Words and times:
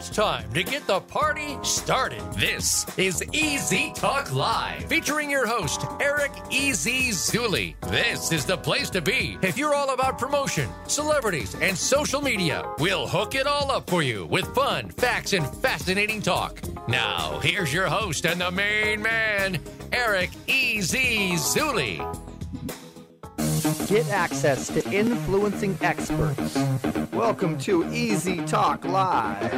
It's 0.00 0.08
time 0.08 0.50
to 0.54 0.64
get 0.64 0.86
the 0.86 1.00
party 1.00 1.58
started. 1.62 2.22
This 2.32 2.86
is 2.96 3.22
Easy 3.34 3.92
Talk 3.94 4.32
Live, 4.32 4.84
featuring 4.84 5.28
your 5.28 5.46
host, 5.46 5.84
Eric 6.00 6.32
Easy 6.48 7.10
Zuley. 7.10 7.78
This 7.82 8.32
is 8.32 8.46
the 8.46 8.56
place 8.56 8.88
to 8.90 9.02
be 9.02 9.36
if 9.42 9.58
you're 9.58 9.74
all 9.74 9.92
about 9.92 10.18
promotion, 10.18 10.70
celebrities, 10.86 11.54
and 11.60 11.76
social 11.76 12.22
media. 12.22 12.64
We'll 12.78 13.06
hook 13.06 13.34
it 13.34 13.46
all 13.46 13.70
up 13.70 13.90
for 13.90 14.02
you 14.02 14.24
with 14.24 14.46
fun, 14.54 14.88
facts, 14.88 15.34
and 15.34 15.46
fascinating 15.56 16.22
talk. 16.22 16.62
Now, 16.88 17.38
here's 17.40 17.70
your 17.70 17.88
host 17.88 18.24
and 18.24 18.40
the 18.40 18.50
main 18.50 19.02
man, 19.02 19.58
Eric 19.92 20.30
Easy 20.46 21.32
Zuley. 21.32 22.00
Get 23.90 24.08
access 24.10 24.68
to 24.68 24.88
influencing 24.92 25.76
experts. 25.80 26.56
Welcome 27.12 27.58
to 27.58 27.92
Easy 27.92 28.36
Talk 28.44 28.84
Live. 28.84 29.50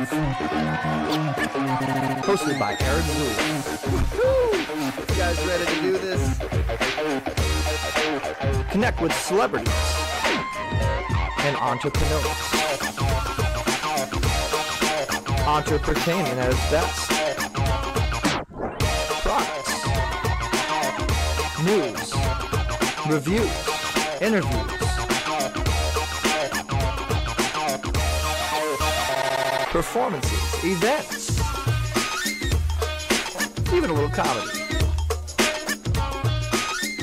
Hosted 2.24 2.58
by 2.58 2.74
Eric 2.80 3.04
Zuley. 3.04 3.36
You 5.10 5.16
guys 5.16 5.38
ready 5.46 5.66
to 5.66 5.82
do 5.82 5.98
this? 5.98 6.38
Connect 8.70 9.02
with 9.02 9.12
celebrities 9.12 9.68
and 11.40 11.54
entrepreneurs. 11.58 12.24
Entrepreneur 15.46 16.40
at 16.40 16.52
its 16.52 16.70
best. 16.70 17.10
News. 21.62 22.14
Reviews 23.06 23.71
interviews, 24.22 24.52
performances, 29.72 30.64
events, 30.64 31.40
even 33.72 33.90
a 33.90 33.92
little 33.92 34.08
comedy. 34.10 34.60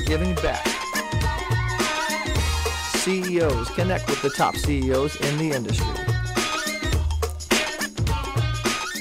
Giving 0.06 0.34
back. 0.36 0.66
CEOs 3.00 3.68
connect 3.70 4.08
with 4.08 4.22
the 4.22 4.30
top 4.30 4.56
CEOs 4.56 5.16
in 5.16 5.36
the 5.36 5.50
industry. 5.54 5.86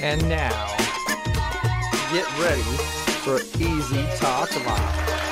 And 0.02 0.22
now, 0.28 0.75
get 2.12 2.28
ready 2.38 2.62
for 3.23 3.40
Easy 3.58 4.06
Talk 4.17 4.53
Live. 4.66 5.28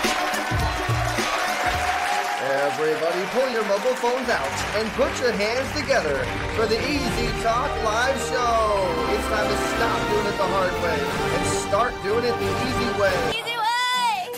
Everybody 2.79 3.25
pull 3.31 3.49
your 3.49 3.65
mobile 3.65 3.95
phones 3.95 4.29
out 4.29 4.47
and 4.75 4.87
put 4.91 5.09
your 5.19 5.31
hands 5.31 5.67
together 5.75 6.23
for 6.55 6.67
the 6.67 6.77
Easy 6.87 7.27
Talk 7.41 7.71
Live 7.83 8.15
Show. 8.29 8.85
It's 9.17 9.27
time 9.29 9.49
to 9.49 9.57
stop 9.73 10.09
doing 10.11 10.27
it 10.27 10.37
the 10.37 10.45
hard 10.45 10.71
way 10.83 10.99
and 11.33 11.47
start 11.67 11.91
doing 12.03 12.23
it 12.23 12.37
the 12.37 12.45
easy 12.69 12.89
way. 13.01 13.17
Easy 13.33 13.57
way. 13.57 14.29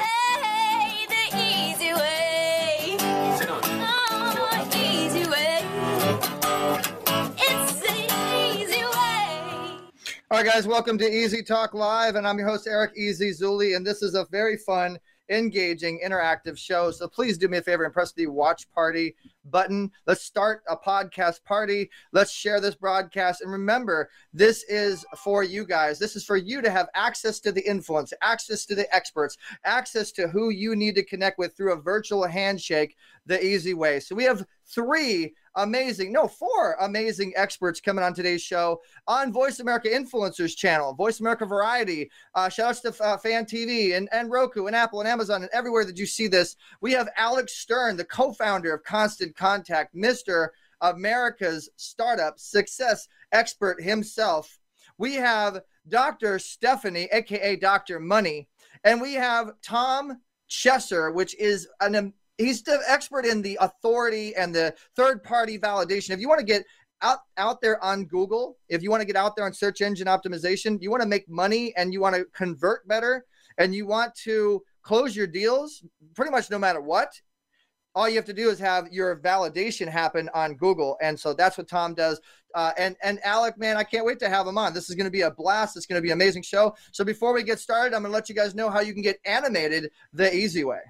hey, 0.00 1.04
the 1.12 1.24
easy 1.36 1.92
way. 1.92 2.96
Oh, 3.50 4.70
easy 4.74 5.28
way. 5.28 5.60
It's 7.36 7.80
the 7.80 7.98
easy 8.62 8.82
way. 8.82 9.78
All 10.30 10.38
right, 10.38 10.46
guys, 10.46 10.66
welcome 10.66 10.96
to 10.96 11.06
Easy 11.06 11.42
Talk 11.42 11.74
Live, 11.74 12.14
and 12.16 12.26
I'm 12.26 12.38
your 12.38 12.48
host, 12.48 12.66
Eric 12.66 12.92
Easy 12.96 13.32
Zuley, 13.32 13.76
and 13.76 13.86
this 13.86 14.00
is 14.02 14.14
a 14.14 14.24
very 14.30 14.56
fun 14.56 14.98
engaging, 15.28 16.00
interactive 16.04 16.56
show. 16.58 16.90
So 16.90 17.08
please 17.08 17.38
do 17.38 17.48
me 17.48 17.58
a 17.58 17.62
favor 17.62 17.84
and 17.84 17.92
press 17.92 18.12
the 18.12 18.26
watch 18.26 18.70
party 18.72 19.14
button. 19.44 19.90
Let's 20.06 20.22
start 20.22 20.62
a 20.68 20.76
podcast 20.76 21.44
party. 21.44 21.90
Let's 22.12 22.32
share 22.32 22.60
this 22.60 22.74
broadcast. 22.74 23.42
And 23.42 23.50
remember, 23.50 24.10
this 24.32 24.64
is 24.64 25.04
for 25.16 25.42
you 25.42 25.66
guys. 25.66 25.98
This 25.98 26.16
is 26.16 26.24
for 26.24 26.36
you 26.36 26.62
to 26.62 26.70
have 26.70 26.88
access 26.94 27.40
to 27.40 27.52
the 27.52 27.66
influence, 27.68 28.12
access 28.22 28.64
to 28.66 28.74
the 28.74 28.92
experts, 28.94 29.36
access 29.64 30.12
to 30.12 30.28
who 30.28 30.50
you 30.50 30.76
need 30.76 30.94
to 30.96 31.04
connect 31.04 31.38
with 31.38 31.56
through 31.56 31.72
a 31.72 31.80
virtual 31.80 32.26
handshake 32.26 32.96
the 33.26 33.44
easy 33.44 33.74
way. 33.74 34.00
So 34.00 34.14
we 34.14 34.24
have 34.24 34.44
three 34.66 35.34
amazing, 35.56 36.12
no, 36.12 36.26
four 36.26 36.76
amazing 36.80 37.32
experts 37.36 37.80
coming 37.80 38.04
on 38.04 38.12
today's 38.12 38.42
show 38.42 38.80
on 39.06 39.32
Voice 39.32 39.60
America 39.60 39.88
Influencers 39.88 40.56
channel, 40.56 40.92
Voice 40.94 41.20
America 41.20 41.46
Variety. 41.46 42.10
Uh, 42.34 42.48
shout 42.48 42.70
outs 42.70 42.80
to 42.80 43.04
uh, 43.04 43.16
Fan 43.16 43.44
TV 43.44 43.96
and, 43.96 44.08
and 44.12 44.30
Roku 44.30 44.66
and 44.66 44.74
Apple 44.74 45.00
and 45.00 45.08
Amazon 45.08 45.42
and 45.42 45.50
everywhere 45.52 45.84
that 45.84 45.98
you 45.98 46.06
see 46.06 46.26
this. 46.26 46.56
We 46.80 46.92
have 46.92 47.08
Alex 47.16 47.52
Stern, 47.52 47.96
the 47.96 48.04
co 48.04 48.32
founder 48.32 48.74
of 48.74 48.82
Constant 48.84 49.33
Contact, 49.34 49.94
Mr. 49.94 50.48
America's 50.80 51.70
startup 51.76 52.38
success 52.38 53.08
expert 53.32 53.82
himself. 53.82 54.58
We 54.98 55.14
have 55.14 55.60
Dr. 55.88 56.38
Stephanie, 56.38 57.08
aka 57.12 57.56
Dr. 57.56 57.98
Money, 58.00 58.48
and 58.84 59.00
we 59.00 59.14
have 59.14 59.52
Tom 59.62 60.20
Chesser, 60.48 61.12
which 61.12 61.34
is 61.38 61.68
an 61.80 61.96
um, 61.96 62.12
he's 62.38 62.62
the 62.62 62.80
expert 62.86 63.24
in 63.24 63.42
the 63.42 63.58
authority 63.60 64.34
and 64.36 64.54
the 64.54 64.74
third 64.96 65.22
party 65.22 65.58
validation. 65.58 66.10
If 66.10 66.20
you 66.20 66.28
want 66.28 66.40
to 66.40 66.46
get 66.46 66.64
out 67.02 67.20
out 67.36 67.60
there 67.60 67.82
on 67.82 68.04
Google, 68.04 68.58
if 68.68 68.82
you 68.82 68.90
want 68.90 69.00
to 69.00 69.06
get 69.06 69.16
out 69.16 69.36
there 69.36 69.44
on 69.44 69.52
search 69.52 69.80
engine 69.80 70.06
optimization, 70.06 70.80
you 70.80 70.90
want 70.90 71.02
to 71.02 71.08
make 71.08 71.28
money 71.28 71.74
and 71.76 71.92
you 71.92 72.00
want 72.00 72.14
to 72.14 72.24
convert 72.34 72.86
better 72.86 73.24
and 73.58 73.74
you 73.74 73.86
want 73.86 74.14
to 74.16 74.62
close 74.82 75.16
your 75.16 75.26
deals 75.26 75.82
pretty 76.14 76.30
much 76.30 76.50
no 76.50 76.58
matter 76.58 76.80
what. 76.80 77.20
All 77.96 78.08
you 78.08 78.16
have 78.16 78.24
to 78.24 78.32
do 78.32 78.50
is 78.50 78.58
have 78.58 78.88
your 78.90 79.14
validation 79.20 79.86
happen 79.86 80.28
on 80.34 80.54
Google, 80.54 80.96
and 81.00 81.18
so 81.18 81.32
that's 81.32 81.56
what 81.56 81.68
Tom 81.68 81.94
does. 81.94 82.20
Uh, 82.52 82.72
and 82.76 82.96
and 83.04 83.24
Alec, 83.24 83.56
man, 83.56 83.76
I 83.76 83.84
can't 83.84 84.04
wait 84.04 84.18
to 84.18 84.28
have 84.28 84.48
him 84.48 84.58
on. 84.58 84.74
This 84.74 84.90
is 84.90 84.96
going 84.96 85.04
to 85.04 85.12
be 85.12 85.20
a 85.20 85.30
blast. 85.30 85.76
It's 85.76 85.86
going 85.86 86.00
to 86.00 86.02
be 86.02 86.10
an 86.10 86.18
amazing 86.18 86.42
show. 86.42 86.74
So 86.90 87.04
before 87.04 87.32
we 87.32 87.44
get 87.44 87.60
started, 87.60 87.94
I'm 87.94 88.02
going 88.02 88.10
to 88.10 88.14
let 88.14 88.28
you 88.28 88.34
guys 88.34 88.52
know 88.52 88.68
how 88.68 88.80
you 88.80 88.94
can 88.94 89.02
get 89.02 89.20
animated 89.24 89.92
the 90.12 90.34
easy 90.34 90.64
way. 90.64 90.80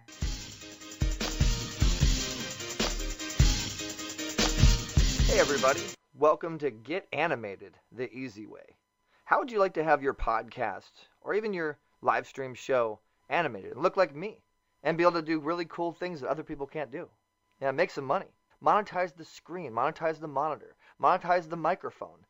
Hey, 5.26 5.41
everybody. 5.41 5.81
Welcome 6.15 6.56
to 6.59 6.71
Get 6.71 7.06
Animated 7.12 7.75
the 7.92 8.10
Easy 8.15 8.47
Way. 8.47 8.76
How 9.26 9.41
would 9.41 9.53
you 9.53 9.59
like 9.59 9.75
to 9.75 9.84
have 9.84 10.03
your 10.03 10.15
podcast 10.15 10.92
or 11.21 11.34
even 11.34 11.53
your 11.53 11.78
live 12.00 12.26
stream 12.26 12.54
show 12.54 13.00
animated 13.28 13.72
and 13.72 13.82
look 13.82 13.98
like 13.98 14.16
me 14.16 14.44
and 14.84 14.97
be 14.97 15.03
able 15.03 15.15
to 15.15 15.22
do 15.22 15.41
really 15.41 15.65
cool 15.65 15.93
things 15.93 16.21
that 16.21 16.28
other 16.28 16.45
people 16.45 16.67
can't 16.69 16.93
do? 16.93 17.09
Yeah, 17.61 17.72
make 17.72 17.91
some 17.91 18.05
money. 18.05 18.28
Monetize 18.62 19.17
the 19.17 19.25
screen, 19.25 19.72
monetize 19.72 20.21
the 20.21 20.28
monitor, 20.28 20.77
monetize 21.03 21.49
the 21.49 21.56
microphone. 21.56 22.25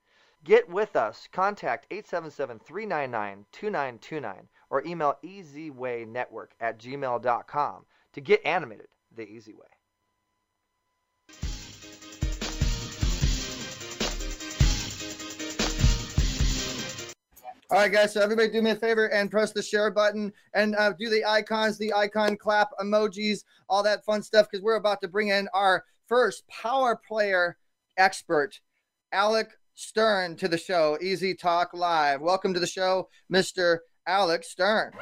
Get 0.44 0.68
with 0.68 0.96
us. 0.96 1.28
Contact 1.32 1.86
877 1.90 2.60
399 2.60 3.46
2929 3.52 4.48
or 4.70 4.84
email 4.84 5.18
easywaynetwork 5.22 6.48
at 6.60 6.78
gmail.com 6.78 7.86
to 8.12 8.20
get 8.20 8.46
animated 8.46 8.88
the 9.14 9.28
easy 9.28 9.54
way. 9.54 9.73
All 17.70 17.78
right, 17.78 17.90
guys. 17.90 18.12
So 18.12 18.20
everybody, 18.20 18.50
do 18.50 18.60
me 18.60 18.72
a 18.72 18.76
favor 18.76 19.06
and 19.06 19.30
press 19.30 19.52
the 19.52 19.62
share 19.62 19.90
button 19.90 20.30
and 20.52 20.76
uh, 20.76 20.92
do 20.92 21.08
the 21.08 21.24
icons, 21.24 21.78
the 21.78 21.94
icon 21.94 22.36
clap 22.36 22.68
emojis, 22.78 23.42
all 23.70 23.82
that 23.82 24.04
fun 24.04 24.22
stuff, 24.22 24.48
because 24.50 24.62
we're 24.62 24.76
about 24.76 25.00
to 25.00 25.08
bring 25.08 25.28
in 25.28 25.48
our 25.54 25.82
first 26.06 26.46
power 26.48 26.94
player 26.94 27.56
expert, 27.96 28.60
Alec 29.12 29.50
Stern, 29.74 30.36
to 30.36 30.46
the 30.46 30.58
show. 30.58 30.98
Easy 31.00 31.34
Talk 31.34 31.72
Live. 31.72 32.20
Welcome 32.20 32.52
to 32.52 32.60
the 32.60 32.66
show, 32.66 33.08
Mr. 33.32 33.78
Alec 34.06 34.44
Stern. 34.44 34.92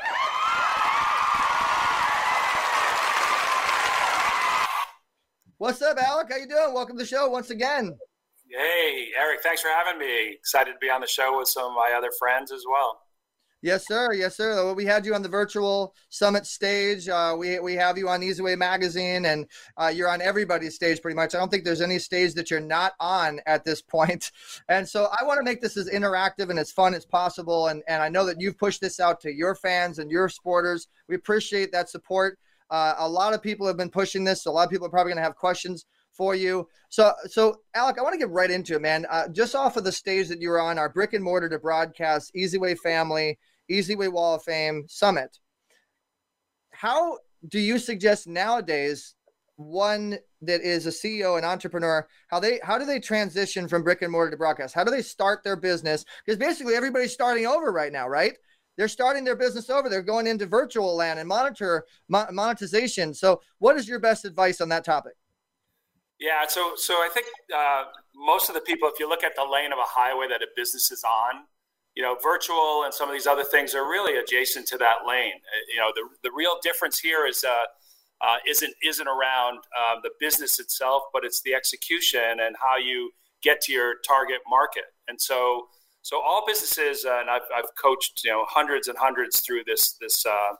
What's 5.58 5.82
up, 5.82 5.98
Alec? 5.98 6.28
How 6.30 6.36
you 6.36 6.46
doing? 6.46 6.74
Welcome 6.74 6.96
to 6.96 7.02
the 7.02 7.08
show 7.08 7.28
once 7.28 7.50
again. 7.50 7.98
Hey, 8.52 9.08
Eric, 9.18 9.42
thanks 9.42 9.62
for 9.62 9.68
having 9.68 9.98
me. 9.98 10.32
Excited 10.32 10.72
to 10.72 10.78
be 10.78 10.90
on 10.90 11.00
the 11.00 11.06
show 11.06 11.38
with 11.38 11.48
some 11.48 11.64
of 11.64 11.72
my 11.72 11.94
other 11.96 12.10
friends 12.18 12.52
as 12.52 12.64
well. 12.70 13.00
Yes, 13.62 13.86
sir. 13.86 14.12
Yes, 14.12 14.36
sir. 14.36 14.56
Well, 14.56 14.74
we 14.74 14.84
had 14.84 15.06
you 15.06 15.14
on 15.14 15.22
the 15.22 15.28
virtual 15.28 15.94
summit 16.10 16.44
stage. 16.44 17.08
Uh, 17.08 17.34
we 17.38 17.58
we 17.60 17.74
have 17.74 17.96
you 17.96 18.10
on 18.10 18.20
Easyway 18.20 18.58
Magazine, 18.58 19.24
and 19.24 19.46
uh, 19.78 19.86
you're 19.86 20.10
on 20.10 20.20
everybody's 20.20 20.74
stage 20.74 21.00
pretty 21.00 21.14
much. 21.14 21.34
I 21.34 21.38
don't 21.38 21.48
think 21.48 21.64
there's 21.64 21.80
any 21.80 21.98
stage 21.98 22.34
that 22.34 22.50
you're 22.50 22.60
not 22.60 22.92
on 23.00 23.40
at 23.46 23.64
this 23.64 23.80
point. 23.80 24.30
And 24.68 24.86
so 24.86 25.08
I 25.18 25.24
want 25.24 25.38
to 25.38 25.44
make 25.44 25.60
this 25.60 25.76
as 25.76 25.88
interactive 25.88 26.50
and 26.50 26.58
as 26.58 26.70
fun 26.70 26.92
as 26.92 27.06
possible. 27.06 27.68
And 27.68 27.82
and 27.88 28.02
I 28.02 28.10
know 28.10 28.26
that 28.26 28.38
you've 28.38 28.58
pushed 28.58 28.82
this 28.82 29.00
out 29.00 29.18
to 29.20 29.32
your 29.32 29.54
fans 29.54 29.98
and 29.98 30.10
your 30.10 30.28
supporters. 30.28 30.88
We 31.08 31.14
appreciate 31.14 31.72
that 31.72 31.88
support. 31.88 32.38
Uh, 32.70 32.94
a 32.98 33.08
lot 33.08 33.32
of 33.32 33.42
people 33.42 33.66
have 33.66 33.76
been 33.76 33.90
pushing 33.90 34.24
this. 34.24 34.42
So 34.42 34.50
a 34.50 34.52
lot 34.52 34.64
of 34.64 34.70
people 34.70 34.86
are 34.86 34.90
probably 34.90 35.12
going 35.12 35.22
to 35.22 35.24
have 35.24 35.36
questions 35.36 35.86
for 36.12 36.34
you. 36.34 36.68
So, 36.88 37.12
so 37.26 37.60
Alec, 37.74 37.98
I 37.98 38.02
want 38.02 38.14
to 38.14 38.18
get 38.18 38.30
right 38.30 38.50
into 38.50 38.74
it, 38.74 38.82
man. 38.82 39.06
Uh, 39.10 39.28
just 39.28 39.54
off 39.54 39.76
of 39.76 39.84
the 39.84 39.92
stage 39.92 40.28
that 40.28 40.40
you 40.40 40.50
were 40.50 40.60
on, 40.60 40.78
our 40.78 40.88
brick 40.88 41.12
and 41.12 41.24
mortar 41.24 41.48
to 41.48 41.58
broadcast 41.58 42.32
Easyway 42.36 42.78
Family, 42.78 43.38
Easyway 43.70 44.12
Wall 44.12 44.34
of 44.34 44.42
Fame 44.42 44.84
Summit. 44.88 45.38
How 46.70 47.18
do 47.48 47.58
you 47.58 47.78
suggest 47.78 48.26
nowadays 48.26 49.14
one 49.56 50.18
that 50.40 50.60
is 50.62 50.86
a 50.86 50.90
CEO 50.90 51.36
and 51.36 51.46
entrepreneur, 51.46 52.06
how 52.28 52.40
they 52.40 52.58
how 52.62 52.78
do 52.78 52.84
they 52.84 52.98
transition 52.98 53.68
from 53.68 53.82
brick 53.82 54.02
and 54.02 54.10
mortar 54.10 54.30
to 54.30 54.36
broadcast? 54.36 54.74
How 54.74 54.84
do 54.84 54.90
they 54.90 55.02
start 55.02 55.44
their 55.44 55.56
business? 55.56 56.04
Because 56.24 56.38
basically 56.38 56.74
everybody's 56.74 57.12
starting 57.12 57.46
over 57.46 57.72
right 57.72 57.92
now, 57.92 58.08
right? 58.08 58.34
They're 58.76 58.88
starting 58.88 59.24
their 59.24 59.36
business 59.36 59.68
over. 59.68 59.88
They're 59.88 60.02
going 60.02 60.26
into 60.26 60.46
virtual 60.46 60.96
land 60.96 61.18
and 61.18 61.28
monitor 61.28 61.84
mo- 62.08 62.26
monetization. 62.32 63.12
So, 63.12 63.40
what 63.58 63.76
is 63.76 63.86
your 63.86 63.98
best 63.98 64.24
advice 64.24 64.60
on 64.60 64.68
that 64.70 64.84
topic? 64.84 65.12
Yeah, 66.22 66.46
so 66.46 66.74
so 66.76 66.94
I 66.94 67.08
think 67.12 67.26
uh, 67.52 67.84
most 68.14 68.48
of 68.48 68.54
the 68.54 68.60
people, 68.60 68.88
if 68.88 69.00
you 69.00 69.08
look 69.08 69.24
at 69.24 69.34
the 69.34 69.42
lane 69.42 69.72
of 69.72 69.78
a 69.78 69.88
highway 69.88 70.28
that 70.28 70.40
a 70.40 70.46
business 70.54 70.92
is 70.92 71.02
on, 71.02 71.46
you 71.96 72.02
know, 72.04 72.16
virtual 72.22 72.84
and 72.84 72.94
some 72.94 73.08
of 73.08 73.12
these 73.12 73.26
other 73.26 73.42
things 73.42 73.74
are 73.74 73.82
really 73.90 74.18
adjacent 74.18 74.68
to 74.68 74.78
that 74.78 74.98
lane. 75.06 75.34
Uh, 75.34 75.64
You 75.74 75.80
know, 75.80 75.90
the 75.96 76.04
the 76.22 76.30
real 76.30 76.58
difference 76.62 77.00
here 77.00 77.26
is 77.26 77.42
uh, 77.42 77.64
uh, 78.20 78.36
isn't 78.46 78.72
isn't 78.84 79.08
around 79.08 79.58
uh, 79.76 79.96
the 80.04 80.10
business 80.20 80.60
itself, 80.60 81.02
but 81.12 81.24
it's 81.24 81.42
the 81.42 81.54
execution 81.54 82.38
and 82.40 82.54
how 82.60 82.76
you 82.76 83.10
get 83.42 83.60
to 83.62 83.72
your 83.72 83.96
target 84.06 84.40
market. 84.48 84.84
And 85.08 85.20
so 85.20 85.66
so 86.02 86.20
all 86.20 86.44
businesses, 86.46 87.04
uh, 87.04 87.18
and 87.20 87.28
I've, 87.30 87.48
I've 87.56 87.74
coached 87.74 88.22
you 88.24 88.30
know 88.30 88.44
hundreds 88.48 88.86
and 88.86 88.96
hundreds 88.96 89.40
through 89.40 89.64
this 89.66 89.96
this 90.00 90.24
uh, 90.24 90.52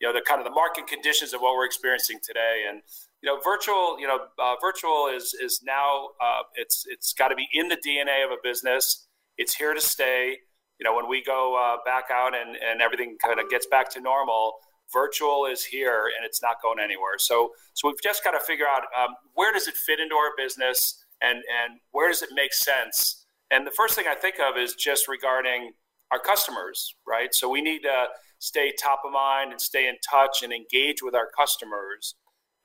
you 0.00 0.08
know 0.08 0.14
the 0.14 0.22
kind 0.22 0.40
of 0.40 0.46
the 0.46 0.56
market 0.62 0.86
conditions 0.86 1.34
of 1.34 1.42
what 1.42 1.54
we're 1.54 1.66
experiencing 1.66 2.18
today 2.24 2.64
and 2.70 2.80
you 3.22 3.32
know 3.32 3.40
virtual 3.42 3.98
you 3.98 4.06
know 4.06 4.18
uh, 4.38 4.54
virtual 4.60 5.08
is 5.14 5.34
is 5.34 5.60
now 5.64 6.08
uh, 6.20 6.42
it's 6.56 6.84
it's 6.88 7.12
got 7.12 7.28
to 7.28 7.36
be 7.36 7.48
in 7.52 7.68
the 7.68 7.76
dna 7.76 8.24
of 8.24 8.32
a 8.32 8.36
business. 8.42 9.06
It's 9.38 9.54
here 9.54 9.74
to 9.74 9.80
stay. 9.80 10.38
You 10.78 10.84
know 10.84 10.94
when 10.94 11.08
we 11.08 11.22
go 11.22 11.56
uh, 11.56 11.78
back 11.84 12.04
out 12.12 12.34
and 12.34 12.56
and 12.56 12.82
everything 12.82 13.16
kind 13.24 13.40
of 13.40 13.48
gets 13.48 13.66
back 13.66 13.90
to 13.92 14.00
normal 14.00 14.54
virtual 14.92 15.46
is 15.46 15.64
here 15.64 16.10
and 16.16 16.26
it's 16.26 16.42
not 16.42 16.56
going 16.62 16.78
anywhere. 16.78 17.18
So 17.18 17.50
so 17.74 17.88
we've 17.88 18.02
just 18.02 18.24
got 18.24 18.32
to 18.32 18.40
figure 18.40 18.66
out 18.66 18.82
um, 19.00 19.14
where 19.34 19.52
does 19.52 19.68
it 19.68 19.74
fit 19.74 20.00
into 20.00 20.16
our 20.16 20.32
business 20.36 21.04
and 21.20 21.36
and 21.36 21.80
where 21.92 22.08
does 22.08 22.22
it 22.22 22.30
make 22.34 22.52
sense? 22.52 23.24
And 23.50 23.66
the 23.66 23.70
first 23.70 23.94
thing 23.94 24.06
i 24.08 24.14
think 24.14 24.36
of 24.40 24.56
is 24.56 24.74
just 24.74 25.08
regarding 25.08 25.72
our 26.10 26.18
customers 26.18 26.94
right? 27.06 27.34
So 27.34 27.48
we 27.48 27.60
need 27.60 27.80
to 27.80 28.06
stay 28.38 28.72
top 28.72 29.02
of 29.04 29.12
mind 29.12 29.52
and 29.52 29.60
stay 29.60 29.86
in 29.86 29.96
touch 30.08 30.42
and 30.42 30.52
engage 30.52 31.02
with 31.02 31.14
our 31.14 31.28
customers 31.36 32.14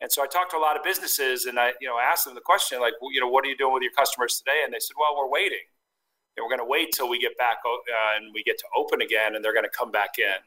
and 0.01 0.11
so 0.11 0.23
I 0.23 0.27
talked 0.27 0.51
to 0.51 0.57
a 0.57 0.59
lot 0.59 0.77
of 0.77 0.83
businesses, 0.83 1.45
and 1.45 1.59
I, 1.59 1.73
you 1.81 1.87
know, 1.87 1.97
asked 1.99 2.25
them 2.25 2.35
the 2.35 2.41
question, 2.41 2.79
like, 2.79 2.93
well, 3.01 3.11
you 3.11 3.19
know, 3.19 3.27
what 3.27 3.43
are 3.45 3.47
you 3.47 3.57
doing 3.57 3.73
with 3.73 3.83
your 3.83 3.93
customers 3.93 4.37
today? 4.37 4.61
And 4.63 4.73
they 4.73 4.79
said, 4.79 4.95
well, 4.99 5.15
we're 5.17 5.29
waiting. 5.29 5.65
And 6.35 6.43
we're 6.43 6.55
going 6.55 6.65
to 6.65 6.69
wait 6.69 6.91
till 6.91 7.09
we 7.09 7.17
get 7.17 7.35
back 7.37 7.57
uh, 7.65 8.15
and 8.15 8.31
we 8.33 8.43
get 8.43 8.59
to 8.59 8.65
open 8.75 9.01
again, 9.01 9.35
and 9.35 9.43
they're 9.43 9.53
going 9.53 9.65
to 9.65 9.77
come 9.77 9.91
back 9.91 10.19
in. 10.19 10.37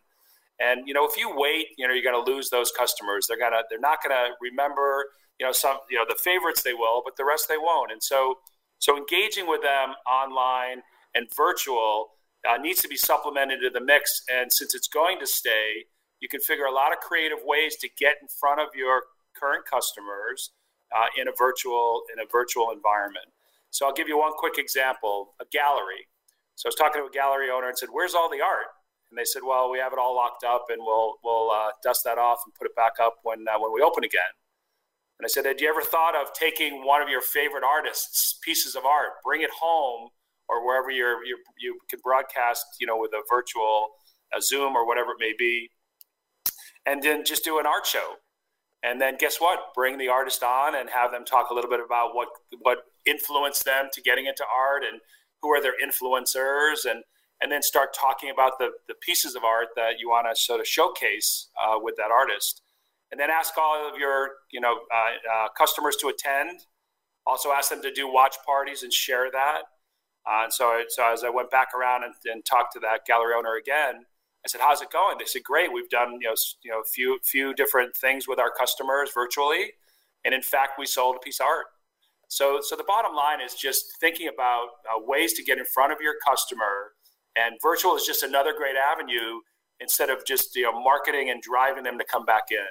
And 0.61 0.87
you 0.87 0.95
know, 0.95 1.07
if 1.07 1.17
you 1.17 1.33
wait, 1.35 1.69
you 1.79 1.89
know, 1.89 1.95
you're 1.95 2.05
going 2.05 2.25
to 2.25 2.31
lose 2.31 2.51
those 2.51 2.71
customers. 2.71 3.27
They're 3.27 3.39
gonna, 3.39 3.63
they're 3.71 3.81
not 3.81 3.99
going 4.03 4.15
to 4.15 4.35
remember, 4.41 5.07
you 5.39 5.47
know, 5.47 5.53
some, 5.53 5.79
you 5.91 5.97
know, 5.97 6.05
the 6.09 6.15
favorites 6.15 6.63
they 6.63 6.75
will, 6.75 7.03
but 7.05 7.17
the 7.17 7.25
rest 7.25 7.49
they 7.49 7.57
won't. 7.57 7.91
And 7.91 8.03
so, 8.03 8.39
so 8.79 8.97
engaging 8.97 9.49
with 9.49 9.63
them 9.63 9.95
online 10.07 10.83
and 11.15 11.27
virtual 11.35 12.11
uh, 12.49 12.57
needs 12.59 12.83
to 12.83 12.89
be 12.89 12.97
supplemented 12.97 13.61
to 13.63 13.71
the 13.71 13.81
mix. 13.81 14.23
And 14.31 14.53
since 14.53 14.75
it's 14.75 14.89
going 14.89 15.19
to 15.21 15.27
stay, 15.27 15.87
you 16.21 16.29
can 16.29 16.41
figure 16.41 16.67
a 16.67 16.73
lot 16.73 16.93
of 16.93 16.99
creative 16.99 17.39
ways 17.45 17.77
to 17.77 17.89
get 17.99 18.17
in 18.21 18.29
front 18.29 18.61
of 18.61 18.69
your 18.75 19.03
current 19.41 19.65
customers 19.65 20.51
uh, 20.95 21.07
in 21.17 21.29
a 21.29 21.33
virtual 21.37 22.03
in 22.13 22.21
a 22.21 22.27
virtual 22.31 22.71
environment. 22.71 23.27
So 23.71 23.87
I'll 23.87 23.93
give 23.93 24.09
you 24.09 24.19
one 24.19 24.33
quick 24.37 24.59
example: 24.59 25.35
a 25.41 25.45
gallery. 25.51 26.07
So 26.57 26.67
I 26.67 26.69
was 26.69 26.75
talking 26.75 27.01
to 27.01 27.07
a 27.07 27.11
gallery 27.11 27.51
owner 27.51 27.69
and 27.69 27.79
said, 27.79 27.89
"Where's 27.91 28.15
all 28.15 28.29
the 28.31 28.43
art?" 28.43 28.67
And 29.11 29.19
they 29.19 29.25
said, 29.25 29.43
"Well, 29.45 29.71
we 29.71 29.79
have 29.79 29.93
it 29.93 29.99
all 29.99 30.15
locked 30.15 30.45
up, 30.45 30.67
and 30.69 30.79
we'll 30.81 31.17
we'll 31.25 31.51
uh, 31.51 31.71
dust 31.83 32.05
that 32.05 32.19
off 32.19 32.41
and 32.45 32.55
put 32.55 32.67
it 32.67 32.77
back 32.77 32.95
up 33.01 33.19
when 33.23 33.47
uh, 33.49 33.59
when 33.59 33.73
we 33.73 33.81
open 33.81 34.05
again." 34.05 34.35
And 35.19 35.25
I 35.25 35.29
said, 35.29 35.47
"Had 35.47 35.61
you 35.61 35.69
ever 35.69 35.83
thought 35.83 36.15
of 36.17 36.33
taking 36.33 36.85
one 36.85 37.03
of 37.03 37.09
your 37.09 37.23
favorite 37.23 37.65
artists' 37.65 38.39
pieces 38.43 38.75
of 38.75 38.85
art, 38.85 39.23
bring 39.25 39.43
it 39.43 39.51
home, 39.51 40.11
or 40.49 40.67
wherever 40.67 40.91
you're, 40.91 41.25
you 41.25 41.39
you 41.59 41.79
can 41.89 42.01
broadcast, 42.03 42.65
you 42.81 42.87
know, 42.87 42.99
with 42.99 43.13
a 43.13 43.23
virtual 43.29 43.91
a 44.37 44.41
Zoom 44.41 44.77
or 44.77 44.87
whatever 44.87 45.11
it 45.11 45.17
may 45.19 45.35
be, 45.37 45.71
and 46.87 47.03
then 47.03 47.25
just 47.25 47.45
do 47.45 47.59
an 47.59 47.67
art 47.67 47.87
show?" 47.87 48.17
And 48.83 49.01
then 49.01 49.17
guess 49.19 49.41
what? 49.41 49.75
Bring 49.75 49.99
the 49.99 50.09
artist 50.09 50.43
on 50.43 50.75
and 50.75 50.89
have 50.91 51.11
them 51.11 51.25
talk 51.25 51.51
a 51.51 51.55
little 51.55 51.71
bit 51.71 51.81
about 51.85 52.15
what 52.15 52.29
what 52.61 52.79
influenced 53.07 53.65
them 53.65 53.89
to 53.93 54.01
getting 54.01 54.27
into 54.27 54.45
art 54.55 54.83
and 54.91 55.01
who 55.43 55.51
are 55.51 55.63
their 55.63 55.75
influencers 55.85 56.91
and 56.91 57.05
and 57.43 57.51
then 57.51 57.63
start 57.63 57.95
talking 57.95 58.31
about 58.31 58.59
the 58.59 58.71
the 58.89 58.95
pieces 58.95 59.35
of 59.35 59.45
art 59.45 59.69
that 59.77 59.99
you 59.99 60.09
want 60.09 60.27
to 60.31 60.41
sort 60.41 60.61
of 60.61 60.67
showcase 60.67 61.49
uh, 61.61 61.79
with 61.81 61.97
that 61.97 62.11
artist. 62.11 62.63
And 63.11 63.19
then 63.19 63.29
ask 63.29 63.55
all 63.59 63.89
of 63.89 63.99
your 63.99 64.31
you 64.51 64.61
know 64.61 64.79
uh, 64.93 65.35
uh, 65.35 65.49
customers 65.57 65.97
to 65.97 66.09
attend. 66.09 66.61
Also 67.27 67.51
ask 67.51 67.69
them 67.69 67.83
to 67.83 67.93
do 67.93 68.11
watch 68.11 68.37
parties 68.47 68.83
and 68.83 68.93
share 68.93 69.31
that. 69.31 69.63
Uh, 70.27 70.45
and 70.45 70.53
so, 70.53 70.83
so 70.89 71.11
as 71.11 71.25
i 71.25 71.31
went 71.31 71.51
back 71.51 71.69
around 71.75 72.05
and, 72.05 72.13
and 72.27 72.45
talked 72.45 72.75
to 72.75 72.81
that 72.81 73.07
gallery 73.07 73.33
owner 73.35 73.57
again 73.57 74.05
I 74.45 74.49
said, 74.49 74.61
"How's 74.61 74.83
it 74.83 74.91
going?" 74.91 75.19
They 75.19 75.27
said, 75.27 75.45
"Great. 75.45 75.73
We've 75.73 75.89
done 75.89 76.19
you 76.21 76.29
know 76.29 76.35
you 76.63 76.71
know 76.71 76.81
a 76.81 76.85
few 76.85 77.19
few 77.25 77.55
different 77.55 77.97
things 77.97 78.27
with 78.27 78.39
our 78.39 78.51
customers 78.51 79.11
virtually, 79.13 79.73
and 80.25 80.35
in 80.35 80.43
fact, 80.43 80.79
we 80.79 80.87
sold 80.87 81.17
a 81.17 81.21
piece 81.21 81.41
of 81.41 81.47
art." 81.47 81.67
So 82.29 82.61
so 82.63 82.77
the 82.77 82.85
bottom 82.85 83.15
line 83.15 83.41
is 83.41 83.55
just 83.55 83.99
thinking 84.01 84.29
about 84.29 84.69
uh, 84.89 85.01
ways 85.05 85.35
to 85.35 85.43
get 85.43 85.59
in 85.59 85.65
front 85.65 85.93
of 85.93 85.99
your 86.01 86.15
customer, 86.27 86.93
and 87.37 87.57
virtual 87.61 87.97
is 87.97 88.05
just 88.05 88.23
another 88.23 88.53
great 88.57 88.77
avenue 88.77 89.41
instead 89.81 90.11
of 90.11 90.25
just 90.25 90.55
you 90.57 90.63
know 90.63 90.81
marketing 90.81 91.31
and 91.31 91.43
driving 91.43 91.85
them 91.85 91.99
to 91.99 92.05
come 92.05 92.25
back 92.25 92.45
in. 92.51 92.67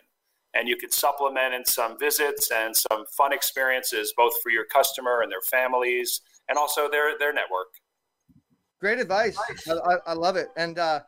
And 0.56 0.68
you 0.68 0.78
can 0.78 0.92
supplement 0.92 1.54
in 1.54 1.64
some 1.64 2.00
visits 2.00 2.50
and 2.52 2.76
some 2.76 3.06
fun 3.16 3.32
experiences, 3.34 4.14
both 4.18 4.34
for 4.42 4.50
your 4.50 4.66
customer 4.66 5.22
and 5.22 5.32
their 5.32 5.42
families, 5.42 6.22
and 6.48 6.58
also 6.58 6.90
their 6.90 7.18
their 7.20 7.34
network. 7.34 7.68
Great 8.80 9.00
advice. 9.00 9.38
I, 9.68 9.98
I, 10.08 10.14
love 10.14 10.38
it. 10.38 10.50
And 10.56 10.80
uh, 10.80 11.02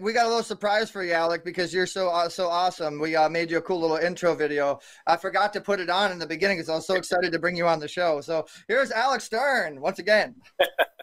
we 0.00 0.14
got 0.14 0.24
a 0.24 0.28
little 0.28 0.42
surprise 0.42 0.90
for 0.90 1.04
you, 1.04 1.12
Alec, 1.12 1.44
because 1.44 1.74
you're 1.74 1.86
so 1.86 2.08
uh, 2.08 2.28
so 2.28 2.48
awesome. 2.48 2.98
We 2.98 3.16
uh, 3.16 3.28
made 3.28 3.50
you 3.50 3.58
a 3.58 3.62
cool 3.62 3.80
little 3.80 3.98
intro 3.98 4.34
video. 4.34 4.80
I 5.06 5.18
forgot 5.18 5.52
to 5.52 5.60
put 5.60 5.78
it 5.78 5.90
on 5.90 6.10
in 6.10 6.18
the 6.18 6.26
beginning 6.26 6.56
because 6.56 6.70
I 6.70 6.76
was 6.76 6.86
so 6.86 6.94
excited 6.94 7.30
to 7.32 7.38
bring 7.38 7.54
you 7.54 7.68
on 7.68 7.80
the 7.80 7.88
show. 7.88 8.22
So 8.22 8.46
here's 8.66 8.90
Alex 8.90 9.24
Stern 9.24 9.78
once 9.78 9.98
again. 9.98 10.36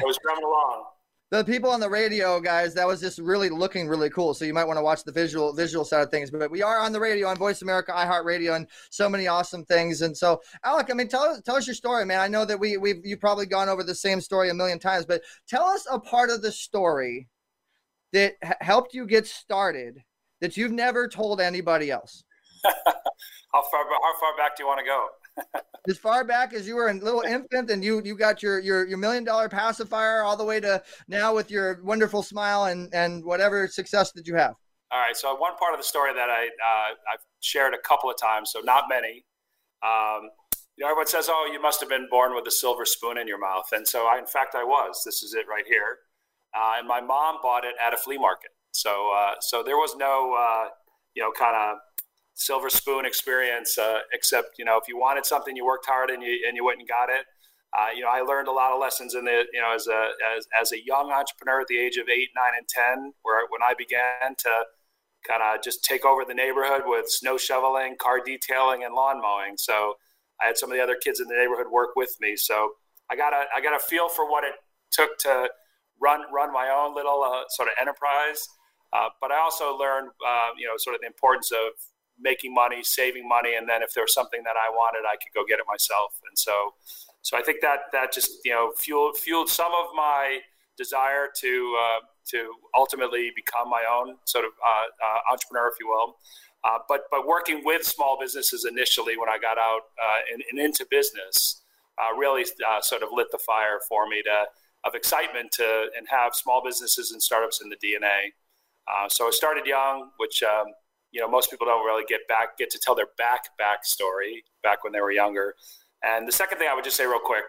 I 0.00 0.04
was 0.04 0.18
drumming 0.22 0.44
along. 0.44 0.84
the 1.30 1.44
people 1.44 1.70
on 1.70 1.80
the 1.80 1.88
radio 1.90 2.40
guys 2.40 2.72
that 2.74 2.86
was 2.86 3.00
just 3.00 3.18
really 3.18 3.48
looking 3.50 3.86
really 3.88 4.08
cool. 4.10 4.32
So 4.34 4.44
you 4.44 4.54
might 4.54 4.64
want 4.64 4.78
to 4.78 4.82
watch 4.82 5.04
the 5.04 5.12
visual 5.12 5.52
visual 5.52 5.84
side 5.84 6.02
of 6.02 6.10
things. 6.10 6.30
But 6.30 6.50
we 6.50 6.62
are 6.62 6.78
on 6.78 6.92
the 6.92 7.00
radio 7.00 7.28
on 7.28 7.36
voice 7.36 7.60
america 7.62 7.92
iheartradio 7.92 8.56
and 8.56 8.66
so 8.90 9.08
many 9.08 9.26
awesome 9.26 9.64
things. 9.64 10.02
And 10.02 10.16
so 10.16 10.40
alec 10.64 10.88
i 10.90 10.94
mean 10.94 11.08
tell 11.08 11.22
us 11.24 11.42
tell 11.42 11.56
us 11.56 11.66
your 11.66 11.74
story 11.74 12.04
man. 12.06 12.20
I 12.20 12.28
know 12.28 12.44
that 12.44 12.58
we 12.58 12.76
we've 12.78 13.04
you've 13.04 13.20
probably 13.20 13.46
gone 13.46 13.68
over 13.68 13.82
the 13.82 13.94
same 13.94 14.20
story 14.20 14.48
a 14.50 14.54
million 14.54 14.78
times 14.78 15.04
but 15.06 15.22
tell 15.48 15.64
us 15.64 15.86
a 15.90 15.98
part 16.00 16.30
of 16.30 16.40
the 16.42 16.52
story 16.52 17.28
that 18.12 18.34
h- 18.42 18.52
helped 18.60 18.94
you 18.94 19.06
get 19.06 19.26
started 19.26 20.02
that 20.40 20.56
you've 20.56 20.72
never 20.72 21.08
told 21.08 21.40
anybody 21.40 21.90
else. 21.90 22.24
How 22.64 23.62
far 23.70 23.84
how 23.84 24.20
far 24.20 24.36
back 24.36 24.56
do 24.56 24.62
you 24.62 24.66
want 24.66 24.78
to 24.80 24.84
go? 24.84 25.06
As 25.88 25.98
far 25.98 26.24
back 26.24 26.52
as 26.52 26.66
you 26.66 26.76
were 26.76 26.88
a 26.88 26.94
little 26.94 27.22
infant 27.22 27.70
and 27.70 27.82
you 27.82 28.02
you 28.04 28.16
got 28.16 28.42
your 28.42 28.58
your 28.58 28.86
your 28.86 28.98
million 28.98 29.24
dollar 29.24 29.48
pacifier 29.48 30.22
all 30.22 30.36
the 30.36 30.44
way 30.44 30.60
to 30.60 30.82
now 31.08 31.34
with 31.34 31.50
your 31.50 31.80
wonderful 31.82 32.22
smile 32.22 32.64
and 32.64 32.92
and 32.92 33.24
whatever 33.24 33.66
success 33.68 34.12
that 34.12 34.26
you 34.26 34.34
have 34.34 34.54
All 34.90 35.00
right. 35.00 35.16
So 35.16 35.34
one 35.36 35.56
part 35.56 35.74
of 35.74 35.80
the 35.80 35.84
story 35.84 36.12
that 36.14 36.30
I 36.30 36.46
uh, 36.46 36.94
I've 37.12 37.24
shared 37.40 37.74
a 37.74 37.78
couple 37.78 38.10
of 38.10 38.16
times, 38.20 38.50
so 38.52 38.60
not 38.60 38.84
many. 38.88 39.24
Um, 39.82 40.30
you 40.76 40.84
know, 40.84 40.90
everyone 40.90 41.06
says, 41.08 41.28
"Oh, 41.28 41.48
you 41.52 41.60
must 41.60 41.80
have 41.80 41.88
been 41.88 42.08
born 42.10 42.34
with 42.34 42.46
a 42.46 42.50
silver 42.50 42.84
spoon 42.84 43.18
in 43.18 43.28
your 43.28 43.38
mouth," 43.38 43.68
and 43.72 43.86
so 43.86 44.06
I, 44.06 44.18
in 44.18 44.26
fact, 44.26 44.54
I 44.54 44.64
was. 44.64 45.02
This 45.04 45.22
is 45.22 45.34
it 45.34 45.46
right 45.48 45.66
here, 45.66 45.98
uh, 46.56 46.74
and 46.78 46.88
my 46.88 47.00
mom 47.00 47.38
bought 47.42 47.64
it 47.64 47.74
at 47.84 47.92
a 47.92 47.96
flea 47.96 48.18
market. 48.18 48.50
So 48.72 49.12
uh, 49.12 49.34
so 49.40 49.62
there 49.62 49.76
was 49.76 49.94
no 49.96 50.34
uh, 50.38 50.68
you 51.14 51.22
know 51.22 51.32
kind 51.36 51.56
of 51.56 51.78
silver 52.38 52.70
spoon 52.70 53.04
experience, 53.04 53.76
uh, 53.78 53.98
except 54.12 54.58
you 54.58 54.64
know 54.64 54.78
if 54.78 54.86
you 54.88 54.96
wanted 54.96 55.26
something, 55.26 55.56
you 55.56 55.66
worked 55.66 55.86
hard 55.86 56.10
and 56.10 56.22
you 56.22 56.34
and 56.46 56.56
you 56.56 56.64
went 56.64 56.78
and 56.78 56.88
got 56.88 57.10
it. 57.10 57.26
uh, 57.76 57.88
you 57.94 58.02
know, 58.02 58.08
I 58.08 58.20
learned 58.22 58.48
a 58.48 58.52
lot 58.52 58.72
of 58.72 58.80
lessons 58.80 59.14
in 59.14 59.24
the, 59.24 59.44
you 59.52 59.60
know, 59.60 59.74
as 59.74 59.86
a 59.88 60.10
as, 60.36 60.46
as 60.58 60.72
a 60.72 60.84
young 60.84 61.12
entrepreneur 61.12 61.60
at 61.60 61.66
the 61.66 61.78
age 61.78 61.96
of 61.98 62.08
eight, 62.08 62.30
nine, 62.34 62.52
and 62.56 62.66
ten, 62.68 63.12
where 63.22 63.46
when 63.50 63.62
I 63.62 63.74
began 63.76 64.34
to 64.38 64.64
kind 65.26 65.42
of 65.42 65.62
just 65.62 65.84
take 65.84 66.06
over 66.06 66.24
the 66.24 66.32
neighborhood 66.32 66.82
with 66.86 67.10
snow 67.10 67.36
shoveling, 67.36 67.96
car 67.98 68.20
detailing, 68.24 68.84
and 68.84 68.94
lawn 68.94 69.20
mowing. 69.20 69.56
So 69.58 69.94
I 70.40 70.46
had 70.46 70.56
some 70.56 70.70
of 70.70 70.76
the 70.76 70.82
other 70.82 70.96
kids 70.96 71.20
in 71.20 71.28
the 71.28 71.34
neighborhood 71.34 71.66
work 71.70 71.90
with 71.94 72.16
me. 72.20 72.36
So 72.36 72.70
I 73.10 73.16
got 73.16 73.32
a 73.34 73.44
I 73.54 73.60
got 73.60 73.76
a 73.76 73.80
feel 73.80 74.08
for 74.08 74.30
what 74.30 74.44
it 74.44 74.54
took 74.90 75.18
to 75.18 75.50
run 76.00 76.22
run 76.32 76.52
my 76.52 76.70
own 76.70 76.94
little 76.94 77.22
uh, 77.22 77.42
sort 77.50 77.68
of 77.68 77.74
enterprise. 77.78 78.48
Uh, 78.94 79.10
but 79.20 79.30
I 79.30 79.38
also 79.38 79.76
learned, 79.76 80.08
uh, 80.26 80.48
you 80.56 80.66
know, 80.66 80.72
sort 80.78 80.94
of 80.94 81.02
the 81.02 81.06
importance 81.06 81.50
of 81.52 81.72
making 82.20 82.54
money, 82.54 82.82
saving 82.82 83.28
money, 83.28 83.54
and 83.54 83.68
then 83.68 83.82
if 83.82 83.94
there 83.94 84.04
was 84.04 84.14
something 84.14 84.42
that 84.44 84.56
I 84.56 84.70
wanted, 84.70 85.06
I 85.06 85.16
could 85.16 85.32
go 85.34 85.44
get 85.48 85.58
it 85.58 85.66
myself. 85.68 86.20
And 86.28 86.38
so, 86.38 86.74
so 87.22 87.36
I 87.36 87.42
think 87.42 87.60
that 87.62 87.80
that 87.92 88.12
just 88.12 88.30
you 88.44 88.52
know 88.52 88.72
fueled 88.76 89.16
fueled 89.16 89.48
some 89.48 89.72
of 89.72 89.94
my 89.94 90.40
desire 90.78 91.28
to 91.40 91.76
uh, 91.78 91.98
to 92.30 92.52
ultimately 92.74 93.30
become 93.34 93.68
my 93.68 93.82
own 93.90 94.16
sort 94.24 94.44
of 94.44 94.52
uh, 94.64 94.84
uh, 95.04 95.32
entrepreneur, 95.32 95.68
if 95.68 95.74
you 95.80 95.88
will. 95.88 96.16
Uh, 96.64 96.78
but 96.88 97.02
but 97.10 97.26
working 97.26 97.62
with 97.64 97.84
small 97.84 98.18
businesses 98.20 98.64
initially 98.64 99.16
when 99.16 99.28
I 99.28 99.38
got 99.38 99.58
out 99.58 99.82
uh, 100.02 100.32
and, 100.32 100.42
and, 100.50 100.58
into 100.58 100.86
business 100.90 101.62
uh, 101.98 102.16
really 102.16 102.44
sort 102.80 103.02
of 103.02 103.10
lit 103.12 103.28
the 103.30 103.38
fire 103.38 103.80
for 103.88 104.08
me 104.08 104.22
to 104.22 104.44
of 104.84 104.94
excitement 104.94 105.50
to 105.52 105.88
and 105.96 106.06
have 106.08 106.34
small 106.34 106.62
businesses 106.64 107.10
and 107.12 107.22
startups 107.22 107.60
in 107.62 107.68
the 107.68 107.76
DNA. 107.76 108.32
so 109.08 109.26
I 109.26 109.30
started 109.30 109.66
young, 109.66 110.10
which 110.18 110.42
um, 110.42 110.66
you 111.10 111.20
know 111.20 111.28
most 111.28 111.50
people 111.50 111.66
don't 111.66 111.84
really 111.84 112.04
get 112.08 112.26
back 112.28 112.58
get 112.58 112.70
to 112.70 112.78
tell 112.78 112.94
their 112.94 113.08
back 113.16 113.56
back 113.58 113.84
story 113.84 114.44
back 114.62 114.84
when 114.84 114.92
they 114.92 115.00
were 115.00 115.12
younger. 115.12 115.54
And 116.02 116.28
the 116.28 116.32
second 116.32 116.58
thing 116.58 116.68
I 116.70 116.74
would 116.74 116.84
just 116.84 116.96
say 116.96 117.06
real 117.06 117.18
quick, 117.18 117.44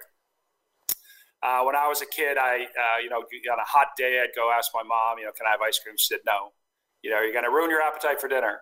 uh, 1.43 1.61
when 1.63 1.75
I 1.75 1.87
was 1.87 2.01
a 2.01 2.05
kid, 2.07 2.37
I 2.37 2.63
uh, 2.63 2.99
you 3.03 3.09
know 3.09 3.17
on 3.17 3.59
a 3.59 3.65
hot 3.65 3.87
day 3.97 4.21
I'd 4.21 4.35
go 4.35 4.51
ask 4.51 4.71
my 4.73 4.83
mom, 4.83 5.19
you 5.19 5.25
know, 5.25 5.31
can 5.31 5.47
I 5.47 5.51
have 5.51 5.61
ice 5.61 5.79
cream? 5.79 5.95
She 5.97 6.07
said 6.07 6.19
no. 6.25 6.51
You 7.01 7.11
know, 7.11 7.21
you're 7.21 7.31
going 7.31 7.45
to 7.45 7.49
ruin 7.49 7.69
your 7.69 7.81
appetite 7.81 8.19
for 8.19 8.27
dinner. 8.27 8.59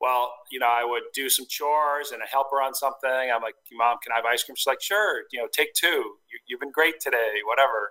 Well, 0.00 0.32
you 0.50 0.58
know, 0.58 0.66
I 0.66 0.84
would 0.84 1.02
do 1.14 1.28
some 1.28 1.46
chores 1.48 2.10
and 2.12 2.22
help 2.30 2.48
her 2.52 2.62
on 2.62 2.74
something. 2.74 3.10
I'm 3.10 3.42
like, 3.42 3.54
Mom, 3.72 3.98
can 4.02 4.12
I 4.12 4.16
have 4.16 4.24
ice 4.24 4.42
cream? 4.42 4.56
She's 4.56 4.66
like, 4.66 4.80
Sure. 4.80 5.22
You 5.32 5.40
know, 5.40 5.48
take 5.52 5.74
two. 5.74 5.86
You, 5.86 6.38
you've 6.46 6.60
been 6.60 6.72
great 6.72 7.00
today. 7.00 7.42
Whatever. 7.46 7.90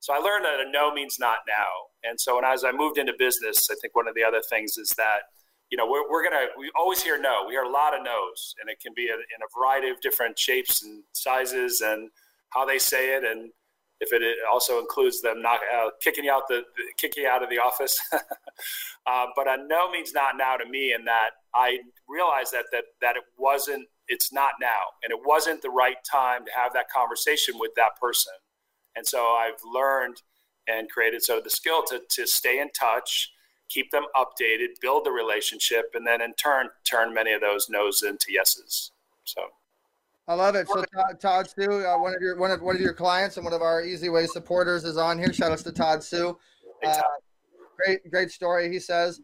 So 0.00 0.14
I 0.14 0.18
learned 0.18 0.46
that 0.46 0.60
a 0.60 0.70
no 0.70 0.92
means 0.92 1.18
not 1.18 1.38
now. 1.46 1.68
And 2.02 2.18
so 2.18 2.36
when 2.36 2.44
as 2.44 2.64
I 2.64 2.72
moved 2.72 2.98
into 2.98 3.12
business, 3.18 3.68
I 3.70 3.74
think 3.80 3.94
one 3.94 4.08
of 4.08 4.14
the 4.14 4.24
other 4.24 4.40
things 4.48 4.78
is 4.78 4.90
that 4.96 5.28
you 5.70 5.76
know, 5.76 5.86
we're, 5.86 6.08
we're 6.10 6.22
going 6.22 6.32
to, 6.32 6.48
we 6.58 6.70
always 6.76 7.02
hear 7.02 7.20
no. 7.20 7.44
We 7.46 7.54
hear 7.54 7.62
a 7.62 7.68
lot 7.68 7.94
of 7.94 8.02
no's, 8.02 8.54
and 8.60 8.68
it 8.68 8.80
can 8.80 8.92
be 8.94 9.04
in 9.04 9.42
a 9.42 9.58
variety 9.58 9.88
of 9.88 10.00
different 10.00 10.38
shapes 10.38 10.82
and 10.82 11.02
sizes 11.12 11.80
and 11.80 12.10
how 12.50 12.66
they 12.66 12.78
say 12.78 13.16
it. 13.16 13.24
And 13.24 13.50
if 14.00 14.12
it 14.12 14.22
also 14.50 14.80
includes 14.80 15.20
them 15.20 15.40
not 15.42 15.60
uh, 15.72 15.90
kicking 16.02 16.24
you 16.24 16.32
out 16.32 16.48
the, 16.48 16.62
kicking 16.96 17.22
you 17.22 17.28
out 17.28 17.42
of 17.42 17.50
the 17.50 17.58
office. 17.58 18.00
uh, 18.12 19.26
but 19.36 19.46
a 19.46 19.58
no 19.68 19.90
means 19.90 20.12
not 20.12 20.36
now 20.36 20.56
to 20.56 20.68
me, 20.68 20.92
in 20.92 21.04
that 21.04 21.30
I 21.54 21.78
realized 22.08 22.52
that, 22.52 22.64
that, 22.72 22.84
that 23.00 23.16
it 23.16 23.22
wasn't, 23.38 23.86
it's 24.08 24.32
not 24.32 24.52
now. 24.60 24.82
And 25.04 25.12
it 25.12 25.20
wasn't 25.24 25.62
the 25.62 25.70
right 25.70 25.98
time 26.10 26.44
to 26.46 26.50
have 26.52 26.72
that 26.72 26.90
conversation 26.90 27.54
with 27.58 27.70
that 27.76 27.92
person. 28.00 28.32
And 28.96 29.06
so 29.06 29.24
I've 29.24 29.60
learned 29.64 30.20
and 30.66 30.90
created 30.90 31.22
of 31.30 31.44
the 31.44 31.50
skill 31.50 31.82
to, 31.88 32.00
to 32.10 32.26
stay 32.26 32.60
in 32.60 32.70
touch 32.70 33.30
keep 33.70 33.90
them 33.90 34.04
updated, 34.14 34.78
build 34.82 35.06
the 35.06 35.10
relationship, 35.10 35.92
and 35.94 36.06
then 36.06 36.20
in 36.20 36.34
turn 36.34 36.68
turn 36.84 37.14
many 37.14 37.32
of 37.32 37.40
those 37.40 37.70
no's 37.70 38.02
into 38.02 38.32
yeses. 38.32 38.92
So. 39.24 39.42
I 40.28 40.34
love 40.34 40.54
it. 40.54 40.68
So 40.68 40.84
Todd, 40.94 41.20
Todd 41.20 41.50
Sue, 41.50 41.84
uh, 41.84 41.98
one 41.98 42.14
of 42.14 42.20
your 42.20 42.36
one 42.36 42.52
of 42.52 42.62
one 42.62 42.76
of 42.76 42.80
your 42.80 42.92
clients 42.92 43.36
and 43.36 43.44
one 43.44 43.54
of 43.54 43.62
our 43.62 43.82
Easy 43.82 44.08
Way 44.10 44.26
supporters 44.26 44.84
is 44.84 44.96
on 44.96 45.18
here. 45.18 45.32
Shout 45.32 45.50
outs 45.50 45.64
to 45.64 45.72
Todd 45.72 46.04
Sue. 46.04 46.38
Uh, 46.84 47.00
great, 47.76 48.08
great 48.10 48.30
story. 48.30 48.70
He 48.70 48.78
says. 48.78 49.20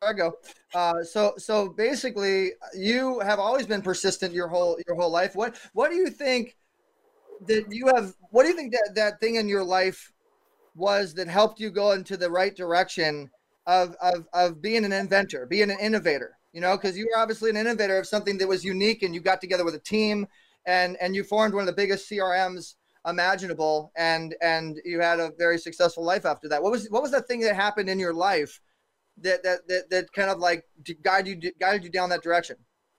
There 0.00 0.10
I 0.10 0.12
go. 0.14 0.32
Uh, 0.72 1.02
so, 1.02 1.34
so 1.36 1.68
basically, 1.68 2.52
you 2.74 3.20
have 3.20 3.38
always 3.38 3.66
been 3.66 3.82
persistent 3.82 4.32
your 4.32 4.48
whole 4.48 4.78
your 4.86 4.96
whole 4.96 5.10
life. 5.10 5.36
What 5.36 5.56
what 5.74 5.90
do 5.90 5.96
you 5.96 6.08
think 6.08 6.56
that 7.48 7.66
you 7.70 7.86
have? 7.94 8.14
What 8.30 8.44
do 8.44 8.48
you 8.48 8.56
think 8.56 8.72
that 8.72 8.92
that 8.94 9.20
thing 9.20 9.34
in 9.34 9.46
your 9.46 9.62
life 9.62 10.10
was 10.80 11.14
that 11.14 11.28
helped 11.28 11.60
you 11.60 11.70
go 11.70 11.92
into 11.92 12.16
the 12.16 12.30
right 12.30 12.56
direction 12.56 13.30
of 13.66 13.94
of 14.00 14.26
of 14.32 14.60
being 14.60 14.84
an 14.84 14.92
inventor, 14.92 15.46
being 15.46 15.70
an 15.70 15.78
innovator. 15.80 16.36
You 16.52 16.60
know, 16.60 16.76
because 16.76 16.98
you 16.98 17.08
were 17.08 17.20
obviously 17.20 17.50
an 17.50 17.56
innovator 17.56 17.96
of 17.98 18.08
something 18.08 18.38
that 18.38 18.48
was 18.48 18.64
unique, 18.64 19.04
and 19.04 19.14
you 19.14 19.20
got 19.20 19.40
together 19.40 19.64
with 19.64 19.74
a 19.74 19.80
team, 19.80 20.26
and 20.66 20.96
and 21.00 21.14
you 21.14 21.22
formed 21.22 21.54
one 21.54 21.62
of 21.62 21.66
the 21.66 21.72
biggest 21.72 22.10
CRMs 22.10 22.74
imaginable, 23.06 23.92
and 23.96 24.34
and 24.42 24.80
you 24.84 25.00
had 25.00 25.20
a 25.20 25.30
very 25.38 25.58
successful 25.58 26.04
life 26.04 26.26
after 26.26 26.48
that. 26.48 26.62
What 26.62 26.72
was 26.72 26.88
what 26.90 27.02
was 27.02 27.12
the 27.12 27.22
thing 27.22 27.40
that 27.40 27.54
happened 27.54 27.88
in 27.88 27.98
your 28.00 28.14
life 28.14 28.60
that 29.18 29.42
that 29.44 29.68
that, 29.68 29.90
that 29.90 30.12
kind 30.12 30.30
of 30.30 30.38
like 30.38 30.64
guided 31.02 31.44
you 31.44 31.52
guided 31.60 31.84
you 31.84 31.90
down 31.90 32.08
that 32.10 32.22
direction? 32.22 32.56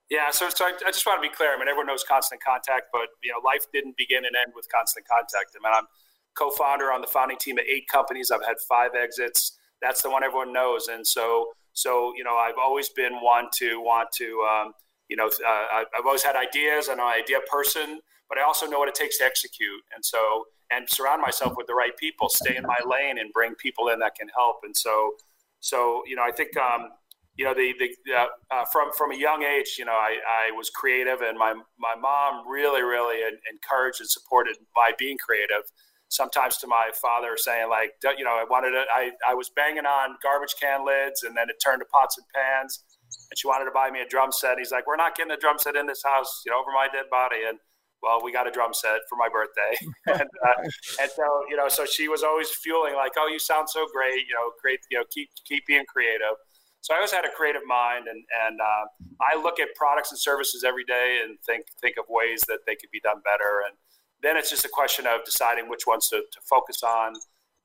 Yeah, 0.10 0.30
so, 0.30 0.50
so 0.50 0.66
I, 0.66 0.74
I, 0.86 0.92
just 0.92 1.06
want 1.06 1.24
to 1.24 1.30
be 1.30 1.34
clear. 1.34 1.56
I 1.56 1.58
mean, 1.58 1.70
everyone 1.70 1.88
knows 1.88 2.04
constant 2.04 2.44
contact, 2.44 2.88
but 2.92 3.08
you 3.24 3.32
know, 3.32 3.40
life 3.46 3.64
didn't 3.72 3.96
begin 3.96 4.26
and 4.26 4.36
end 4.36 4.52
with 4.54 4.68
constant 4.70 5.08
contact. 5.08 5.56
I 5.56 5.64
mean, 5.64 5.74
I'm 5.74 5.88
co-founder 6.36 6.92
on 6.92 7.02
the 7.02 7.08
founding 7.08 7.38
team 7.38 7.58
of 7.58 7.66
eight 7.68 7.88
companies. 7.92 8.32
I've 8.32 8.46
had 8.46 8.58
five 8.68 8.92
exits. 8.96 9.58
That's 9.82 10.02
the 10.02 10.10
one 10.10 10.24
everyone 10.24 10.54
knows. 10.54 10.88
And 10.88 11.06
so, 11.06 11.48
so 11.74 12.14
you 12.16 12.24
know, 12.24 12.36
I've 12.36 12.60
always 12.62 12.90
been 12.90 13.14
one 13.22 13.46
to 13.58 13.82
want 13.82 14.10
to, 14.18 14.48
um, 14.50 14.74
you 15.10 15.18
know, 15.18 15.28
uh, 15.28 15.66
I've 15.98 16.06
always 16.06 16.24
had 16.24 16.36
ideas. 16.36 16.88
I'm 16.90 17.00
an 17.00 17.06
idea 17.06 17.40
person, 17.52 18.00
but 18.30 18.38
I 18.38 18.44
also 18.44 18.66
know 18.66 18.80
what 18.80 18.88
it 18.88 18.96
takes 18.96 19.18
to 19.18 19.26
execute. 19.26 19.82
And 19.94 20.04
so, 20.04 20.46
and 20.70 20.90
surround 20.90 21.22
myself 21.22 21.54
with 21.58 21.68
the 21.68 21.74
right 21.74 21.96
people, 21.98 22.30
stay 22.30 22.56
in 22.56 22.64
my 22.64 22.78
lane, 22.86 23.18
and 23.18 23.34
bring 23.34 23.56
people 23.56 23.90
in 23.90 24.00
that 24.00 24.16
can 24.16 24.30
help. 24.30 24.58
And 24.64 24.76
so, 24.76 25.14
so 25.60 26.04
you 26.08 26.16
know, 26.16 26.24
I 26.24 26.32
think. 26.32 26.56
Um, 26.58 26.90
you 27.38 27.46
know, 27.46 27.54
the, 27.54 27.74
the 27.80 28.14
uh, 28.54 28.66
from 28.74 28.92
from 28.96 29.14
a 29.14 29.16
young 29.16 29.42
age, 29.42 29.78
you 29.80 29.86
know, 29.86 29.94
I, 29.94 30.18
I 30.28 30.52
was 30.52 30.70
creative, 30.70 31.22
and 31.22 31.38
my 31.38 31.54
my 31.80 31.96
mom 32.00 32.46
really, 32.46 32.82
really 32.82 33.22
encouraged 33.50 34.02
and 34.02 34.10
supported 34.10 34.58
my 34.76 34.92
being 35.00 35.18
creative 35.18 35.64
sometimes 36.12 36.58
to 36.58 36.68
my 36.68 36.92
father 37.02 37.36
saying 37.38 37.70
like, 37.70 37.94
you 38.18 38.24
know, 38.24 38.36
I 38.36 38.46
wanted 38.50 38.72
to, 38.72 38.84
I, 38.94 39.12
I 39.28 39.34
was 39.34 39.50
banging 39.50 39.86
on 39.86 40.18
garbage 40.22 40.56
can 40.62 40.86
lids 40.86 41.24
and 41.24 41.36
then 41.36 41.50
it 41.50 41.56
turned 41.64 41.82
to 41.82 41.86
pots 41.86 42.18
and 42.18 42.28
pans 42.36 42.84
and 43.32 43.38
she 43.38 43.48
wanted 43.48 43.66
to 43.66 43.72
buy 43.72 43.90
me 43.90 44.02
a 44.02 44.08
drum 44.08 44.32
set. 44.32 44.58
He's 44.58 44.72
like, 44.72 44.88
we're 44.88 44.98
not 45.00 45.16
getting 45.16 45.32
a 45.32 45.38
drum 45.38 45.58
set 45.58 45.76
in 45.76 45.88
this 45.88 46.04
house, 46.04 46.44
you 46.46 46.52
know, 46.52 46.60
over 46.60 46.72
my 46.72 46.88
dead 46.92 47.06
body. 47.10 47.48
And 47.48 47.58
well, 48.04 48.20
we 48.24 48.32
got 48.32 48.48
a 48.48 48.52
drum 48.52 48.74
set 48.74 49.00
for 49.10 49.16
my 49.16 49.30
birthday. 49.30 49.74
and, 50.08 50.30
uh, 50.46 50.70
and 51.02 51.12
so, 51.12 51.24
you 51.50 51.56
know, 51.56 51.70
so 51.70 51.86
she 51.86 52.08
was 52.08 52.24
always 52.24 52.50
fueling 52.50 52.96
like, 52.96 53.14
oh, 53.18 53.28
you 53.28 53.40
sound 53.40 53.70
so 53.70 53.88
great, 53.94 54.28
you 54.28 54.34
know, 54.34 54.52
great, 54.62 54.80
you 54.90 54.98
know, 54.98 55.06
keep, 55.10 55.30
keep 55.46 55.66
being 55.66 55.86
creative. 55.88 56.36
So 56.82 56.96
I 56.96 56.98
always 56.98 57.12
had 57.12 57.26
a 57.26 57.30
creative 57.30 57.62
mind, 57.68 58.08
and 58.10 58.24
and 58.48 58.60
uh, 58.60 58.86
I 59.22 59.40
look 59.40 59.60
at 59.60 59.70
products 59.76 60.10
and 60.12 60.20
services 60.20 60.64
every 60.64 60.84
day 60.84 61.22
and 61.24 61.38
think 61.46 61.66
think 61.80 61.98
of 61.98 62.06
ways 62.10 62.42
that 62.48 62.66
they 62.66 62.76
could 62.76 62.90
be 62.90 63.00
done 63.00 63.22
better. 63.24 63.62
And 63.68 63.78
then 64.24 64.38
it's 64.38 64.50
just 64.50 64.66
a 64.66 64.70
question 64.70 65.06
of 65.08 65.24
deciding 65.26 65.70
which 65.70 65.88
ones 65.88 66.08
to, 66.10 66.18
to 66.32 66.40
focus 66.44 66.84
on, 66.84 67.14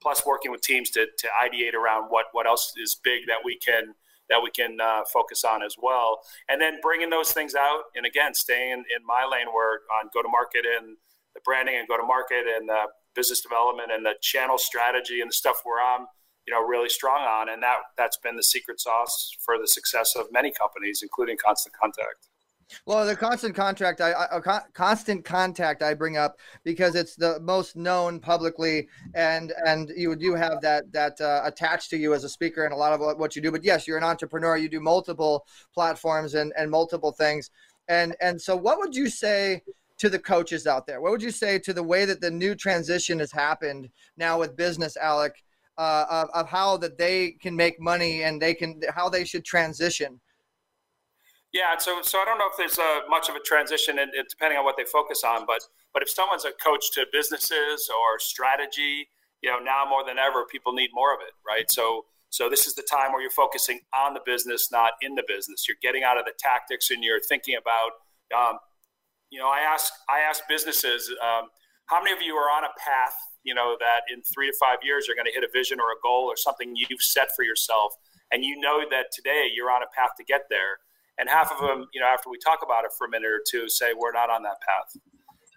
plus 0.00 0.24
working 0.26 0.50
with 0.50 0.60
teams 0.60 0.90
to, 0.90 1.06
to 1.18 1.28
ideate 1.28 1.74
around 1.74 2.06
what, 2.08 2.26
what 2.32 2.46
else 2.46 2.72
is 2.76 3.00
big 3.02 3.26
that 3.26 3.38
we 3.44 3.56
can 3.58 3.94
that 4.28 4.42
we 4.42 4.50
can 4.50 4.76
uh, 4.80 5.02
focus 5.12 5.44
on 5.44 5.62
as 5.62 5.76
well, 5.80 6.20
and 6.48 6.60
then 6.60 6.78
bringing 6.82 7.10
those 7.10 7.30
things 7.30 7.54
out. 7.54 7.82
And 7.94 8.04
again, 8.04 8.34
staying 8.34 8.72
in, 8.72 8.78
in 8.78 9.06
my 9.06 9.24
lane 9.24 9.46
where 9.54 9.82
on 10.00 10.10
go 10.12 10.20
to 10.20 10.28
market 10.28 10.64
and 10.66 10.96
the 11.34 11.40
branding 11.44 11.76
and 11.76 11.86
go 11.86 11.96
to 11.96 12.02
market 12.02 12.44
and 12.48 12.68
the 12.68 12.86
business 13.14 13.40
development 13.40 13.92
and 13.92 14.04
the 14.04 14.14
channel 14.20 14.58
strategy 14.58 15.20
and 15.20 15.30
the 15.30 15.34
stuff 15.34 15.60
where 15.62 15.80
I'm 15.80 16.06
you 16.46 16.52
know 16.52 16.60
really 16.60 16.88
strong 16.88 17.22
on, 17.22 17.48
and 17.50 17.62
that 17.62 17.76
that's 17.96 18.16
been 18.16 18.36
the 18.36 18.42
secret 18.42 18.80
sauce 18.80 19.30
for 19.40 19.58
the 19.58 19.68
success 19.68 20.16
of 20.16 20.26
many 20.32 20.50
companies, 20.50 21.02
including 21.02 21.36
Constant 21.36 21.74
Contact. 21.76 22.28
Well, 22.84 23.06
the 23.06 23.16
constant 23.16 23.54
contract, 23.54 24.00
I, 24.00 24.12
I 24.30 24.40
con- 24.40 24.62
constant 24.72 25.24
contact, 25.24 25.82
I 25.82 25.94
bring 25.94 26.16
up 26.16 26.38
because 26.64 26.94
it's 26.94 27.14
the 27.14 27.38
most 27.40 27.76
known 27.76 28.18
publicly, 28.18 28.88
and 29.14 29.52
and 29.64 29.90
you 29.96 30.16
do 30.16 30.34
have 30.34 30.60
that 30.62 30.90
that 30.92 31.20
uh, 31.20 31.42
attached 31.44 31.90
to 31.90 31.96
you 31.96 32.12
as 32.12 32.24
a 32.24 32.28
speaker 32.28 32.64
and 32.64 32.72
a 32.72 32.76
lot 32.76 32.92
of 32.92 33.18
what 33.18 33.36
you 33.36 33.42
do. 33.42 33.52
But 33.52 33.64
yes, 33.64 33.86
you're 33.86 33.98
an 33.98 34.04
entrepreneur. 34.04 34.56
You 34.56 34.68
do 34.68 34.80
multiple 34.80 35.46
platforms 35.74 36.34
and 36.34 36.52
and 36.56 36.70
multiple 36.70 37.12
things, 37.12 37.50
and 37.88 38.16
and 38.20 38.40
so 38.40 38.56
what 38.56 38.78
would 38.78 38.94
you 38.94 39.08
say? 39.08 39.62
to 39.98 40.10
the 40.10 40.18
coaches 40.18 40.66
out 40.66 40.86
there? 40.86 41.00
What 41.00 41.12
would 41.12 41.22
you 41.22 41.30
say 41.30 41.58
to 41.60 41.72
the 41.72 41.82
way 41.82 42.04
that 42.04 42.20
the 42.20 42.30
new 42.30 42.54
transition 42.54 43.18
has 43.18 43.32
happened 43.32 43.88
now 44.18 44.38
with 44.38 44.54
business, 44.54 44.94
Alec, 44.98 45.42
uh, 45.78 46.04
of, 46.10 46.28
of 46.34 46.48
how 46.50 46.76
that 46.76 46.98
they 46.98 47.30
can 47.40 47.56
make 47.56 47.80
money 47.80 48.22
and 48.22 48.40
they 48.40 48.52
can 48.52 48.80
how 48.94 49.08
they 49.08 49.24
should 49.24 49.42
transition 49.42 50.20
yeah, 51.56 51.78
so 51.78 52.02
so 52.02 52.18
I 52.18 52.24
don't 52.26 52.38
know 52.38 52.48
if 52.50 52.56
there's 52.58 52.78
a, 52.78 53.08
much 53.08 53.30
of 53.30 53.34
a 53.34 53.40
transition, 53.40 53.98
and 53.98 54.12
depending 54.28 54.58
on 54.58 54.64
what 54.64 54.76
they 54.76 54.84
focus 54.84 55.24
on. 55.24 55.46
But 55.46 55.60
but 55.94 56.02
if 56.02 56.10
someone's 56.10 56.44
a 56.44 56.52
coach 56.62 56.92
to 56.92 57.06
businesses 57.12 57.88
or 57.88 58.18
strategy, 58.18 59.08
you 59.40 59.50
know, 59.50 59.58
now 59.58 59.84
more 59.88 60.04
than 60.04 60.18
ever, 60.18 60.44
people 60.44 60.72
need 60.74 60.90
more 60.92 61.14
of 61.14 61.20
it, 61.26 61.32
right? 61.48 61.70
So 61.70 62.04
so 62.28 62.50
this 62.50 62.66
is 62.66 62.74
the 62.74 62.82
time 62.82 63.12
where 63.12 63.22
you're 63.22 63.30
focusing 63.30 63.80
on 63.94 64.12
the 64.12 64.20
business, 64.26 64.68
not 64.70 64.92
in 65.00 65.14
the 65.14 65.24
business. 65.26 65.66
You're 65.66 65.80
getting 65.80 66.04
out 66.04 66.18
of 66.18 66.26
the 66.26 66.34
tactics, 66.38 66.90
and 66.90 67.02
you're 67.02 67.20
thinking 67.20 67.56
about 67.56 67.92
um, 68.36 68.58
you 69.30 69.38
know, 69.38 69.48
I 69.48 69.60
ask 69.60 69.92
I 70.08 70.20
ask 70.20 70.42
businesses, 70.48 71.10
um, 71.22 71.48
how 71.86 72.02
many 72.02 72.12
of 72.12 72.22
you 72.22 72.34
are 72.34 72.50
on 72.50 72.64
a 72.64 72.72
path, 72.78 73.14
you 73.44 73.54
know, 73.54 73.76
that 73.80 74.02
in 74.12 74.22
three 74.22 74.50
to 74.50 74.56
five 74.60 74.78
years 74.82 75.06
you're 75.06 75.16
going 75.16 75.26
to 75.26 75.32
hit 75.32 75.44
a 75.44 75.52
vision 75.52 75.80
or 75.80 75.90
a 75.90 75.98
goal 76.02 76.24
or 76.26 76.36
something 76.36 76.74
you've 76.76 77.02
set 77.02 77.28
for 77.34 77.44
yourself, 77.44 77.94
and 78.30 78.44
you 78.44 78.60
know 78.60 78.82
that 78.90 79.06
today 79.12 79.48
you're 79.54 79.70
on 79.70 79.82
a 79.82 79.90
path 79.96 80.10
to 80.18 80.24
get 80.24 80.42
there. 80.50 80.78
And 81.18 81.28
half 81.28 81.50
of 81.50 81.58
them, 81.60 81.86
you 81.94 82.00
know, 82.00 82.06
after 82.06 82.28
we 82.30 82.38
talk 82.38 82.60
about 82.62 82.84
it 82.84 82.90
for 82.96 83.06
a 83.06 83.10
minute 83.10 83.30
or 83.30 83.40
two, 83.50 83.68
say 83.68 83.92
we're 83.96 84.12
not 84.12 84.30
on 84.30 84.42
that 84.42 84.60
path. 84.60 85.02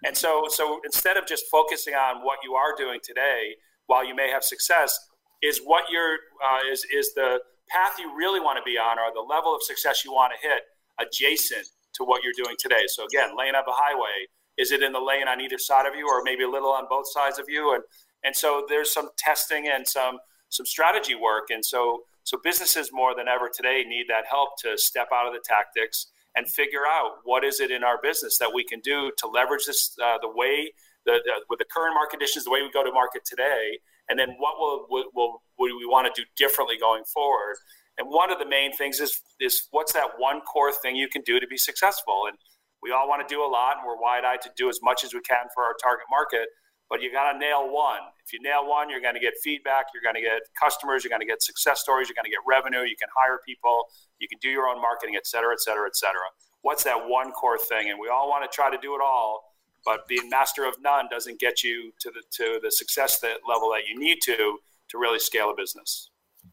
And 0.04 0.16
so, 0.16 0.44
so 0.48 0.80
instead 0.84 1.16
of 1.16 1.26
just 1.26 1.44
focusing 1.50 1.94
on 1.94 2.24
what 2.24 2.38
you 2.42 2.54
are 2.54 2.74
doing 2.76 3.00
today, 3.02 3.56
while 3.86 4.06
you 4.06 4.14
may 4.14 4.30
have 4.30 4.42
success, 4.42 4.98
is 5.42 5.60
what 5.64 5.84
your 5.90 6.18
uh, 6.44 6.60
is 6.70 6.86
is 6.92 7.12
the 7.14 7.40
path 7.68 7.98
you 7.98 8.14
really 8.16 8.40
want 8.40 8.56
to 8.56 8.62
be 8.64 8.78
on, 8.78 8.98
or 8.98 9.12
the 9.14 9.20
level 9.20 9.54
of 9.54 9.62
success 9.62 10.04
you 10.04 10.12
want 10.12 10.32
to 10.32 10.48
hit, 10.48 10.62
adjacent 10.98 11.66
to 11.94 12.04
what 12.04 12.22
you're 12.22 12.34
doing 12.36 12.56
today. 12.58 12.84
So 12.88 13.04
again, 13.04 13.36
lane 13.36 13.54
up 13.54 13.66
a 13.68 13.72
highway, 13.72 14.26
is 14.58 14.72
it 14.72 14.82
in 14.82 14.92
the 14.92 15.00
lane 15.00 15.28
on 15.28 15.40
either 15.40 15.58
side 15.58 15.86
of 15.86 15.94
you, 15.94 16.06
or 16.08 16.22
maybe 16.22 16.44
a 16.44 16.48
little 16.48 16.72
on 16.72 16.84
both 16.88 17.10
sides 17.10 17.38
of 17.38 17.46
you? 17.48 17.74
And 17.74 17.82
and 18.24 18.34
so 18.34 18.64
there's 18.68 18.90
some 18.90 19.10
testing 19.18 19.68
and 19.68 19.86
some 19.86 20.18
some 20.48 20.66
strategy 20.66 21.14
work, 21.14 21.50
and 21.50 21.64
so 21.64 22.02
so 22.24 22.38
businesses 22.42 22.90
more 22.92 23.14
than 23.14 23.28
ever 23.28 23.48
today 23.52 23.84
need 23.86 24.06
that 24.08 24.24
help 24.28 24.50
to 24.62 24.76
step 24.76 25.08
out 25.12 25.26
of 25.26 25.32
the 25.32 25.40
tactics 25.44 26.08
and 26.36 26.48
figure 26.48 26.86
out 26.86 27.18
what 27.24 27.44
is 27.44 27.60
it 27.60 27.70
in 27.70 27.82
our 27.82 27.98
business 28.02 28.38
that 28.38 28.52
we 28.54 28.64
can 28.64 28.80
do 28.80 29.10
to 29.18 29.26
leverage 29.26 29.64
this 29.66 29.96
uh, 30.02 30.18
the 30.22 30.30
way 30.30 30.70
the, 31.06 31.20
the, 31.24 31.32
with 31.48 31.58
the 31.58 31.64
current 31.64 31.94
market 31.94 32.10
conditions, 32.10 32.44
the 32.44 32.50
way 32.50 32.62
we 32.62 32.70
go 32.70 32.84
to 32.84 32.92
market 32.92 33.24
today, 33.24 33.78
and 34.08 34.18
then 34.18 34.34
what 34.38 34.58
will, 34.58 34.86
will, 34.90 35.04
will, 35.14 35.42
will 35.58 35.78
we 35.78 35.86
want 35.86 36.12
to 36.12 36.22
do 36.22 36.26
differently 36.36 36.76
going 36.78 37.04
forward. 37.04 37.56
And 37.98 38.08
one 38.08 38.30
of 38.30 38.38
the 38.38 38.46
main 38.46 38.72
things 38.74 39.00
is 39.00 39.20
is 39.40 39.68
what's 39.72 39.92
that 39.92 40.08
one 40.18 40.40
core 40.42 40.72
thing 40.72 40.96
you 40.96 41.08
can 41.08 41.22
do 41.22 41.40
to 41.40 41.46
be 41.46 41.56
successful. 41.56 42.24
And 42.28 42.36
we 42.82 42.92
all 42.92 43.08
want 43.08 43.26
to 43.26 43.32
do 43.32 43.42
a 43.42 43.46
lot, 43.46 43.76
and 43.76 43.86
we're 43.86 44.00
wide 44.00 44.24
eyed 44.24 44.40
to 44.42 44.50
do 44.56 44.68
as 44.68 44.80
much 44.82 45.04
as 45.04 45.12
we 45.12 45.20
can 45.20 45.46
for 45.54 45.64
our 45.64 45.74
target 45.82 46.06
market. 46.10 46.48
But 46.90 47.00
you 47.00 47.12
got 47.12 47.32
to 47.32 47.38
nail 47.38 47.72
one. 47.72 48.00
If 48.26 48.32
you 48.32 48.42
nail 48.42 48.68
one, 48.68 48.90
you're 48.90 49.00
going 49.00 49.14
to 49.14 49.20
get 49.20 49.34
feedback, 49.42 49.86
you're 49.94 50.02
going 50.02 50.16
to 50.16 50.20
get 50.20 50.42
customers, 50.58 51.04
you're 51.04 51.08
going 51.08 51.20
to 51.20 51.26
get 51.26 51.40
success 51.40 51.80
stories, 51.80 52.08
you're 52.08 52.16
going 52.16 52.24
to 52.24 52.30
get 52.30 52.40
revenue, 52.46 52.82
you 52.82 52.96
can 52.98 53.08
hire 53.16 53.38
people, 53.46 53.84
you 54.18 54.28
can 54.28 54.38
do 54.42 54.48
your 54.50 54.66
own 54.66 54.80
marketing, 54.82 55.14
et 55.16 55.26
cetera, 55.26 55.52
et 55.52 55.60
cetera, 55.60 55.86
et 55.86 55.96
cetera. 55.96 56.26
What's 56.62 56.84
that 56.84 57.08
one 57.08 57.32
core 57.32 57.58
thing? 57.58 57.90
And 57.90 57.98
we 57.98 58.08
all 58.08 58.28
want 58.28 58.44
to 58.44 58.54
try 58.54 58.70
to 58.70 58.78
do 58.78 58.94
it 58.94 59.00
all, 59.00 59.54
but 59.84 60.06
being 60.08 60.28
master 60.28 60.64
of 60.64 60.74
none 60.82 61.06
doesn't 61.10 61.40
get 61.40 61.64
you 61.64 61.92
to 62.00 62.10
the 62.10 62.22
to 62.32 62.60
the 62.62 62.70
success 62.70 63.20
that 63.20 63.38
level 63.48 63.70
that 63.70 63.88
you 63.88 63.98
need 63.98 64.18
to 64.24 64.58
to 64.88 64.98
really 64.98 65.18
scale 65.18 65.50
a 65.50 65.54
business. 65.56 66.09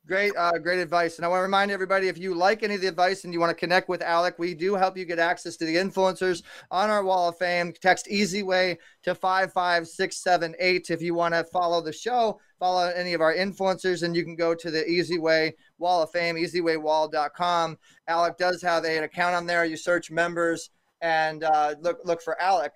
Great, 0.07 0.31
uh, 0.37 0.57
great 0.57 0.79
advice. 0.79 1.17
And 1.17 1.25
I 1.25 1.27
want 1.27 1.39
to 1.39 1.43
remind 1.43 1.69
everybody 1.69 2.07
if 2.07 2.17
you 2.17 2.33
like 2.33 2.63
any 2.63 2.75
of 2.75 2.81
the 2.81 2.87
advice 2.87 3.25
and 3.25 3.33
you 3.33 3.41
want 3.41 3.49
to 3.49 3.59
connect 3.59 3.89
with 3.89 4.01
Alec, 4.01 4.39
we 4.39 4.53
do 4.53 4.73
help 4.73 4.97
you 4.97 5.03
get 5.03 5.19
access 5.19 5.57
to 5.57 5.65
the 5.65 5.75
influencers 5.75 6.43
on 6.71 6.89
our 6.89 7.03
wall 7.03 7.27
of 7.27 7.37
fame. 7.37 7.73
Text 7.73 8.07
Easy 8.07 8.41
Way 8.41 8.77
to 9.03 9.13
55678 9.13 10.91
if 10.91 11.01
you 11.01 11.13
want 11.13 11.33
to 11.33 11.43
follow 11.43 11.81
the 11.81 11.91
show, 11.91 12.39
follow 12.57 12.87
any 12.87 13.15
of 13.15 13.19
our 13.19 13.35
influencers, 13.35 14.03
and 14.03 14.15
you 14.15 14.23
can 14.23 14.37
go 14.37 14.55
to 14.55 14.71
the 14.71 14.89
Easy 14.89 15.19
Way 15.19 15.55
Wall 15.77 16.01
of 16.01 16.09
Fame, 16.11 16.35
easywaywall.com. 16.35 17.77
Alec 18.07 18.37
does 18.37 18.61
have 18.61 18.85
a, 18.85 18.97
an 18.97 19.03
account 19.03 19.35
on 19.35 19.45
there. 19.45 19.65
You 19.65 19.75
search 19.75 20.09
members 20.09 20.69
and 21.01 21.43
uh, 21.43 21.75
look 21.81 21.99
look 22.05 22.21
for 22.21 22.41
Alec 22.41 22.71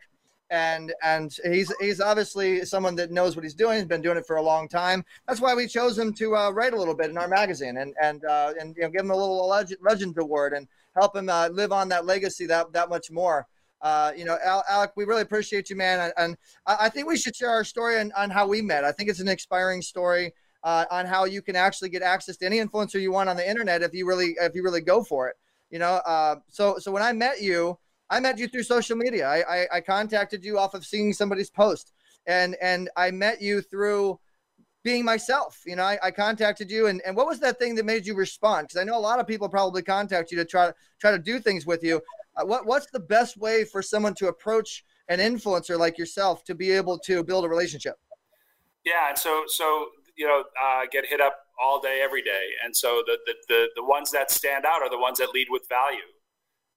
and 0.52 0.94
and 1.02 1.36
he's 1.46 1.74
he's 1.80 2.02
obviously 2.02 2.64
someone 2.66 2.96
that 2.96 3.10
knows 3.10 3.36
what 3.36 3.44
he's 3.44 3.56
doing. 3.56 3.78
He's 3.78 3.86
been 3.86 4.02
doing 4.02 4.18
it 4.18 4.28
for 4.28 4.36
a 4.36 4.42
long 4.42 4.68
time. 4.68 5.04
That's 5.28 5.42
why 5.42 5.56
we 5.56 5.66
chose 5.66 5.98
him 5.98 6.14
to 6.16 6.36
uh, 6.36 6.52
write 6.52 6.74
a 6.74 6.78
little 6.78 6.94
bit 6.94 7.10
in 7.10 7.18
our 7.18 7.28
magazine 7.28 7.78
and 7.78 7.96
and 8.02 8.24
uh, 8.26 8.54
and 8.60 8.76
you 8.76 8.84
know, 8.84 8.90
give 8.90 9.02
him 9.02 9.12
a 9.12 9.16
little 9.16 9.48
legend, 9.48 9.80
legend 9.82 10.18
award 10.18 10.54
and 10.54 10.68
help 10.96 11.16
him 11.16 11.30
uh, 11.30 11.48
live 11.48 11.72
on 11.72 11.88
that 11.90 12.06
legacy 12.06 12.46
that 12.46 12.72
that 12.74 12.90
much 12.90 13.10
more. 13.10 13.48
Uh, 13.82 14.12
you 14.16 14.26
know, 14.26 14.38
Al- 14.44 14.64
Alec, 14.70 14.92
we 14.96 15.06
really 15.06 15.24
appreciate 15.24 15.70
you, 15.70 15.76
man. 15.76 16.12
And, 16.16 16.38
I 16.68 16.88
think 16.88 17.08
we 17.08 17.18
should 17.18 17.36
share 17.36 17.50
our 17.50 17.64
story 17.64 18.00
on, 18.00 18.12
on 18.16 18.30
how 18.30 18.48
we 18.48 18.62
met. 18.62 18.84
I 18.84 18.92
think 18.92 19.10
it's 19.10 19.20
an 19.20 19.28
inspiring 19.28 19.82
story 19.82 20.34
uh, 20.64 20.86
on 20.92 21.08
how 21.08 21.26
you 21.26 21.42
can 21.42 21.56
actually 21.56 21.90
get 21.90 22.04
access 22.04 22.38
to 22.38 22.46
any 22.46 22.60
influencer 22.60 23.02
you 23.02 23.12
want 23.12 23.28
on 23.28 23.36
the 23.36 23.50
internet 23.50 23.82
if 23.82 23.92
you 23.94 24.06
really 24.08 24.36
if 24.40 24.54
you 24.54 24.64
really 24.64 24.82
go 24.82 25.04
for 25.04 25.30
it. 25.30 25.36
You 25.72 25.80
know, 25.80 25.94
uh, 26.06 26.36
so 26.50 26.78
so 26.78 26.92
when 26.92 27.02
I 27.02 27.14
met 27.14 27.42
you, 27.42 27.80
I 28.12 28.20
met 28.20 28.38
you 28.38 28.48
through 28.50 28.64
social 28.64 28.98
media. 28.98 29.26
I, 29.26 29.62
I, 29.62 29.68
I 29.78 29.82
contacted 29.82 30.44
you 30.44 30.60
off 30.60 30.74
of 30.74 30.86
seeing 30.86 31.14
somebody's 31.14 31.50
post, 31.50 31.94
and 32.28 32.58
and 32.62 32.90
I 32.98 33.10
met 33.10 33.42
you 33.42 33.62
through 33.62 34.20
being 34.84 35.06
myself. 35.06 35.62
You 35.66 35.78
know, 35.78 35.84
I, 35.84 35.98
I 36.04 36.12
contacted 36.12 36.70
you, 36.70 36.88
and, 36.88 37.02
and 37.06 37.16
what 37.16 37.26
was 37.26 37.40
that 37.40 37.58
thing 37.58 37.74
that 37.76 37.86
made 37.86 38.06
you 38.06 38.14
respond? 38.14 38.68
Because 38.68 38.82
I 38.82 38.84
know 38.84 38.98
a 38.98 39.00
lot 39.00 39.20
of 39.20 39.28
people 39.28 39.48
probably 39.48 39.82
contact 39.82 40.30
you 40.30 40.38
to 40.38 40.46
try 40.46 40.68
to 40.68 40.76
try 41.00 41.12
to 41.12 41.20
do 41.20 41.40
things 41.40 41.66
with 41.66 41.84
you. 41.84 42.02
Uh, 42.36 42.46
what 42.46 42.66
what's 42.66 42.88
the 42.92 43.00
best 43.00 43.38
way 43.38 43.64
for 43.64 43.82
someone 43.82 44.14
to 44.16 44.28
approach 44.28 44.84
an 45.08 45.20
influencer 45.20 45.80
like 45.80 45.98
yourself 45.98 46.44
to 46.44 46.54
be 46.54 46.70
able 46.72 47.00
to 47.00 47.24
build 47.24 47.46
a 47.46 47.50
relationship? 47.50 47.96
Yeah, 48.84 49.08
and 49.08 49.18
so 49.18 49.44
so 49.48 49.88
you 50.18 50.28
know, 50.28 50.44
uh, 50.62 50.82
get 50.92 51.06
hit 51.06 51.22
up 51.22 51.38
all 51.60 51.80
day, 51.80 52.02
every 52.04 52.22
day, 52.22 52.50
and 52.66 52.76
so 52.76 53.04
the, 53.08 53.18
the 53.26 53.34
the 53.48 53.68
the 53.78 53.86
ones 53.86 54.12
that 54.12 54.32
stand 54.32 54.66
out 54.66 54.82
are 54.82 54.90
the 54.90 55.00
ones 55.00 55.20
that 55.20 55.30
lead 55.34 55.48
with 55.50 55.66
value 55.70 56.12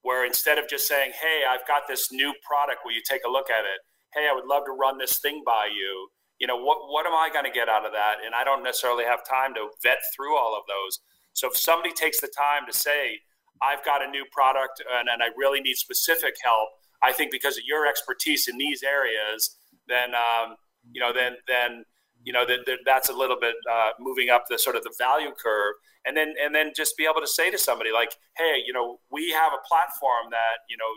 where 0.05 0.25
instead 0.25 0.59
of 0.59 0.69
just 0.69 0.87
saying, 0.87 1.13
"Hey, 1.21 1.45
I've 1.49 1.67
got 1.67 1.89
this 1.89 2.13
new 2.13 2.35
product, 2.47 2.85
will 2.85 2.93
you 2.93 3.03
take 3.03 3.25
a 3.25 3.31
look 3.31 3.51
at 3.51 3.65
it?" 3.65 3.81
"Hey, 4.13 4.29
I 4.29 4.33
would 4.35 4.45
love 4.45 4.65
to 4.67 4.73
run 4.73 4.99
this 4.99 5.19
thing 5.19 5.43
by 5.45 5.67
you." 5.67 6.11
You 6.39 6.47
know, 6.47 6.57
what 6.57 6.89
what 6.89 7.07
am 7.07 7.15
I 7.15 7.31
going 7.33 7.47
to 7.47 7.51
get 7.51 7.69
out 7.69 7.87
of 7.87 7.93
that? 7.93 8.19
And 8.25 8.35
I 8.35 8.45
don't 8.45 8.63
necessarily 8.63 9.05
have 9.05 9.27
time 9.27 9.55
to 9.55 9.71
vet 9.83 9.99
through 10.15 10.37
all 10.37 10.55
of 10.55 10.65
those. 10.69 11.01
So 11.33 11.49
if 11.49 11.57
somebody 11.57 11.93
takes 11.93 12.21
the 12.21 12.29
time 12.29 12.67
to 12.67 12.73
say, 12.73 13.21
"I've 13.63 13.85
got 13.85 14.03
a 14.03 14.07
new 14.09 14.27
product 14.31 14.83
and, 14.93 15.09
and 15.09 15.23
I 15.23 15.29
really 15.37 15.61
need 15.61 15.77
specific 15.77 16.37
help," 16.45 16.69
I 17.03 17.13
think 17.13 17.31
because 17.31 17.57
of 17.57 17.65
your 17.65 17.87
expertise 17.87 18.47
in 18.47 18.59
these 18.59 18.83
areas, 18.83 19.57
then 19.89 20.15
um, 20.15 20.57
you 20.93 21.01
know, 21.01 21.13
then 21.15 21.37
then 21.49 21.85
you 22.25 22.33
know 22.33 22.45
that, 22.47 22.79
that's 22.85 23.11
a 23.11 23.13
little 23.13 23.39
bit 23.39 23.55
uh, 23.71 23.91
moving 24.01 24.31
up 24.31 24.45
the 24.49 24.59
sort 24.59 24.77
of 24.77 24.83
the 24.83 24.95
value 24.99 25.31
curve. 25.43 25.75
And 26.07 26.17
then 26.17 26.35
and 26.43 26.55
then 26.55 26.73
just 26.77 26.97
be 26.97 27.05
able 27.05 27.21
to 27.21 27.27
say 27.27 27.51
to 27.51 27.57
somebody 27.57 27.91
like 27.91 28.13
hey 28.37 28.63
you 28.67 28.75
know 28.75 28.99
we 29.11 29.31
have 29.31 29.53
a 29.53 29.67
platform 29.67 30.29
that 30.31 30.61
you 30.69 30.77
know 30.77 30.91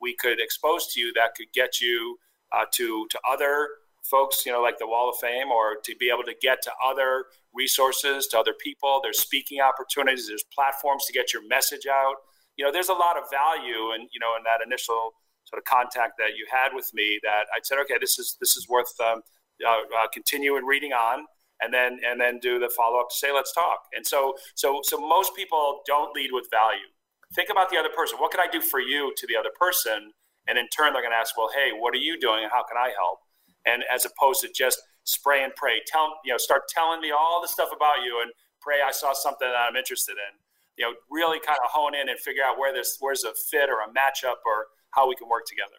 we 0.00 0.14
could 0.16 0.38
expose 0.40 0.86
to 0.92 1.00
you 1.00 1.12
that 1.14 1.34
could 1.34 1.46
get 1.54 1.80
you 1.80 2.18
uh, 2.52 2.64
to 2.72 3.06
to 3.10 3.18
other 3.30 3.68
folks 4.02 4.44
you 4.44 4.52
know 4.52 4.60
like 4.60 4.78
the 4.78 4.86
wall 4.86 5.08
of 5.08 5.16
fame 5.16 5.50
or 5.50 5.76
to 5.84 5.94
be 5.96 6.10
able 6.12 6.24
to 6.24 6.34
get 6.42 6.60
to 6.62 6.70
other 6.84 7.24
resources 7.54 8.26
to 8.28 8.38
other 8.38 8.54
people. 8.60 9.00
There's 9.02 9.18
speaking 9.18 9.60
opportunities. 9.60 10.28
There's 10.28 10.44
platforms 10.54 11.06
to 11.06 11.12
get 11.12 11.32
your 11.32 11.46
message 11.48 11.86
out. 11.90 12.16
You 12.58 12.64
know 12.66 12.72
there's 12.72 12.90
a 12.90 12.94
lot 12.94 13.16
of 13.16 13.24
value 13.30 13.92
and 13.94 14.08
you 14.12 14.20
know 14.20 14.36
in 14.36 14.44
that 14.44 14.60
initial 14.64 15.14
sort 15.44 15.58
of 15.58 15.64
contact 15.64 16.14
that 16.18 16.36
you 16.36 16.46
had 16.50 16.68
with 16.74 16.92
me 16.94 17.18
that 17.22 17.44
i 17.54 17.58
said 17.62 17.78
okay 17.78 17.96
this 18.00 18.18
is 18.18 18.36
this 18.40 18.56
is 18.56 18.68
worth 18.68 18.92
um, 19.00 19.22
uh, 19.66 19.80
uh, 19.96 20.08
continue 20.12 20.56
and 20.56 20.66
reading 20.66 20.92
on 20.92 21.26
and 21.60 21.72
then 21.72 21.98
and 22.06 22.20
then 22.20 22.38
do 22.38 22.58
the 22.58 22.68
follow 22.68 23.00
up 23.00 23.10
to 23.10 23.16
say 23.16 23.32
let's 23.32 23.52
talk. 23.52 23.84
And 23.94 24.06
so 24.06 24.34
so 24.54 24.80
so 24.84 24.98
most 24.98 25.34
people 25.36 25.80
don't 25.86 26.14
lead 26.14 26.30
with 26.32 26.48
value. 26.50 26.88
Think 27.34 27.50
about 27.50 27.70
the 27.70 27.76
other 27.76 27.90
person. 27.94 28.18
What 28.18 28.30
can 28.30 28.40
i 28.40 28.46
do 28.50 28.60
for 28.60 28.80
you 28.80 29.12
to 29.16 29.26
the 29.26 29.36
other 29.36 29.50
person? 29.58 30.12
And 30.48 30.58
in 30.58 30.66
turn 30.68 30.92
they're 30.92 31.02
going 31.02 31.12
to 31.12 31.18
ask 31.18 31.36
well 31.36 31.50
hey 31.54 31.70
what 31.78 31.94
are 31.94 31.98
you 31.98 32.18
doing 32.18 32.42
and 32.42 32.52
how 32.52 32.64
can 32.64 32.76
i 32.76 32.92
help? 32.96 33.20
And 33.66 33.84
as 33.92 34.06
opposed 34.06 34.40
to 34.42 34.48
just 34.54 34.80
spray 35.04 35.44
and 35.44 35.54
pray. 35.54 35.80
Tell 35.86 36.18
you 36.24 36.32
know 36.32 36.38
start 36.38 36.62
telling 36.68 37.00
me 37.00 37.10
all 37.10 37.40
the 37.40 37.48
stuff 37.48 37.70
about 37.74 38.02
you 38.04 38.20
and 38.22 38.32
pray 38.60 38.76
i 38.86 38.90
saw 38.90 39.12
something 39.12 39.48
that 39.48 39.56
i'm 39.56 39.76
interested 39.76 40.12
in. 40.12 40.38
You 40.76 40.86
know 40.86 40.92
really 41.10 41.40
kind 41.40 41.58
of 41.62 41.70
hone 41.70 41.94
in 41.94 42.08
and 42.08 42.18
figure 42.18 42.42
out 42.42 42.58
where 42.58 42.72
this 42.72 42.96
where's 43.00 43.24
a 43.24 43.32
fit 43.34 43.68
or 43.68 43.80
a 43.80 43.88
matchup 43.88 44.40
or 44.46 44.68
how 44.90 45.08
we 45.08 45.14
can 45.14 45.28
work 45.28 45.46
together. 45.46 45.76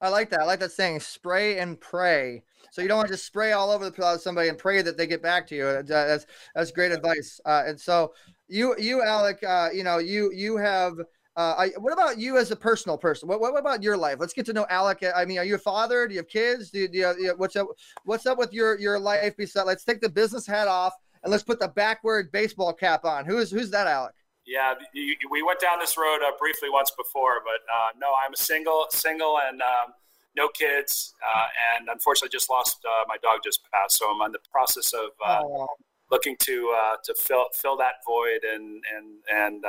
I 0.00 0.08
like 0.08 0.30
that. 0.30 0.40
I 0.40 0.44
like 0.44 0.60
that 0.60 0.72
saying, 0.72 1.00
spray 1.00 1.58
and 1.58 1.80
pray. 1.80 2.42
So 2.74 2.82
you 2.82 2.88
don't 2.88 2.96
want 2.96 3.06
to 3.06 3.14
just 3.14 3.24
spray 3.24 3.52
all 3.52 3.70
over 3.70 3.88
the 3.88 4.18
somebody 4.18 4.48
and 4.48 4.58
pray 4.58 4.82
that 4.82 4.96
they 4.96 5.06
get 5.06 5.22
back 5.22 5.46
to 5.46 5.54
you. 5.54 5.82
That's 5.84 6.26
that's 6.56 6.72
great 6.72 6.90
advice. 6.90 7.40
Uh, 7.44 7.62
and 7.64 7.80
so 7.80 8.14
you 8.48 8.74
you 8.80 9.00
Alec, 9.00 9.38
uh, 9.46 9.68
you 9.72 9.84
know 9.84 9.98
you 9.98 10.32
you 10.34 10.56
have. 10.56 10.94
Uh, 11.36 11.54
I, 11.56 11.68
what 11.78 11.92
about 11.92 12.18
you 12.18 12.36
as 12.36 12.50
a 12.50 12.56
personal 12.56 12.96
person? 12.96 13.28
What, 13.28 13.40
what, 13.40 13.58
about 13.58 13.82
your 13.82 13.96
life? 13.96 14.18
Let's 14.20 14.32
get 14.32 14.46
to 14.46 14.52
know 14.52 14.66
Alec. 14.70 15.04
I 15.16 15.24
mean, 15.24 15.38
are 15.38 15.44
you 15.44 15.56
a 15.56 15.58
father? 15.58 16.06
Do 16.06 16.14
you 16.14 16.20
have 16.20 16.28
kids? 16.28 16.70
Do 16.70 16.80
you, 16.80 16.88
do 16.88 16.98
you, 16.98 17.34
what's 17.36 17.54
up? 17.54 17.68
What's 18.04 18.26
up 18.26 18.38
with 18.38 18.52
your 18.52 18.76
your 18.80 18.98
life? 18.98 19.36
Besides, 19.36 19.66
let's 19.66 19.84
take 19.84 20.00
the 20.00 20.08
business 20.08 20.44
hat 20.44 20.66
off 20.66 20.94
and 21.22 21.30
let's 21.30 21.44
put 21.44 21.60
the 21.60 21.68
backward 21.68 22.32
baseball 22.32 22.72
cap 22.72 23.04
on. 23.04 23.24
Who's 23.24 23.52
who's 23.52 23.70
that, 23.70 23.86
Alec? 23.86 24.14
Yeah, 24.46 24.74
you, 24.92 25.14
we 25.30 25.44
went 25.44 25.60
down 25.60 25.78
this 25.78 25.96
road 25.96 26.18
uh, 26.26 26.32
briefly 26.40 26.70
once 26.70 26.90
before, 26.90 27.40
but 27.44 27.62
uh, 27.72 27.90
no, 28.00 28.14
I'm 28.14 28.32
a 28.32 28.36
single, 28.36 28.86
single, 28.90 29.38
and 29.38 29.62
um, 29.62 29.94
no 30.36 30.48
kids, 30.48 31.14
uh, 31.24 31.46
and 31.76 31.88
unfortunately, 31.88 32.32
just 32.32 32.50
lost 32.50 32.78
uh, 32.84 33.04
my 33.06 33.16
dog 33.22 33.40
just 33.44 33.60
passed. 33.72 33.98
So 33.98 34.10
I'm 34.10 34.20
in 34.26 34.32
the 34.32 34.38
process 34.50 34.92
of 34.92 35.10
uh, 35.24 35.42
oh. 35.42 35.66
looking 36.10 36.36
to 36.40 36.74
uh, 36.76 36.96
to 37.04 37.14
fill 37.14 37.46
fill 37.54 37.76
that 37.78 37.94
void, 38.06 38.40
and 38.44 38.82
and 38.96 39.22
and 39.32 39.64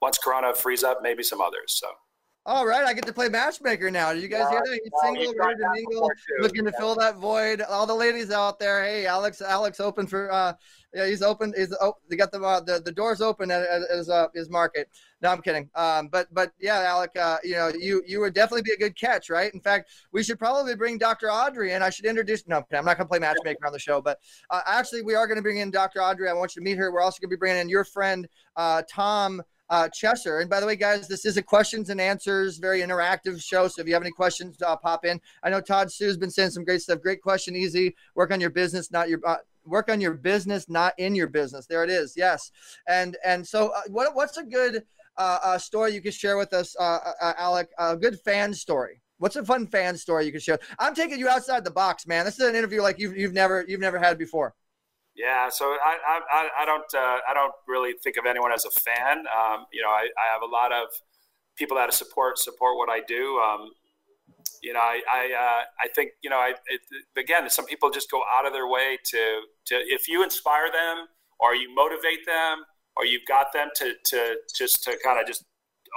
once 0.00 0.18
Corona 0.18 0.54
frees 0.54 0.84
up, 0.84 1.00
maybe 1.02 1.22
some 1.22 1.40
others. 1.40 1.74
So. 1.74 1.88
All 2.44 2.66
right, 2.66 2.84
I 2.84 2.92
get 2.92 3.06
to 3.06 3.12
play 3.12 3.28
matchmaker 3.28 3.88
now. 3.88 4.12
Did 4.12 4.20
you 4.20 4.28
guys 4.28 4.50
hear 4.50 4.60
that? 4.64 4.80
He's 4.82 4.92
single, 5.00 5.32
ready 5.38 5.60
to 5.60 5.70
mingle, 5.72 6.10
looking 6.40 6.64
to 6.64 6.72
fill 6.72 6.96
that 6.96 7.16
void. 7.16 7.60
All 7.60 7.86
the 7.86 7.94
ladies 7.94 8.32
out 8.32 8.58
there, 8.58 8.82
hey, 8.82 9.06
Alex, 9.06 9.40
Alex, 9.40 9.78
open 9.78 10.08
for. 10.08 10.32
uh 10.32 10.52
Yeah, 10.92 11.06
he's 11.06 11.22
open. 11.22 11.54
He's 11.56 11.72
oh, 11.80 11.94
they 12.10 12.16
got 12.16 12.32
the 12.32 12.42
uh, 12.42 12.58
the, 12.60 12.80
the 12.84 12.90
doors 12.90 13.20
open 13.20 13.52
at, 13.52 13.62
at 13.62 13.82
his 13.96 14.10
uh, 14.10 14.26
his 14.34 14.50
market. 14.50 14.88
No, 15.20 15.30
I'm 15.30 15.40
kidding. 15.40 15.70
Um, 15.76 16.08
but 16.08 16.34
but 16.34 16.50
yeah, 16.58 16.80
Alec, 16.80 17.12
uh, 17.16 17.38
you 17.44 17.54
know, 17.54 17.70
you 17.78 18.02
you 18.08 18.18
would 18.18 18.34
definitely 18.34 18.62
be 18.62 18.72
a 18.72 18.76
good 18.76 18.98
catch, 18.98 19.30
right? 19.30 19.54
In 19.54 19.60
fact, 19.60 19.90
we 20.10 20.24
should 20.24 20.40
probably 20.40 20.74
bring 20.74 20.98
Dr. 20.98 21.30
Audrey 21.30 21.74
in. 21.74 21.80
I 21.80 21.90
should 21.90 22.06
introduce. 22.06 22.44
No, 22.48 22.64
I'm 22.72 22.84
not 22.84 22.98
gonna 22.98 23.08
play 23.08 23.20
matchmaker 23.20 23.64
on 23.64 23.72
the 23.72 23.78
show, 23.78 24.02
but 24.02 24.18
uh, 24.50 24.62
actually, 24.66 25.02
we 25.02 25.14
are 25.14 25.28
gonna 25.28 25.42
bring 25.42 25.58
in 25.58 25.70
Dr. 25.70 26.02
Audrey. 26.02 26.28
I 26.28 26.32
want 26.32 26.56
you 26.56 26.60
to 26.60 26.64
meet 26.64 26.76
her. 26.76 26.90
We're 26.92 27.02
also 27.02 27.18
gonna 27.20 27.30
be 27.30 27.36
bringing 27.36 27.60
in 27.60 27.68
your 27.68 27.84
friend 27.84 28.26
uh, 28.56 28.82
Tom 28.90 29.40
uh, 29.72 29.88
Chesser. 29.88 30.42
And 30.42 30.50
by 30.50 30.60
the 30.60 30.66
way, 30.66 30.76
guys, 30.76 31.08
this 31.08 31.24
is 31.24 31.38
a 31.38 31.42
questions 31.42 31.88
and 31.88 31.98
answers, 32.00 32.58
very 32.58 32.82
interactive 32.82 33.42
show. 33.42 33.66
So 33.68 33.80
if 33.80 33.88
you 33.88 33.94
have 33.94 34.02
any 34.02 34.12
questions, 34.12 34.60
uh, 34.60 34.76
pop 34.76 35.06
in. 35.06 35.18
I 35.42 35.48
know 35.48 35.62
Todd 35.62 35.90
Sue's 35.90 36.18
been 36.18 36.30
saying 36.30 36.50
some 36.50 36.62
great 36.62 36.82
stuff. 36.82 37.00
Great 37.00 37.22
question, 37.22 37.56
easy. 37.56 37.96
Work 38.14 38.32
on 38.32 38.40
your 38.40 38.50
business, 38.50 38.92
not 38.92 39.08
your. 39.08 39.18
Uh, 39.26 39.38
work 39.64 39.88
on 39.88 40.00
your 40.00 40.14
business, 40.14 40.68
not 40.68 40.92
in 40.98 41.14
your 41.14 41.28
business. 41.28 41.66
There 41.66 41.82
it 41.82 41.90
is. 41.90 42.14
Yes. 42.16 42.52
And 42.86 43.16
and 43.24 43.46
so, 43.46 43.68
uh, 43.68 43.80
what 43.88 44.14
what's 44.14 44.36
a 44.36 44.44
good 44.44 44.84
uh, 45.16 45.38
uh, 45.42 45.58
story 45.58 45.94
you 45.94 46.02
could 46.02 46.14
share 46.14 46.36
with 46.36 46.52
us, 46.52 46.76
uh, 46.78 46.98
uh, 47.22 47.32
Alec? 47.38 47.70
A 47.78 47.96
good 47.96 48.20
fan 48.20 48.52
story. 48.52 49.00
What's 49.16 49.36
a 49.36 49.44
fun 49.44 49.66
fan 49.68 49.96
story 49.96 50.26
you 50.26 50.32
could 50.32 50.42
share? 50.42 50.58
I'm 50.78 50.94
taking 50.94 51.18
you 51.18 51.28
outside 51.28 51.64
the 51.64 51.70
box, 51.70 52.06
man. 52.06 52.26
This 52.26 52.38
is 52.38 52.46
an 52.46 52.56
interview 52.56 52.82
like 52.82 52.98
you've 52.98 53.16
you've 53.16 53.32
never 53.32 53.64
you've 53.66 53.80
never 53.80 53.98
had 53.98 54.18
before. 54.18 54.54
Yeah, 55.14 55.50
so 55.50 55.66
I 55.66 55.98
I, 56.06 56.48
I- 56.62 56.64
don't 56.64 56.94
uh, 56.94 57.18
I 57.28 57.34
don't 57.34 57.52
really 57.68 57.92
think 58.02 58.16
of 58.16 58.24
anyone 58.26 58.52
as 58.52 58.64
a 58.64 58.70
fan. 58.80 59.24
Um, 59.28 59.66
you 59.72 59.82
know, 59.82 59.90
I, 59.90 60.08
I 60.16 60.32
have 60.32 60.42
a 60.42 60.46
lot 60.46 60.72
of 60.72 60.88
people 61.58 61.76
that 61.76 61.92
support 61.94 62.38
support 62.38 62.78
what 62.78 62.88
I 62.90 63.00
do. 63.06 63.38
Um, 63.38 63.70
you 64.62 64.72
know, 64.72 64.80
I 64.80 65.00
I, 65.12 65.24
uh, 65.34 65.62
I 65.84 65.88
think 65.94 66.12
you 66.22 66.30
know 66.30 66.38
I 66.38 66.54
it, 66.68 66.80
again 67.18 67.48
some 67.50 67.66
people 67.66 67.90
just 67.90 68.10
go 68.10 68.22
out 68.32 68.46
of 68.46 68.52
their 68.52 68.68
way 68.68 68.98
to 69.12 69.40
to 69.66 69.76
if 69.76 70.08
you 70.08 70.22
inspire 70.24 70.70
them 70.72 71.06
or 71.40 71.54
you 71.54 71.74
motivate 71.74 72.26
them 72.26 72.64
or 72.96 73.06
you've 73.06 73.26
got 73.28 73.52
them 73.52 73.68
to 73.76 73.94
to 74.06 74.36
just 74.56 74.84
to 74.84 74.98
kind 75.04 75.20
of 75.20 75.26
just 75.26 75.44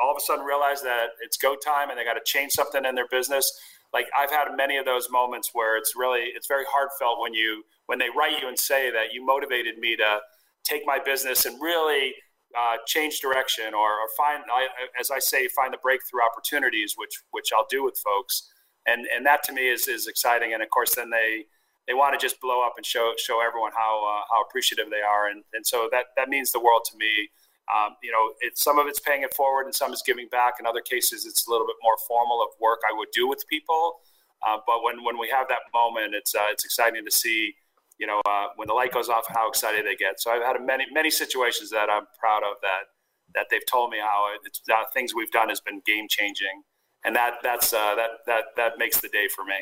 all 0.04 0.12
of 0.12 0.18
a 0.18 0.22
sudden 0.22 0.46
realize 0.46 0.82
that 0.82 1.10
it's 1.24 1.38
go 1.38 1.56
time 1.56 1.90
and 1.90 2.00
they 2.00 2.04
got 2.04 2.16
to 2.16 2.24
change 2.26 2.52
something 2.54 2.86
in 2.86 2.96
their 2.96 3.08
business 3.10 3.52
like 3.96 4.08
i've 4.20 4.32
had 4.32 4.48
many 4.56 4.76
of 4.78 4.86
those 4.86 5.08
moments 5.20 5.48
where 5.54 5.74
it's 5.80 5.94
really 5.96 6.24
it's 6.36 6.48
very 6.56 6.66
heartfelt 6.70 7.18
when 7.24 7.34
you 7.34 7.64
when 7.88 7.98
they 7.98 8.10
write 8.18 8.36
you 8.42 8.48
and 8.48 8.60
say 8.60 8.92
that 8.92 9.08
you 9.14 9.26
motivated 9.26 9.78
me 9.78 9.96
to 9.96 10.20
take 10.64 10.84
my 10.86 11.00
business 11.12 11.46
and 11.46 11.56
really 11.62 12.14
uh, 12.58 12.78
change 12.86 13.20
direction 13.20 13.74
or, 13.74 13.90
or 14.02 14.08
find 14.16 14.44
I, 14.52 14.68
as 15.00 15.12
i 15.12 15.20
say 15.20 15.48
find 15.50 15.74
the 15.74 15.82
breakthrough 15.88 16.22
opportunities 16.30 16.94
which 16.96 17.16
which 17.32 17.50
i'll 17.56 17.68
do 17.70 17.84
with 17.84 17.98
folks. 17.98 18.50
And 18.88 19.08
and 19.14 19.26
that 19.26 19.44
to 19.44 19.54
me 19.54 19.70
is 19.70 19.88
is 19.88 20.08
exciting. 20.08 20.54
And 20.54 20.62
of 20.62 20.70
course 20.70 20.96
then 20.96 21.10
they 21.10 21.46
they 21.88 21.94
want 21.94 22.18
to 22.18 22.24
just 22.24 22.40
blow 22.40 22.66
up 22.66 22.74
and 22.78 22.86
show 22.86 23.14
show 23.18 23.42
everyone 23.46 23.72
how 23.76 23.94
uh, 24.06 24.24
how 24.32 24.42
appreciative 24.48 24.90
they 24.90 25.02
are. 25.02 25.28
And 25.28 25.44
and 25.54 25.66
so 25.66 25.90
that 25.92 26.06
that 26.18 26.30
means 26.30 26.52
the 26.52 26.60
world 26.60 26.82
to 26.92 26.98
me 26.98 27.30
um, 27.74 27.96
you 28.04 28.12
know, 28.12 28.32
some 28.54 28.78
of 28.78 28.88
it's 28.88 29.00
paying 29.00 29.24
it 29.24 29.34
forward, 29.34 29.66
and 29.66 29.74
some 29.74 29.92
is 29.94 30.04
giving 30.06 30.28
back. 30.30 30.56
In 30.60 30.66
other 30.66 30.82
cases, 30.82 31.26
it's 31.26 31.48
a 31.48 31.52
little 31.52 31.66
bit 31.66 31.76
more 31.82 31.96
formal 32.08 32.42
of 32.42 32.50
work 32.62 32.82
I 32.88 32.94
would 32.96 33.10
do 33.12 33.28
with 33.28 33.44
people. 33.50 34.00
Uh, 34.46 34.58
but 34.68 34.84
when 34.84 35.04
when 35.04 35.18
we 35.18 35.30
have 35.30 35.48
that 35.48 35.62
moment, 35.74 36.14
it's 36.14 36.36
uh, 36.36 36.48
it's 36.52 36.66
exciting 36.66 37.04
to 37.06 37.12
see. 37.12 37.56
You 37.98 38.08
know, 38.08 38.22
uh, 38.26 38.48
when 38.58 38.68
the 38.68 38.74
light 38.74 38.92
goes 38.92 39.08
off, 39.08 39.24
how 39.30 39.48
excited 39.48 39.86
they 39.86 39.96
get. 39.96 40.20
So 40.20 40.30
I've 40.30 40.44
had 40.44 40.58
many 40.64 40.86
many 40.94 41.10
situations 41.10 41.70
that 41.72 41.90
I'm 41.90 42.06
proud 42.20 42.44
of 42.44 42.58
that 42.62 42.92
that 43.34 43.48
they've 43.50 43.66
told 43.66 43.90
me 43.92 43.98
how 44.00 44.28
it's 44.44 44.62
things 44.94 45.14
we've 45.16 45.32
done 45.32 45.50
has 45.50 45.60
been 45.60 45.82
game 45.86 46.08
changing, 46.10 46.64
and 47.04 47.16
that 47.16 47.36
that's 47.42 47.74
uh, 47.74 47.96
that 47.96 48.10
that 48.28 48.44
that 48.58 48.74
makes 48.78 49.00
the 49.00 49.10
day 49.10 49.28
for 49.28 49.44
me. 49.44 49.56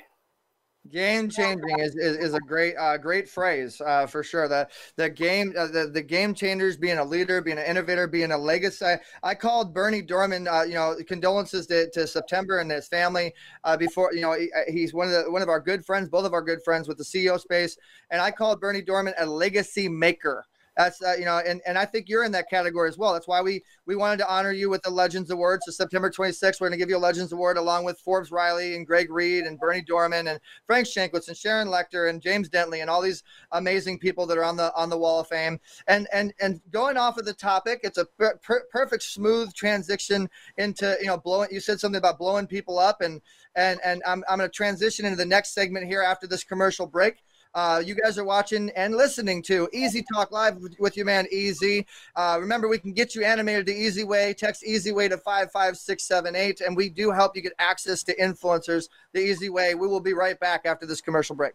Game 0.91 1.29
changing 1.29 1.79
is, 1.79 1.95
is, 1.95 2.17
is 2.17 2.33
a 2.33 2.39
great 2.41 2.75
uh, 2.75 2.97
great 2.97 3.29
phrase 3.29 3.79
uh, 3.79 4.05
for 4.05 4.21
sure. 4.21 4.49
The 4.49 4.67
the 4.97 5.09
game 5.09 5.53
uh, 5.57 5.67
the, 5.67 5.87
the 5.87 6.01
game 6.01 6.33
changers 6.33 6.75
being 6.75 6.97
a 6.97 7.05
leader, 7.05 7.41
being 7.41 7.57
an 7.57 7.65
innovator, 7.65 8.05
being 8.05 8.33
a 8.33 8.37
legacy. 8.37 8.95
I, 9.23 9.33
called 9.33 9.73
Berny 9.73 10.01
Dohrmann. 10.01 10.45
Uh, 10.45 10.63
you 10.63 10.73
know, 10.73 10.95
condolences 11.07 11.67
to, 11.67 11.89
to 11.91 12.05
September 12.05 12.59
and 12.59 12.69
his 12.69 12.89
family. 12.89 13.33
Uh, 13.63 13.77
before 13.77 14.13
you 14.13 14.21
know, 14.21 14.33
he, 14.33 14.49
he's 14.67 14.93
one 14.93 15.07
of 15.07 15.13
the 15.13 15.31
one 15.31 15.41
of 15.41 15.47
our 15.47 15.61
good 15.61 15.85
friends, 15.85 16.09
both 16.09 16.25
of 16.25 16.33
our 16.33 16.41
good 16.41 16.61
friends 16.65 16.89
with 16.89 16.97
the 16.97 17.03
CEO 17.05 17.39
space. 17.39 17.77
And 18.11 18.21
I 18.21 18.31
called 18.31 18.59
Berny 18.59 18.81
Dohrmann 18.81 19.13
a 19.17 19.25
legacy 19.25 19.87
maker. 19.87 20.45
That's 20.75 21.01
uh, 21.03 21.13
you 21.19 21.25
know, 21.25 21.37
and, 21.37 21.61
and 21.67 21.77
I 21.77 21.85
think 21.85 22.09
you're 22.09 22.23
in 22.23 22.31
that 22.31 22.49
category 22.49 22.89
as 22.89 22.97
well. 22.97 23.13
That's 23.13 23.27
why 23.27 23.41
we 23.41 23.63
we 23.85 23.95
wanted 23.95 24.17
to 24.17 24.31
honor 24.31 24.51
you 24.51 24.69
with 24.69 24.81
the 24.81 24.89
Legends 24.89 25.29
Award. 25.29 25.61
So 25.63 25.71
September 25.71 26.09
26th, 26.09 26.59
we're 26.59 26.67
going 26.67 26.79
to 26.79 26.81
give 26.83 26.89
you 26.89 26.97
a 26.97 26.99
Legends 26.99 27.31
Award 27.31 27.57
along 27.57 27.85
with 27.85 27.99
Forbes 27.99 28.31
Riley 28.31 28.75
and 28.75 28.85
Greg 28.85 29.11
Reed 29.11 29.43
and 29.43 29.59
Berny 29.59 29.83
Dohrmann 29.83 30.29
and 30.29 30.39
Frank 30.65 30.87
Shankwitz 30.87 31.27
and 31.27 31.37
Sharon 31.37 31.67
Lechter 31.67 32.09
and 32.09 32.21
James 32.21 32.49
Dentley 32.49 32.81
and 32.81 32.89
all 32.89 33.01
these 33.01 33.23
amazing 33.51 33.99
people 33.99 34.25
that 34.25 34.37
are 34.37 34.43
on 34.43 34.57
the 34.57 34.73
on 34.75 34.89
the 34.89 34.97
Wall 34.97 35.19
of 35.19 35.27
Fame. 35.27 35.59
And 35.87 36.07
and 36.11 36.33
and 36.41 36.59
going 36.71 36.97
off 36.97 37.17
of 37.19 37.25
the 37.25 37.33
topic, 37.33 37.81
it's 37.83 37.99
a 37.99 38.05
per- 38.05 38.37
per- 38.37 38.65
perfect 38.71 39.03
smooth 39.03 39.53
transition 39.53 40.27
into 40.57 40.97
you 40.99 41.07
know 41.07 41.17
blowing. 41.17 41.49
You 41.51 41.59
said 41.59 41.79
something 41.79 41.99
about 41.99 42.17
blowing 42.17 42.47
people 42.47 42.79
up, 42.79 43.01
and 43.01 43.21
and 43.55 43.79
and 43.83 44.01
I'm 44.07 44.23
I'm 44.27 44.39
going 44.39 44.49
to 44.49 44.53
transition 44.53 45.05
into 45.05 45.17
the 45.17 45.25
next 45.25 45.53
segment 45.53 45.85
here 45.85 46.01
after 46.01 46.25
this 46.25 46.43
commercial 46.43 46.87
break. 46.87 47.23
Uh, 47.55 47.83
you 47.85 47.93
guys 47.93 48.17
are 48.17 48.23
watching 48.23 48.71
and 48.71 48.95
listening 48.95 49.39
to 49.43 49.69
Easy 49.71 50.03
Talk 50.11 50.31
Live 50.31 50.57
with, 50.57 50.75
with 50.79 50.97
your 50.97 51.05
man 51.05 51.27
Easy. 51.31 51.85
Uh, 52.15 52.37
remember, 52.39 52.67
we 52.67 52.79
can 52.79 52.93
get 52.93 53.13
you 53.13 53.23
animated 53.23 53.67
the 53.67 53.75
easy 53.75 54.03
way. 54.03 54.33
Text 54.33 54.63
Easy 54.63 54.91
Way 54.91 55.07
to 55.07 55.17
55678, 55.17 56.61
and 56.61 56.75
we 56.75 56.89
do 56.89 57.11
help 57.11 57.35
you 57.35 57.43
get 57.43 57.53
access 57.59 58.01
to 58.03 58.15
influencers 58.15 58.89
the 59.13 59.19
easy 59.19 59.49
way. 59.49 59.75
We 59.75 59.87
will 59.87 59.99
be 59.99 60.13
right 60.13 60.39
back 60.39 60.65
after 60.65 60.87
this 60.87 60.99
commercial 60.99 61.35
break. 61.35 61.53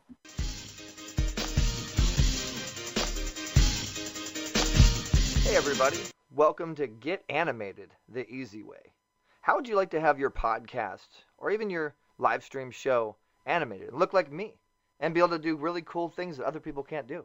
Hey, 5.42 5.56
everybody. 5.56 5.98
Welcome 6.32 6.76
to 6.76 6.87
Get 6.87 7.24
Animated 7.28 7.90
the 8.08 8.24
Easy 8.30 8.62
Way. 8.62 8.92
How 9.40 9.56
would 9.56 9.66
you 9.66 9.74
like 9.74 9.90
to 9.90 10.00
have 10.00 10.20
your 10.20 10.30
podcast 10.30 11.08
or 11.38 11.50
even 11.50 11.70
your 11.70 11.96
live 12.18 12.44
stream 12.44 12.70
show 12.70 13.16
animated 13.46 13.88
and 13.88 13.98
look 13.98 14.12
like 14.12 14.30
me 14.30 14.54
and 15.00 15.14
be 15.14 15.20
able 15.20 15.30
to 15.30 15.38
do 15.38 15.56
really 15.56 15.82
cool 15.82 16.08
things 16.08 16.37
that 16.37 16.46
other 16.46 16.61
people 16.61 16.82
can't 16.82 17.06
do? 17.06 17.24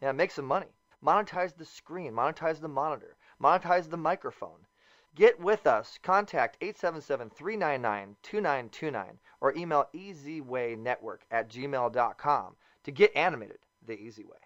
Yeah, 0.00 0.12
make 0.12 0.30
some 0.30 0.44
money. 0.44 0.74
Monetize 1.04 1.56
the 1.56 1.64
screen, 1.64 2.12
monetize 2.12 2.60
the 2.60 2.68
monitor, 2.68 3.16
monetize 3.40 3.90
the 3.90 3.96
microphone. 3.96 4.66
Get 5.14 5.38
with 5.40 5.66
us. 5.66 5.98
Contact 6.02 6.56
877 6.60 7.30
399 7.30 8.16
2929 8.22 9.18
or 9.40 9.54
email 9.54 9.88
easywaynetwork 9.94 11.18
at 11.30 11.50
gmail.com 11.50 12.56
to 12.84 12.90
get 12.90 13.16
animated 13.16 13.58
the 13.84 14.00
easy 14.00 14.24
way. 14.24 14.41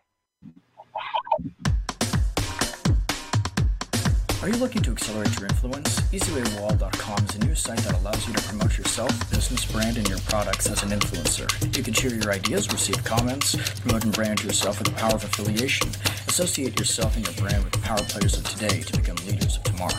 Are 4.43 4.49
you 4.49 4.57
looking 4.57 4.83
to 4.83 4.91
accelerate 4.93 5.35
your 5.41 5.49
influence? 5.49 5.99
EasyWayWall.com 6.13 7.25
is 7.25 7.35
a 7.37 7.39
new 7.39 7.55
site 7.55 7.79
that 7.79 7.95
allows 7.95 8.29
you 8.29 8.35
to 8.35 8.43
promote 8.43 8.77
yourself, 8.77 9.11
business 9.31 9.65
brand, 9.65 9.97
and 9.97 10.07
your 10.09 10.19
products 10.21 10.69
as 10.71 10.83
an 10.83 10.91
influencer. 10.91 11.49
You 11.77 11.83
can 11.83 11.95
share 11.95 12.15
your 12.15 12.31
ideas, 12.33 12.71
receive 12.71 13.03
comments, 13.03 13.57
promote 13.81 14.05
and 14.05 14.13
brand 14.13 14.45
yourself 14.45 14.79
with 14.79 14.89
the 14.89 14.95
power 14.95 15.15
of 15.15 15.25
affiliation. 15.25 15.89
Associate 16.29 16.79
yourself 16.79 17.17
and 17.17 17.27
your 17.27 17.35
brand 17.37 17.65
with 17.65 17.73
the 17.73 17.81
power 17.81 17.99
players 17.99 18.37
of 18.37 18.45
today 18.45 18.83
to 18.83 18.97
become 18.97 19.17
leaders 19.27 19.57
of 19.57 19.63
tomorrow. 19.65 19.99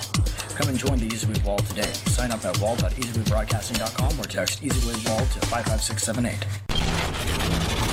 Come 0.56 0.70
and 0.70 0.78
join 0.78 1.00
the 1.00 1.08
EasyWay 1.08 1.44
Wall 1.44 1.58
today. 1.58 1.92
Sign 2.06 2.32
up 2.32 2.46
at 2.46 2.58
wall.easywaybroadcasting.com 2.60 4.20
or 4.20 4.24
text 4.24 4.62
EasyWayWall 4.62 5.34
to 5.34 5.40
55678. 5.48 7.87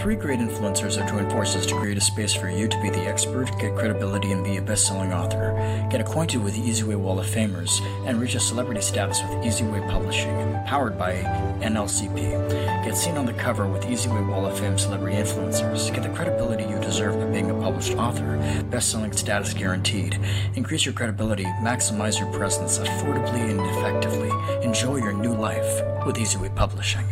Three 0.00 0.16
great 0.16 0.40
influencers 0.40 0.96
have 0.96 1.10
joined 1.10 1.30
forces 1.30 1.66
to 1.66 1.74
create 1.74 1.98
a 1.98 2.00
space 2.00 2.32
for 2.32 2.48
you 2.48 2.66
to 2.68 2.80
be 2.80 2.88
the 2.88 3.02
expert, 3.02 3.50
get 3.58 3.76
credibility, 3.76 4.32
and 4.32 4.42
be 4.42 4.56
a 4.56 4.62
best 4.62 4.86
selling 4.86 5.12
author. 5.12 5.52
Get 5.90 6.00
acquainted 6.00 6.42
with 6.42 6.54
the 6.54 6.62
EasyWay 6.62 6.96
Wall 6.96 7.20
of 7.20 7.26
Famers 7.26 7.82
and 8.06 8.18
reach 8.18 8.34
a 8.34 8.40
celebrity 8.40 8.80
status 8.80 9.20
with 9.20 9.44
EasyWay 9.44 9.86
Publishing, 9.90 10.58
powered 10.64 10.98
by 10.98 11.16
NLCP. 11.60 12.50
Get 12.82 12.96
seen 12.96 13.18
on 13.18 13.26
the 13.26 13.34
cover 13.34 13.68
with 13.68 13.82
EasyWay 13.82 14.26
Wall 14.26 14.46
of 14.46 14.58
Fame 14.58 14.78
celebrity 14.78 15.18
influencers. 15.18 15.92
Get 15.92 16.02
the 16.02 16.08
credibility 16.08 16.64
you 16.64 16.80
deserve 16.80 17.20
by 17.20 17.26
being 17.26 17.50
a 17.50 17.60
published 17.60 17.92
author, 17.98 18.38
best 18.70 18.90
selling 18.90 19.12
status 19.12 19.52
guaranteed. 19.52 20.18
Increase 20.54 20.86
your 20.86 20.94
credibility, 20.94 21.44
maximize 21.60 22.18
your 22.18 22.32
presence 22.32 22.78
affordably 22.78 23.50
and 23.50 23.60
effectively. 23.60 24.30
Enjoy 24.64 24.96
your 24.96 25.12
new 25.12 25.34
life 25.34 26.06
with 26.06 26.16
EasyWay 26.16 26.56
Publishing. 26.56 27.04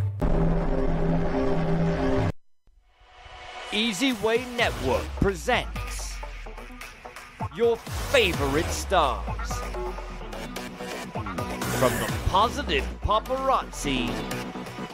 Easy 3.72 4.14
Way 4.14 4.46
Network 4.56 5.04
presents 5.20 6.14
your 7.54 7.76
favorite 7.76 8.64
stars. 8.64 9.52
From 11.76 11.92
the 12.00 12.10
positive 12.28 12.86
paparazzi, 13.02 14.08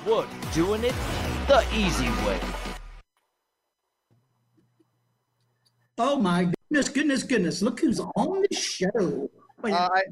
we're 0.05 0.27
doing 0.53 0.83
it 0.83 0.95
the 1.47 1.65
easy 1.73 2.09
way. 2.27 2.41
Oh 5.97 6.19
my 6.19 6.51
goodness, 6.69 6.89
goodness, 6.89 7.23
goodness. 7.23 7.63
Look 7.63 7.79
who's 7.79 8.01
on 8.01 8.43
the 8.51 8.57
show. 8.57 9.31
Uh, 9.73 9.89
I, 9.95 10.03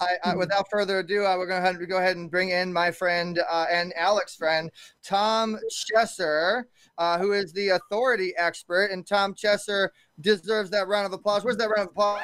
I, 0.00 0.16
I, 0.24 0.36
without 0.36 0.66
further 0.70 0.98
ado, 0.98 1.24
I, 1.24 1.36
we're 1.36 1.46
going 1.46 1.62
to 1.78 1.86
go 1.86 1.98
ahead 1.98 2.16
and 2.16 2.30
bring 2.30 2.50
in 2.50 2.72
my 2.72 2.90
friend 2.90 3.40
uh, 3.50 3.66
and 3.70 3.92
Alex 3.96 4.34
friend, 4.36 4.70
Tom 5.02 5.58
Chesser, 5.70 6.64
uh, 6.98 7.18
who 7.18 7.32
is 7.32 7.52
the 7.52 7.70
authority 7.70 8.34
expert. 8.36 8.90
And 8.90 9.06
Tom 9.06 9.34
Chesser 9.34 9.88
deserves 10.20 10.70
that 10.70 10.88
round 10.88 11.06
of 11.06 11.12
applause. 11.12 11.44
Where's 11.44 11.56
that 11.58 11.68
round 11.68 11.88
of 11.88 11.92
applause? 11.92 12.22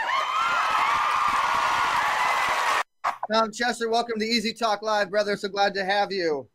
Tom 3.32 3.50
Chesser, 3.50 3.90
welcome 3.90 4.18
to 4.18 4.24
Easy 4.26 4.52
Talk 4.52 4.82
Live, 4.82 5.10
brother. 5.10 5.36
So 5.36 5.48
glad 5.48 5.74
to 5.74 5.84
have 5.84 6.12
you. 6.12 6.48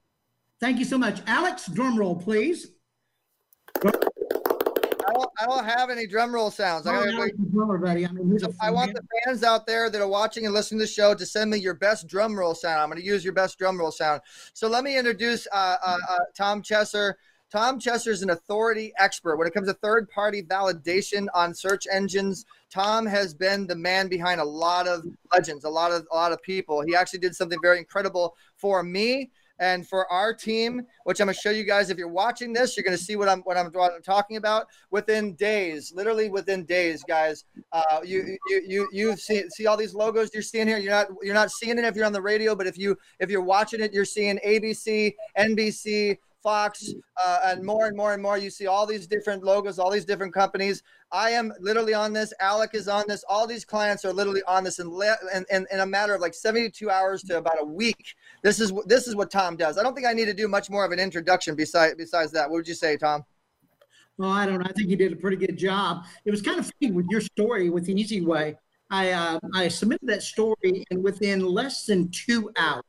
Thank 0.60 0.78
you 0.78 0.86
so 0.86 0.98
much. 0.98 1.22
Alex, 1.26 1.68
drum 1.68 1.98
roll, 1.98 2.16
please. 2.16 2.72
I 3.84 3.92
don't, 5.20 5.32
I 5.40 5.46
don't 5.46 5.66
have 5.66 5.90
any 5.90 6.08
drum 6.08 6.34
roll 6.34 6.52
sounds. 6.52 6.88
I, 6.88 6.96
Oh, 6.96 7.06
gotta 7.06 7.20
wait. 7.20 7.52
drummer, 7.52 7.78
buddy. 7.78 8.06
I 8.06 8.12
mean, 8.12 8.38
a 8.44 8.50
I 8.62 8.72
want 8.72 8.94
the 8.94 9.02
fans 9.26 9.44
out 9.44 9.66
there 9.68 9.90
that 9.90 10.02
are 10.02 10.08
watching 10.08 10.46
and 10.46 10.54
listening 10.54 10.80
to 10.80 10.86
the 10.86 10.92
show 10.92 11.14
to 11.14 11.26
send 11.26 11.52
me 11.52 11.58
your 11.58 11.74
best 11.74 12.08
drum 12.08 12.38
roll 12.38 12.56
sound. 12.56 12.80
I'm 12.82 12.90
going 12.90 13.02
to 13.02 13.06
use 13.06 13.24
your 13.24 13.34
best 13.34 13.58
drum 13.58 13.78
roll 13.78 13.92
sound. 13.92 14.22
So 14.54 14.68
let 14.68 14.84
me 14.84 14.98
introduce 14.98 15.48
uh, 15.52 15.76
uh, 15.86 15.98
uh, 16.10 16.18
Tom 16.36 16.62
Chesser. 16.62 17.14
Tom 17.52 17.80
Chesser 17.80 18.10
is 18.10 18.22
an 18.22 18.30
authority 18.30 18.94
expert 19.00 19.38
when 19.38 19.48
it 19.48 19.54
comes 19.54 19.68
to 19.68 19.74
third 19.74 20.08
party 20.10 20.44
validation 20.44 21.26
on 21.34 21.54
search 21.54 21.88
engines. 21.92 22.46
Tom 22.70 23.08
has 23.08 23.34
been 23.34 23.66
the 23.66 23.76
man 23.76 24.08
behind 24.08 24.40
a 24.40 24.46
lot 24.46 24.88
of 24.88 25.04
legends, 25.34 25.64
a 25.64 25.70
lot 25.70 25.92
of 25.92 26.06
a 26.12 26.16
lot 26.16 26.32
of 26.32 26.42
people. 26.44 26.82
He 26.82 26.96
actually 26.96 27.20
did 27.20 27.36
something 27.36 27.58
very 27.62 27.80
incredible 27.80 28.36
for 28.56 28.84
me 28.84 29.32
and 29.60 29.88
for 29.88 30.12
our 30.12 30.34
team, 30.34 30.86
which 31.04 31.20
I'm 31.20 31.28
to 31.28 31.34
show 31.34 31.50
you 31.50 31.64
guys. 31.64 31.90
If 31.90 31.98
you're 31.98 32.08
watching 32.08 32.54
this, 32.54 32.76
you're 32.76 32.84
to 32.86 32.98
see 32.98 33.16
what 33.16 33.30
I'm 33.30 33.42
what 33.42 33.58
I'm, 33.58 33.68
what 33.68 33.94
I'm 33.94 34.02
talking 34.02 34.38
about 34.38 34.68
within 34.92 35.36
days, 35.36 35.92
literally 35.94 36.30
within 36.30 36.66
days, 36.66 37.04
guys. 37.04 37.46
Uh, 37.72 38.00
you 38.04 38.38
you 38.48 38.62
you 38.66 38.90
you 38.92 39.16
see 39.18 39.44
see 39.50 39.68
all 39.68 39.78
these 39.78 39.94
logos 39.94 40.32
you're 40.34 40.44
seeing 40.44 40.68
here. 40.68 40.78
You're 40.78 40.92
not 40.92 41.08
you're 41.22 41.34
not 41.34 41.52
seeing 41.52 41.78
it 41.78 41.86
if 41.86 41.96
you're 41.96 42.06
on 42.06 42.14
the 42.14 42.22
radio, 42.22 42.56
but 42.56 42.68
if 42.68 42.78
you 42.78 42.98
if 43.20 43.30
you're 43.30 43.42
watching 43.42 43.82
it, 43.82 43.94
you're 43.94 44.06
seeing 44.06 44.40
ABC, 44.46 45.14
NBC, 45.38 46.18
Fox, 46.42 46.94
uh, 47.24 47.40
and 47.46 47.64
more 47.64 47.88
and 47.88 47.98
more 47.98 48.14
and 48.14 48.22
more. 48.22 48.38
You 48.38 48.50
see 48.50 48.68
all 48.68 48.86
these 48.86 49.08
different 49.08 49.44
logos, 49.44 49.78
all 49.78 49.92
these 49.92 50.06
different 50.06 50.34
companies. 50.34 50.84
I 51.12 51.32
am 51.32 51.52
literally 51.60 51.94
on 51.94 52.14
this. 52.14 52.34
Alec 52.40 52.72
is 52.74 52.88
on 52.88 53.06
this. 53.08 53.24
All 53.28 53.46
these 53.46 53.66
clients 53.66 54.06
are 54.06 54.14
literally 54.14 54.44
on 54.48 54.64
this 54.64 54.80
in, 54.80 54.90
le- 54.90 55.18
in, 55.34 55.46
in, 55.52 55.68
in 55.72 55.80
a 55.82 55.86
matter 55.86 56.14
of 56.14 56.22
like 56.22 56.34
72 56.34 56.90
hours 56.90 57.24
to 57.24 57.38
about 57.38 57.60
a 57.60 57.66
week. 57.66 58.16
This 58.42 58.60
is 58.60 58.72
this 58.86 59.08
is 59.08 59.16
what 59.16 59.32
Tom 59.32 59.56
does. 59.56 59.78
I 59.78 59.84
don't 59.84 59.94
think 59.94 60.08
I 60.08 60.14
need 60.14 60.26
to 60.26 60.34
do 60.34 60.48
much 60.48 60.70
more 60.70 60.86
of 60.86 60.92
an 60.92 61.00
introduction 61.00 61.56
besides 61.56 61.96
besides 61.96 62.32
that. 62.32 62.50
What 62.50 62.58
would 62.58 62.68
you 62.68 62.74
say, 62.74 62.98
Tom? 62.98 63.24
Well, 64.18 64.30
I 64.30 64.46
don't 64.46 64.60
know. 64.60 64.66
I 64.68 64.74
think 64.74 64.90
you 64.90 64.98
did 64.98 65.14
a 65.14 65.16
pretty 65.16 65.38
good 65.38 65.58
job. 65.58 66.06
It 66.26 66.32
was 66.32 66.42
kind 66.42 66.60
of 66.60 66.70
funny 66.80 66.92
with 66.92 67.08
your 67.10 67.22
story 67.22 67.70
with 67.70 67.86
the 67.86 67.94
Easy 68.00 68.22
Way. 68.22 68.58
I 68.90 69.12
uh, 69.12 69.40
I 69.54 69.68
submitted 69.68 70.08
that 70.08 70.24
story, 70.24 70.86
and 70.90 71.04
within 71.04 71.42
less 71.46 71.86
than 71.86 72.10
two 72.10 72.52
hours, 72.58 72.84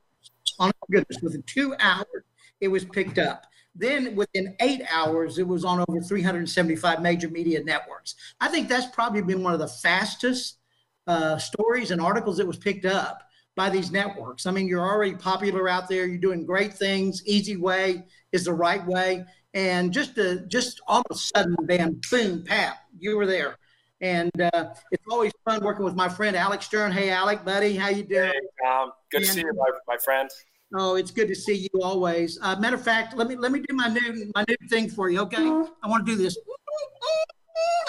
on 0.59 0.73
goodness, 0.91 1.21
within 1.23 1.43
two 1.45 1.75
hours, 1.79 2.25
it 2.61 2.69
was 2.69 2.85
picked 2.85 3.19
up. 3.19 3.47
Then 3.75 4.17
within 4.17 4.57
eight 4.61 4.83
hours, 4.93 5.39
it 5.39 5.47
was 5.47 5.65
on 5.65 5.85
over 5.89 6.01
375 6.01 7.01
major 7.01 7.29
media 7.29 7.63
networks. 7.63 8.17
I 8.41 8.49
think 8.49 8.69
that's 8.69 8.87
probably 8.87 9.23
been 9.23 9.43
one 9.43 9.53
of 9.53 9.61
the 9.61 9.69
fastest 9.69 10.59
uh, 11.07 11.39
stories 11.39 11.91
and 11.91 12.01
articles 12.01 12.37
that 12.39 12.47
was 12.47 12.57
picked 12.57 12.85
up 12.85 13.30
by 13.57 13.69
these 13.71 13.91
networks. 13.91 14.47
I 14.47 14.51
mean, 14.51 14.67
you're 14.67 14.87
already 14.87 15.15
popular 15.15 15.69
out 15.69 15.89
there. 15.89 16.07
You're 16.07 16.19
doing 16.19 16.47
great 16.47 16.75
things. 16.75 17.23
Easy 17.27 17.57
way 17.57 18.05
is 18.33 18.45
the 18.45 18.53
right 18.53 18.85
way. 18.87 19.25
And 19.55 19.93
just 19.93 20.15
to, 20.15 20.47
just 20.47 20.81
all 20.87 21.01
of 21.01 21.07
a 21.11 21.15
sudden, 21.19 21.57
bam, 21.63 22.01
boom, 22.11 22.45
pap, 22.45 22.79
you 22.99 23.17
were 23.17 23.27
there. 23.27 23.57
And 24.01 24.31
uh, 24.55 24.73
it's 24.93 25.05
always 25.11 25.33
fun 25.45 25.63
working 25.63 25.85
with 25.85 25.95
my 25.95 26.09
friend 26.09 26.35
Alex 26.37 26.65
Stern. 26.67 26.93
Hey, 26.93 27.11
Alec, 27.11 27.45
buddy, 27.45 27.77
how 27.77 27.89
you 27.89 28.05
doing? 28.05 28.33
Hey, 28.33 28.67
um, 28.67 28.93
good 29.11 29.21
to 29.21 29.27
see 29.27 29.41
you, 29.41 29.53
my, 29.55 29.71
my 29.87 29.97
friend. 29.99 30.31
Oh, 30.73 30.95
it's 30.95 31.11
good 31.11 31.29
to 31.29 31.35
see 31.35 31.69
you 31.73 31.83
always. 31.83 32.39
Uh, 32.41 32.57
matter 32.57 32.77
of 32.77 32.83
fact, 32.83 33.17
let 33.17 33.29
me 33.29 33.35
let 33.35 33.51
me 33.51 33.59
do 33.59 33.75
my 33.75 33.89
new 33.89 34.31
my 34.37 34.45
new 34.49 34.69
thing 34.69 34.89
for 34.89 35.11
you. 35.11 35.21
Okay, 35.23 35.43
I 35.83 35.89
want 35.89 36.07
to 36.07 36.13
do 36.13 36.17
this. 36.17 36.39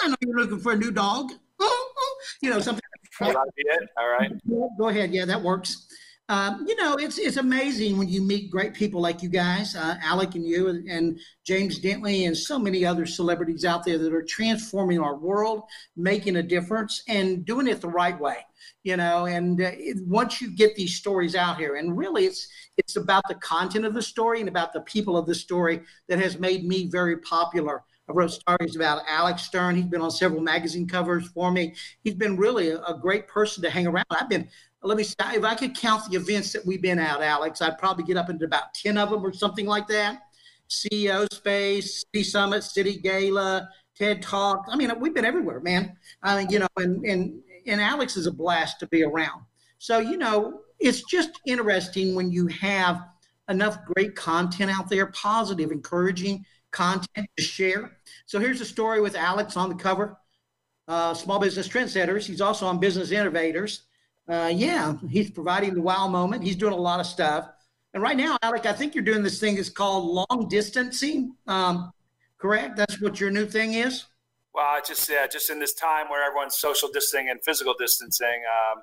I 0.02 0.08
know 0.08 0.16
you're 0.20 0.36
looking 0.36 0.58
for 0.58 0.72
a 0.72 0.76
new 0.76 0.90
dog. 0.90 1.30
You 2.42 2.50
know 2.50 2.58
something. 2.58 2.82
All 3.96 4.08
right. 4.08 4.32
Go 4.78 4.88
ahead. 4.88 5.12
Yeah, 5.12 5.24
that 5.24 5.40
works. 5.42 5.86
Um, 6.28 6.64
you 6.66 6.76
know, 6.76 6.96
it's 6.96 7.18
it's 7.18 7.36
amazing 7.36 7.98
when 7.98 8.08
you 8.08 8.22
meet 8.22 8.50
great 8.50 8.74
people 8.74 9.02
like 9.02 9.22
you 9.22 9.28
guys, 9.28 9.74
uh, 9.76 9.96
Alec 10.02 10.34
and 10.34 10.46
you, 10.46 10.68
and, 10.68 10.88
and 10.88 11.18
James 11.44 11.80
Dentley, 11.80 12.26
and 12.26 12.36
so 12.36 12.58
many 12.58 12.86
other 12.86 13.04
celebrities 13.06 13.64
out 13.64 13.84
there 13.84 13.98
that 13.98 14.14
are 14.14 14.22
transforming 14.22 15.00
our 15.00 15.16
world, 15.16 15.64
making 15.96 16.36
a 16.36 16.42
difference, 16.42 17.02
and 17.08 17.44
doing 17.44 17.66
it 17.66 17.80
the 17.80 17.88
right 17.88 18.18
way. 18.18 18.38
You 18.84 18.96
know, 18.96 19.26
and 19.26 19.60
uh, 19.60 19.72
it, 19.72 19.98
once 20.06 20.40
you 20.40 20.56
get 20.56 20.74
these 20.74 20.94
stories 20.94 21.34
out 21.34 21.58
here, 21.58 21.76
and 21.76 21.98
really, 21.98 22.24
it's 22.24 22.48
it's 22.78 22.96
about 22.96 23.24
the 23.28 23.34
content 23.34 23.84
of 23.84 23.92
the 23.92 24.00
story 24.00 24.40
and 24.40 24.48
about 24.48 24.72
the 24.72 24.80
people 24.82 25.16
of 25.18 25.26
the 25.26 25.34
story 25.34 25.82
that 26.08 26.18
has 26.18 26.38
made 26.38 26.64
me 26.64 26.88
very 26.88 27.18
popular. 27.18 27.82
I 28.08 28.12
wrote 28.12 28.32
stories 28.32 28.76
about 28.76 29.02
Alex 29.08 29.42
Stern. 29.42 29.76
He's 29.76 29.86
been 29.86 30.00
on 30.00 30.10
several 30.10 30.40
magazine 30.40 30.88
covers 30.88 31.28
for 31.28 31.50
me. 31.50 31.74
He's 32.02 32.14
been 32.14 32.36
really 32.36 32.70
a, 32.70 32.82
a 32.82 32.98
great 32.98 33.28
person 33.28 33.62
to 33.62 33.70
hang 33.70 33.86
around. 33.86 34.06
I've 34.10 34.28
been 34.28 34.48
let 34.82 34.96
me 34.96 35.04
see 35.04 35.14
if 35.20 35.44
I 35.44 35.54
could 35.54 35.76
count 35.76 36.10
the 36.10 36.16
events 36.16 36.52
that 36.52 36.66
we've 36.66 36.82
been 36.82 36.98
at, 36.98 37.20
Alex, 37.20 37.62
I'd 37.62 37.78
probably 37.78 38.04
get 38.04 38.16
up 38.16 38.30
into 38.30 38.44
about 38.44 38.74
10 38.74 38.98
of 38.98 39.10
them 39.10 39.24
or 39.24 39.32
something 39.32 39.66
like 39.66 39.86
that. 39.88 40.22
CEO 40.68 41.32
Space, 41.32 42.04
City 42.12 42.24
Summit, 42.24 42.64
City 42.64 42.98
Gala, 42.98 43.68
TED 43.94 44.22
Talk. 44.22 44.64
I 44.68 44.76
mean, 44.76 44.90
we've 44.98 45.14
been 45.14 45.24
everywhere, 45.24 45.60
man. 45.60 45.96
I 46.22 46.38
mean, 46.38 46.50
you 46.50 46.58
know, 46.58 46.68
and, 46.78 47.04
and, 47.04 47.40
and 47.66 47.80
Alex 47.80 48.16
is 48.16 48.26
a 48.26 48.32
blast 48.32 48.80
to 48.80 48.86
be 48.88 49.04
around. 49.04 49.42
So, 49.78 49.98
you 49.98 50.16
know, 50.16 50.60
it's 50.80 51.02
just 51.02 51.30
interesting 51.46 52.14
when 52.14 52.32
you 52.32 52.48
have 52.48 53.02
enough 53.48 53.78
great 53.84 54.16
content 54.16 54.70
out 54.70 54.88
there, 54.88 55.06
positive, 55.06 55.70
encouraging 55.70 56.44
content 56.72 57.28
to 57.36 57.42
share. 57.42 57.98
So 58.26 58.40
here's 58.40 58.60
a 58.60 58.66
story 58.66 59.00
with 59.00 59.14
Alex 59.14 59.56
on 59.56 59.68
the 59.68 59.74
cover. 59.74 60.18
Uh, 60.88 61.14
small 61.14 61.38
business 61.38 61.68
trendsetters. 61.68 62.26
He's 62.26 62.40
also 62.40 62.66
on 62.66 62.80
business 62.80 63.12
innovators 63.12 63.82
uh, 64.28 64.52
yeah, 64.54 64.94
he's 65.08 65.30
providing 65.30 65.74
the 65.74 65.82
wow 65.82 66.06
moment. 66.08 66.42
He's 66.42 66.56
doing 66.56 66.72
a 66.72 66.76
lot 66.76 67.00
of 67.00 67.06
stuff. 67.06 67.50
And 67.94 68.02
right 68.02 68.16
now, 68.16 68.38
Alec, 68.42 68.66
I 68.66 68.72
think 68.72 68.94
you're 68.94 69.04
doing 69.04 69.22
this 69.22 69.38
thing 69.38 69.56
that's 69.56 69.68
called 69.68 70.06
long 70.30 70.48
distancing. 70.48 71.34
Um, 71.46 71.92
correct? 72.38 72.76
That's 72.76 73.00
what 73.00 73.20
your 73.20 73.30
new 73.30 73.46
thing 73.46 73.74
is. 73.74 74.06
Well, 74.54 74.80
just 74.86 75.10
yeah, 75.10 75.26
just 75.26 75.50
in 75.50 75.58
this 75.58 75.74
time 75.74 76.08
where 76.08 76.24
everyone's 76.24 76.56
social 76.56 76.88
distancing 76.92 77.30
and 77.30 77.42
physical 77.42 77.74
distancing, 77.78 78.42
um, 78.72 78.82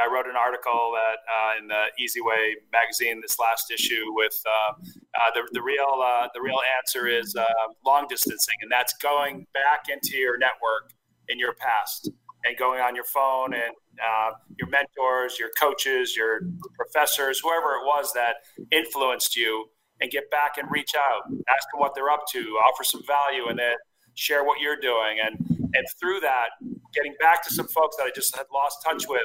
I 0.00 0.12
wrote 0.12 0.26
an 0.26 0.36
article 0.36 0.92
that 0.94 1.18
uh, 1.28 1.58
in 1.60 1.68
the 1.68 1.84
Easy 1.98 2.20
Way 2.20 2.56
magazine 2.72 3.20
this 3.20 3.38
last 3.38 3.70
issue 3.70 4.12
with 4.14 4.40
uh, 4.46 4.72
uh, 4.72 5.30
the 5.34 5.42
the 5.52 5.62
real 5.62 6.00
uh, 6.02 6.28
the 6.34 6.40
real 6.40 6.60
answer 6.78 7.06
is 7.06 7.34
uh, 7.36 7.44
long 7.84 8.06
distancing, 8.08 8.54
and 8.62 8.70
that's 8.70 8.94
going 8.94 9.46
back 9.52 9.86
into 9.88 10.16
your 10.16 10.38
network 10.38 10.92
in 11.28 11.38
your 11.38 11.54
past 11.54 12.10
and 12.44 12.56
going 12.56 12.80
on 12.80 12.94
your 12.94 13.04
phone 13.04 13.54
and 13.54 13.72
uh, 14.02 14.30
your 14.58 14.68
mentors, 14.68 15.38
your 15.38 15.50
coaches, 15.60 16.16
your 16.16 16.40
professors, 16.74 17.40
whoever 17.40 17.74
it 17.74 17.84
was 17.84 18.12
that 18.14 18.36
influenced 18.72 19.36
you, 19.36 19.66
and 20.00 20.10
get 20.10 20.28
back 20.30 20.58
and 20.58 20.68
reach 20.70 20.90
out, 20.96 21.22
ask 21.48 21.68
them 21.72 21.78
what 21.80 21.94
they're 21.94 22.10
up 22.10 22.24
to, 22.32 22.40
offer 22.64 22.82
some 22.82 23.02
value, 23.06 23.46
and 23.48 23.58
then 23.58 23.76
share 24.14 24.44
what 24.44 24.60
you're 24.60 24.80
doing. 24.80 25.18
And 25.24 25.36
and 25.74 25.86
through 26.00 26.20
that, 26.20 26.48
getting 26.94 27.14
back 27.20 27.42
to 27.44 27.52
some 27.52 27.68
folks 27.68 27.96
that 27.96 28.04
I 28.04 28.10
just 28.14 28.36
had 28.36 28.46
lost 28.52 28.78
touch 28.84 29.04
with. 29.08 29.22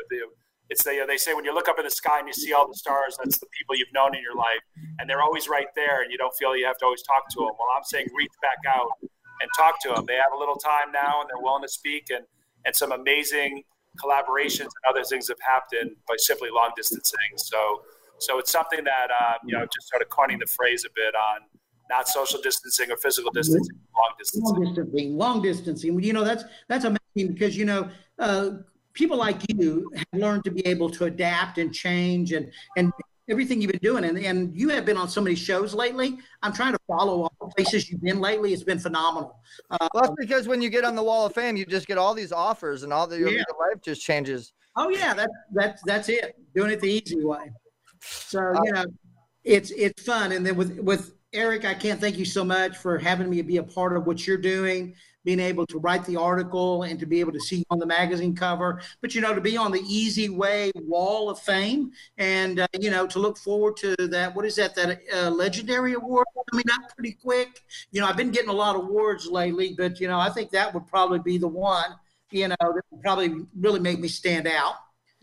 It's 0.70 0.84
they, 0.84 1.00
they 1.08 1.18
say 1.18 1.34
when 1.34 1.46
you 1.46 1.54
look 1.54 1.70
up 1.70 1.80
in 1.80 1.86
the 1.86 1.92
sky 1.92 2.20
and 2.20 2.28
you 2.28 2.34
see 2.34 2.54
all 2.54 2.68
the 2.68 2.76
stars, 2.76 3.18
that's 3.18 3.38
the 3.38 3.48
people 3.58 3.76
you've 3.76 3.94
known 3.94 4.16
in 4.16 4.22
your 4.22 4.36
life, 4.36 4.62
and 5.00 5.10
they're 5.10 5.22
always 5.22 5.48
right 5.48 5.68
there, 5.76 6.02
and 6.02 6.12
you 6.12 6.18
don't 6.18 6.36
feel 6.36 6.56
you 6.58 6.66
have 6.66 6.78
to 6.80 6.86
always 6.86 7.04
talk 7.04 7.30
to 7.30 7.40
them. 7.40 7.52
Well, 7.58 7.70
I'm 7.76 7.84
saying 7.84 8.08
reach 8.16 8.32
back 8.42 8.60
out 8.68 8.90
and 9.02 9.50
talk 9.58 9.82
to 9.84 9.90
them. 9.90 10.06
They 10.06 10.16
have 10.16 10.34
a 10.36 10.38
little 10.38 10.58
time 10.58 10.92
now, 10.92 11.22
and 11.22 11.30
they're 11.30 11.42
willing 11.42 11.64
to 11.64 11.70
speak, 11.70 12.08
and 12.10 12.26
and 12.66 12.76
some 12.76 12.92
amazing 12.92 13.64
collaborations 13.98 14.70
and 14.76 14.84
other 14.88 15.04
things 15.04 15.28
have 15.28 15.38
happened 15.42 15.96
by 16.08 16.16
simply 16.18 16.50
long 16.54 16.72
distancing. 16.76 17.18
So, 17.38 17.84
so 18.20 18.40
it's 18.40 18.52
something 18.52 18.84
that 18.84 19.10
uh, 19.10 19.34
you 19.46 19.58
know, 19.58 19.66
just 19.66 19.90
sort 19.90 20.02
of 20.02 20.10
coining 20.10 20.40
the 20.40 20.46
phrase 20.46 20.86
a 20.86 20.90
bit 20.94 21.16
on 21.16 21.42
not 21.90 22.08
social 22.08 22.42
distancing 22.42 22.92
or 22.92 22.98
physical 22.98 23.32
distancing, 23.32 23.80
long 23.96 24.14
distancing. 24.20 24.44
Long 24.44 24.74
distancing, 24.74 25.18
long 25.18 25.42
distancing. 25.42 26.04
You 26.04 26.14
know, 26.14 26.24
that's 26.24 26.44
that's 26.68 26.86
amazing 26.86 27.34
because 27.34 27.58
you 27.58 27.66
know, 27.66 27.90
uh, 28.20 28.50
people 28.98 29.18
like 29.18 29.40
you 29.54 29.92
have 29.96 30.20
learned 30.20 30.44
to 30.44 30.52
be 30.52 30.66
able 30.66 30.90
to 30.90 31.06
adapt 31.06 31.58
and 31.60 31.74
change 31.74 32.34
and 32.34 32.52
and 32.76 32.92
everything 33.30 33.62
you've 33.62 33.72
been 33.72 33.80
doing. 33.82 34.06
And, 34.06 34.18
and 34.18 34.58
you 34.58 34.70
have 34.70 34.86
been 34.86 34.96
on 34.96 35.10
so 35.10 35.20
many 35.20 35.36
shows 35.36 35.74
lately. 35.74 36.18
I'm 36.44 36.54
trying 36.54 36.72
to 36.72 36.80
follow 36.88 37.24
all 37.24 37.34
the 37.42 37.48
places 37.48 37.90
you've 37.90 38.02
been 38.02 38.22
lately. 38.22 38.54
It's 38.54 38.64
been 38.64 38.80
phenomenal. 38.80 39.42
Uh, 39.70 39.88
well, 39.94 40.04
that's 40.04 40.16
because 40.18 40.48
when 40.48 40.62
you 40.62 40.70
get 40.70 40.86
on 40.86 40.96
the 40.96 41.04
Wall 41.04 41.26
of 41.26 41.34
Fame, 41.34 41.58
you 41.58 41.66
just 41.66 41.88
get 41.88 41.98
all 41.98 42.14
these 42.14 42.32
offers 42.32 42.84
and 42.84 42.94
all 42.94 43.06
the 43.06 43.18
your, 43.20 43.30
Yeah. 43.30 43.44
your 43.50 43.70
life 43.70 43.82
just 43.84 44.02
changes. 44.02 44.54
Oh 44.78 44.90
yeah, 44.90 45.14
that's 45.14 45.34
that's 45.54 45.82
that's 45.86 46.10
it. 46.10 46.36
Doing 46.56 46.72
it 46.72 46.80
the 46.80 46.90
easy 46.90 47.24
way. 47.24 47.52
So 48.02 48.54
you 48.64 48.72
know, 48.72 48.86
it's 49.44 49.72
it's 49.72 50.04
fun. 50.04 50.32
And 50.32 50.46
then 50.46 50.56
with 50.56 50.80
with 50.80 51.14
Eric, 51.34 51.66
I 51.66 51.74
can't 51.74 52.00
thank 52.00 52.18
you 52.18 52.26
so 52.26 52.44
much 52.46 52.78
for 52.78 52.98
having 52.98 53.30
me 53.30 53.42
be 53.42 53.58
a 53.58 53.64
part 53.64 53.98
of 53.98 54.08
what 54.08 54.26
you're 54.26 54.38
doing, 54.38 54.96
being 55.28 55.42
able 55.42 55.66
to 55.68 55.78
write 55.80 56.06
the 56.06 56.16
article 56.16 56.84
and 56.84 56.98
to 57.02 57.06
be 57.06 57.20
able 57.20 57.34
to 57.34 57.40
see 57.42 57.62
on 57.70 57.80
the 57.80 57.86
magazine 57.86 58.34
cover, 58.34 58.82
but 59.02 59.14
you 59.14 59.20
know, 59.20 59.36
to 59.36 59.42
be 59.42 59.58
on 59.58 59.74
the 59.74 59.82
Easy 59.82 60.30
Way 60.30 60.72
Wall 60.74 61.30
of 61.30 61.38
Fame 61.38 61.92
and 62.18 62.62
uh, 62.62 62.68
you 62.80 62.90
know, 62.90 63.06
to 63.08 63.20
look 63.20 63.38
forward 63.38 63.76
to 63.76 63.94
that. 64.08 64.34
What 64.34 64.46
is 64.46 64.56
that? 64.56 64.74
That 64.76 65.02
uh, 65.14 65.30
legendary 65.30 65.96
award 65.96 66.28
coming 66.50 66.64
up 66.76 66.96
pretty 66.96 67.12
quick. 67.12 67.62
You 67.92 68.00
know, 68.00 68.08
I've 68.08 68.16
been 68.16 68.32
getting 68.32 68.50
a 68.50 68.54
lot 68.54 68.78
of 68.78 68.84
awards 68.84 69.28
lately, 69.28 69.76
but 69.78 70.00
you 70.00 70.08
know, 70.08 70.18
I 70.18 70.30
think 70.30 70.50
that 70.52 70.74
would 70.74 70.88
probably 70.88 71.20
be 71.20 71.38
the 71.38 71.50
one. 71.50 71.98
You 72.32 72.48
know, 72.48 72.56
that 72.62 72.84
would 72.90 73.02
probably 73.02 73.36
really 73.60 73.82
make 73.82 74.00
me 74.00 74.08
stand 74.08 74.48
out. 74.48 74.76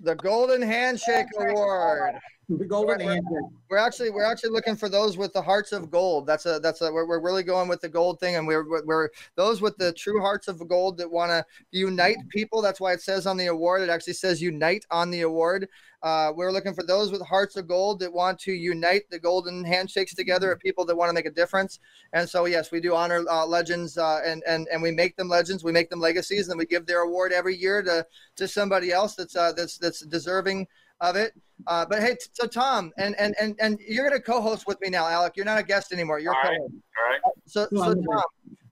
The 0.04 0.14
Golden 0.16 0.60
Handshake 0.60 1.26
Award. 1.38 2.16
The 2.50 2.66
golden 2.66 2.98
We're- 2.98 3.14
handshake. 3.14 3.50
We're 3.70 3.78
actually 3.78 4.10
we're 4.10 4.22
actually 4.30 4.50
looking 4.50 4.76
for 4.76 4.90
those 4.90 5.16
with 5.16 5.32
the 5.32 5.40
hearts 5.40 5.72
of 5.72 5.90
gold. 5.90 6.26
That's 6.26 6.44
a 6.44 6.60
that's 6.60 6.82
a 6.82 6.92
we're, 6.92 7.06
we're 7.06 7.20
really 7.20 7.42
going 7.42 7.68
with 7.68 7.80
the 7.80 7.88
gold 7.88 8.20
thing, 8.20 8.36
and 8.36 8.46
we're 8.46 8.68
we're- 8.68 8.82
we're 8.84 9.08
those 9.34 9.62
with 9.62 9.78
the 9.78 9.94
true 9.94 10.20
hearts 10.20 10.46
of 10.46 10.68
gold 10.68 10.98
that 10.98 11.10
want 11.10 11.30
to 11.30 11.42
unite 11.70 12.18
people. 12.28 12.60
That's 12.60 12.80
why 12.80 12.92
it 12.92 13.00
says 13.00 13.26
on 13.26 13.38
the 13.38 13.46
award. 13.46 13.80
It 13.80 13.88
actually 13.88 14.12
says 14.12 14.42
unite 14.42 14.84
on 14.90 15.10
the 15.10 15.22
award. 15.22 15.68
Uh, 16.04 16.30
we're 16.36 16.52
looking 16.52 16.74
for 16.74 16.84
those 16.84 17.10
with 17.10 17.22
hearts 17.22 17.56
of 17.56 17.66
gold 17.66 17.98
that 17.98 18.12
want 18.12 18.38
to 18.38 18.52
unite 18.52 19.04
the 19.10 19.18
golden 19.18 19.64
handshakes 19.64 20.14
together 20.14 20.52
of 20.52 20.60
people 20.60 20.84
that 20.84 20.94
want 20.94 21.08
to 21.08 21.14
make 21.14 21.24
a 21.24 21.30
difference. 21.30 21.80
And 22.12 22.28
so 22.28 22.44
yes, 22.44 22.70
we 22.70 22.78
do 22.78 22.94
honor 22.94 23.24
uh, 23.28 23.46
legends, 23.46 23.96
uh, 23.96 24.20
and 24.22 24.42
and 24.46 24.68
and 24.70 24.82
we 24.82 24.90
make 24.90 25.16
them 25.16 25.30
legends. 25.30 25.64
We 25.64 25.72
make 25.72 25.88
them 25.88 26.00
legacies, 26.00 26.50
and 26.50 26.58
we 26.58 26.66
give 26.66 26.84
their 26.84 27.00
award 27.00 27.32
every 27.32 27.56
year 27.56 27.82
to 27.82 28.06
to 28.36 28.46
somebody 28.46 28.92
else 28.92 29.14
that's 29.14 29.34
uh, 29.34 29.52
that's 29.52 29.78
that's 29.78 30.00
deserving 30.00 30.66
of 31.00 31.16
it. 31.16 31.32
Uh, 31.66 31.86
but 31.86 32.02
hey, 32.02 32.12
t- 32.12 32.28
so 32.34 32.46
Tom, 32.46 32.92
and 32.98 33.18
and 33.18 33.34
and 33.40 33.56
and 33.58 33.80
you're 33.80 34.06
gonna 34.06 34.20
co-host 34.20 34.66
with 34.66 34.78
me 34.82 34.90
now, 34.90 35.06
Alec. 35.06 35.32
You're 35.36 35.46
not 35.46 35.58
a 35.58 35.62
guest 35.62 35.90
anymore. 35.90 36.18
You're 36.18 36.34
All 36.34 36.42
right. 36.42 36.58
co-host. 36.58 36.74
All 36.98 37.10
right. 37.10 37.20
So, 37.46 37.66
so 37.72 37.94
Tom, 37.94 38.22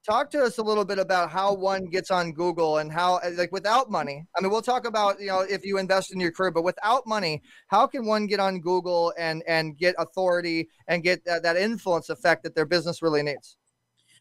talk 0.05 0.31
to 0.31 0.43
us 0.43 0.59
a 0.59 0.63
little 0.63 0.85
bit 0.85 0.99
about 0.99 1.31
how 1.31 1.55
one 1.55 1.87
gets 1.87 2.11
on 2.11 2.33
Google 2.33 2.79
and 2.79 2.93
how, 2.93 3.17
uh, 3.17 3.31
like, 3.37 3.53
without 3.53 3.91
money. 3.91 4.27
I 4.37 4.41
mean, 4.41 4.51
we'll 4.51 4.63
talk 4.63 4.87
about 4.87 5.21
you 5.21 5.29
know 5.29 5.41
if 5.41 5.65
you 5.65 5.79
invest 5.79 6.13
in 6.13 6.21
your 6.21 6.33
career, 6.33 6.51
but 6.51 6.65
without 6.65 7.07
money, 7.07 7.43
how 7.69 7.87
can 7.87 8.07
one 8.07 8.27
get 8.27 8.41
on 8.41 8.61
Google 8.61 9.13
and 9.19 9.43
and 9.47 9.77
get 9.77 9.95
authority 9.99 10.69
and 10.89 11.03
get 11.03 11.25
that, 11.25 11.43
that 11.43 11.57
influence 11.57 12.09
effect 12.09 12.43
that 12.45 12.55
their 12.55 12.67
business 12.67 13.03
really 13.03 13.23
needs? 13.23 13.57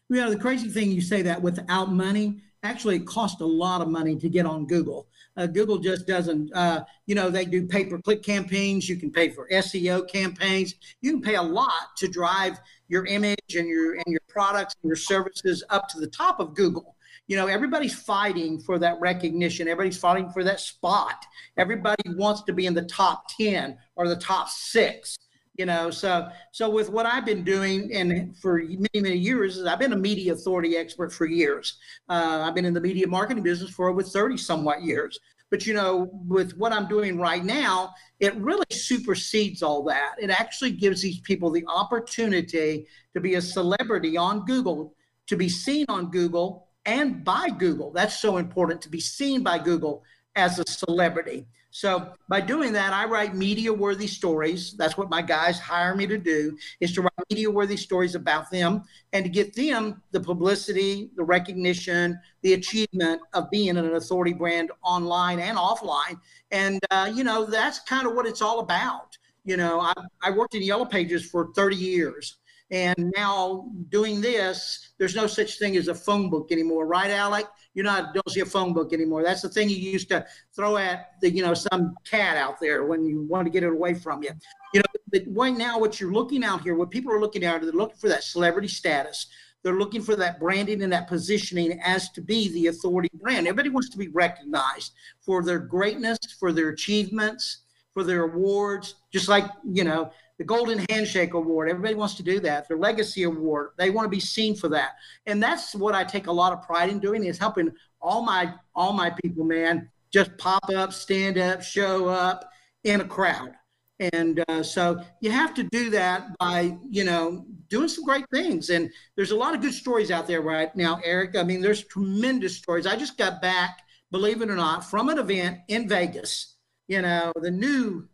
You 0.08 0.16
know, 0.16 0.30
the 0.30 0.38
crazy 0.38 0.68
thing 0.68 0.90
you 0.90 1.00
say 1.00 1.22
that 1.22 1.40
without 1.40 1.92
money, 1.92 2.42
actually, 2.62 2.96
it 2.96 3.06
costs 3.06 3.40
a 3.40 3.46
lot 3.46 3.80
of 3.80 3.88
money 3.88 4.16
to 4.16 4.28
get 4.28 4.46
on 4.46 4.66
Google. 4.66 5.08
Uh, 5.36 5.46
Google 5.46 5.78
just 5.78 6.06
doesn't, 6.06 6.52
uh, 6.52 6.84
you 7.06 7.14
know, 7.14 7.30
they 7.30 7.44
do 7.44 7.66
pay 7.66 7.84
per 7.86 7.98
click 7.98 8.22
campaigns. 8.22 8.88
You 8.88 8.96
can 8.96 9.10
pay 9.10 9.30
for 9.30 9.48
SEO 9.50 10.08
campaigns. 10.08 10.74
You 11.00 11.12
can 11.12 11.22
pay 11.22 11.36
a 11.36 11.42
lot 11.42 11.96
to 11.98 12.08
drive 12.08 12.60
your 12.88 13.06
image 13.06 13.56
and 13.56 13.66
your 13.66 13.94
and 13.94 14.04
your 14.06 14.20
products 14.28 14.74
and 14.82 14.88
your 14.88 14.96
services 14.96 15.64
up 15.70 15.88
to 15.88 16.00
the 16.00 16.06
top 16.06 16.40
of 16.40 16.54
Google. 16.54 16.96
You 17.28 17.36
know, 17.36 17.46
everybody's 17.46 17.94
fighting 17.94 18.60
for 18.60 18.78
that 18.80 19.00
recognition. 19.00 19.68
Everybody's 19.68 19.98
fighting 19.98 20.28
for 20.30 20.44
that 20.44 20.60
spot. 20.60 21.24
Everybody 21.56 22.02
wants 22.08 22.42
to 22.42 22.52
be 22.52 22.66
in 22.66 22.74
the 22.74 22.82
top 22.82 23.28
10 23.38 23.78
or 23.96 24.08
the 24.08 24.16
top 24.16 24.48
six 24.48 25.16
you 25.62 25.66
know 25.66 25.92
so 25.92 26.28
so 26.50 26.68
with 26.68 26.90
what 26.90 27.06
i've 27.06 27.24
been 27.24 27.44
doing 27.44 27.88
and 27.94 28.36
for 28.36 28.58
many 28.58 29.00
many 29.00 29.16
years 29.16 29.58
is 29.58 29.64
i've 29.64 29.78
been 29.78 29.92
a 29.92 30.04
media 30.10 30.32
authority 30.32 30.76
expert 30.76 31.12
for 31.12 31.24
years. 31.24 31.78
Uh, 32.08 32.42
i've 32.44 32.56
been 32.56 32.64
in 32.64 32.74
the 32.74 32.80
media 32.80 33.06
marketing 33.06 33.44
business 33.44 33.70
for 33.70 33.88
over 33.88 34.02
30 34.02 34.36
somewhat 34.36 34.82
years. 34.82 35.20
But 35.52 35.64
you 35.64 35.74
know 35.74 36.10
with 36.26 36.56
what 36.56 36.72
i'm 36.72 36.88
doing 36.88 37.16
right 37.16 37.44
now 37.44 37.94
it 38.18 38.34
really 38.34 38.72
supersedes 38.72 39.62
all 39.62 39.84
that. 39.84 40.14
It 40.18 40.30
actually 40.30 40.72
gives 40.72 41.00
these 41.00 41.20
people 41.20 41.48
the 41.52 41.64
opportunity 41.68 42.88
to 43.14 43.20
be 43.20 43.36
a 43.36 43.40
celebrity 43.40 44.16
on 44.16 44.44
google 44.44 44.96
to 45.28 45.36
be 45.36 45.48
seen 45.48 45.86
on 45.88 46.10
google 46.10 46.66
and 46.86 47.24
by 47.24 47.50
google. 47.50 47.92
That's 47.92 48.18
so 48.18 48.38
important 48.38 48.82
to 48.82 48.88
be 48.88 48.98
seen 48.98 49.44
by 49.44 49.58
google 49.58 50.02
as 50.34 50.58
a 50.58 50.64
celebrity 50.66 51.46
so 51.72 52.12
by 52.28 52.42
doing 52.42 52.74
that, 52.74 52.92
I 52.92 53.06
write 53.06 53.34
media 53.34 53.72
worthy 53.72 54.06
stories. 54.06 54.74
That's 54.74 54.98
what 54.98 55.08
my 55.08 55.22
guys 55.22 55.58
hire 55.58 55.96
me 55.96 56.06
to 56.06 56.18
do 56.18 56.56
is 56.80 56.92
to 56.92 57.00
write 57.00 57.12
media 57.30 57.50
worthy 57.50 57.78
stories 57.78 58.14
about 58.14 58.50
them 58.50 58.84
and 59.14 59.24
to 59.24 59.30
get 59.30 59.54
them 59.54 60.02
the 60.10 60.20
publicity, 60.20 61.08
the 61.16 61.24
recognition, 61.24 62.20
the 62.42 62.52
achievement 62.52 63.22
of 63.32 63.50
being 63.50 63.78
an 63.78 63.94
authority 63.94 64.34
brand 64.34 64.70
online 64.82 65.40
and 65.40 65.56
offline. 65.56 66.20
And, 66.50 66.78
uh, 66.90 67.10
you 67.12 67.24
know, 67.24 67.46
that's 67.46 67.78
kind 67.78 68.06
of 68.06 68.14
what 68.14 68.26
it's 68.26 68.42
all 68.42 68.60
about. 68.60 69.16
You 69.46 69.56
know, 69.56 69.80
I, 69.80 69.94
I 70.22 70.30
worked 70.30 70.54
in 70.54 70.62
Yellow 70.62 70.84
Pages 70.84 71.24
for 71.24 71.54
30 71.54 71.74
years. 71.74 72.36
And 72.72 73.12
now 73.14 73.70
doing 73.90 74.22
this, 74.22 74.92
there's 74.98 75.14
no 75.14 75.26
such 75.26 75.58
thing 75.58 75.76
as 75.76 75.88
a 75.88 75.94
phone 75.94 76.30
book 76.30 76.50
anymore, 76.50 76.86
right, 76.86 77.10
Alec? 77.10 77.46
You're 77.74 77.84
not 77.84 78.14
don't 78.14 78.30
see 78.30 78.40
a 78.40 78.46
phone 78.46 78.72
book 78.72 78.94
anymore. 78.94 79.22
That's 79.22 79.42
the 79.42 79.50
thing 79.50 79.68
you 79.68 79.76
used 79.76 80.08
to 80.08 80.24
throw 80.56 80.78
at 80.78 81.12
the 81.20 81.30
you 81.30 81.42
know 81.42 81.52
some 81.52 81.94
cat 82.10 82.38
out 82.38 82.58
there 82.60 82.84
when 82.84 83.04
you 83.04 83.22
want 83.22 83.46
to 83.46 83.50
get 83.50 83.62
it 83.62 83.72
away 83.72 83.92
from 83.92 84.22
you. 84.22 84.30
You 84.72 84.80
know, 84.80 85.00
but 85.10 85.22
right 85.28 85.56
now 85.56 85.78
what 85.78 86.00
you're 86.00 86.12
looking 86.12 86.44
out 86.44 86.62
here, 86.62 86.74
what 86.74 86.90
people 86.90 87.12
are 87.12 87.20
looking 87.20 87.44
at, 87.44 87.60
they're 87.60 87.72
looking 87.72 87.98
for 87.98 88.08
that 88.08 88.24
celebrity 88.24 88.68
status. 88.68 89.26
They're 89.62 89.78
looking 89.78 90.02
for 90.02 90.16
that 90.16 90.40
branding 90.40 90.82
and 90.82 90.92
that 90.92 91.08
positioning 91.08 91.78
as 91.84 92.10
to 92.12 92.20
be 92.20 92.48
the 92.52 92.66
authority 92.68 93.10
brand. 93.14 93.46
Everybody 93.46 93.68
wants 93.68 93.90
to 93.90 93.98
be 93.98 94.08
recognized 94.08 94.92
for 95.20 95.44
their 95.44 95.58
greatness, 95.58 96.18
for 96.40 96.52
their 96.52 96.70
achievements, 96.70 97.64
for 97.92 98.02
their 98.02 98.24
awards. 98.24 98.96
Just 99.12 99.28
like 99.28 99.44
you 99.70 99.84
know, 99.84 100.10
the 100.42 100.46
Golden 100.46 100.84
Handshake 100.90 101.34
Award. 101.34 101.70
Everybody 101.70 101.94
wants 101.94 102.14
to 102.14 102.24
do 102.24 102.40
that. 102.40 102.66
Their 102.66 102.76
Legacy 102.76 103.22
Award. 103.22 103.70
They 103.78 103.90
want 103.90 104.06
to 104.06 104.08
be 104.08 104.18
seen 104.18 104.56
for 104.56 104.68
that. 104.70 104.96
And 105.26 105.40
that's 105.40 105.72
what 105.72 105.94
I 105.94 106.02
take 106.02 106.26
a 106.26 106.32
lot 106.32 106.52
of 106.52 106.62
pride 106.62 106.90
in 106.90 106.98
doing 106.98 107.22
is 107.22 107.38
helping 107.38 107.70
all 108.00 108.22
my 108.22 108.52
all 108.74 108.92
my 108.92 109.10
people, 109.22 109.44
man, 109.44 109.88
just 110.12 110.36
pop 110.38 110.68
up, 110.74 110.92
stand 110.92 111.38
up, 111.38 111.62
show 111.62 112.08
up 112.08 112.50
in 112.82 113.02
a 113.02 113.04
crowd. 113.04 113.52
And 114.00 114.42
uh, 114.48 114.64
so 114.64 115.00
you 115.20 115.30
have 115.30 115.54
to 115.54 115.62
do 115.62 115.90
that 115.90 116.36
by, 116.40 116.76
you 116.90 117.04
know, 117.04 117.46
doing 117.68 117.86
some 117.86 118.02
great 118.02 118.24
things. 118.34 118.70
And 118.70 118.90
there's 119.14 119.30
a 119.30 119.36
lot 119.36 119.54
of 119.54 119.60
good 119.60 119.74
stories 119.74 120.10
out 120.10 120.26
there 120.26 120.42
right 120.42 120.74
now, 120.74 121.00
Eric. 121.04 121.36
I 121.36 121.44
mean, 121.44 121.60
there's 121.60 121.84
tremendous 121.84 122.56
stories. 122.56 122.84
I 122.84 122.96
just 122.96 123.16
got 123.16 123.40
back, 123.40 123.78
believe 124.10 124.42
it 124.42 124.50
or 124.50 124.56
not, 124.56 124.84
from 124.90 125.08
an 125.08 125.20
event 125.20 125.60
in 125.68 125.88
Vegas, 125.88 126.56
you 126.88 127.00
know, 127.00 127.32
the 127.36 127.50
new 127.52 128.08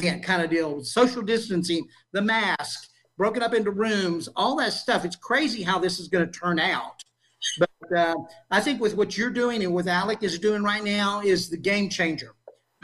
kind 0.00 0.42
of 0.42 0.50
deal, 0.50 0.82
social 0.84 1.22
distancing, 1.22 1.86
the 2.12 2.22
mask, 2.22 2.88
broken 3.16 3.42
up 3.42 3.54
into 3.54 3.70
rooms, 3.70 4.28
all 4.36 4.56
that 4.56 4.72
stuff. 4.72 5.04
It's 5.04 5.16
crazy 5.16 5.62
how 5.62 5.78
this 5.78 5.98
is 5.98 6.08
going 6.08 6.24
to 6.24 6.38
turn 6.38 6.58
out. 6.58 7.02
But 7.58 7.98
uh, 7.98 8.14
I 8.50 8.60
think 8.60 8.80
with 8.80 8.94
what 8.94 9.18
you're 9.18 9.30
doing 9.30 9.64
and 9.64 9.74
what 9.74 9.86
Alec 9.86 10.22
is 10.22 10.38
doing 10.38 10.62
right 10.62 10.84
now 10.84 11.20
is 11.20 11.48
the 11.48 11.56
game 11.56 11.88
changer. 11.88 12.34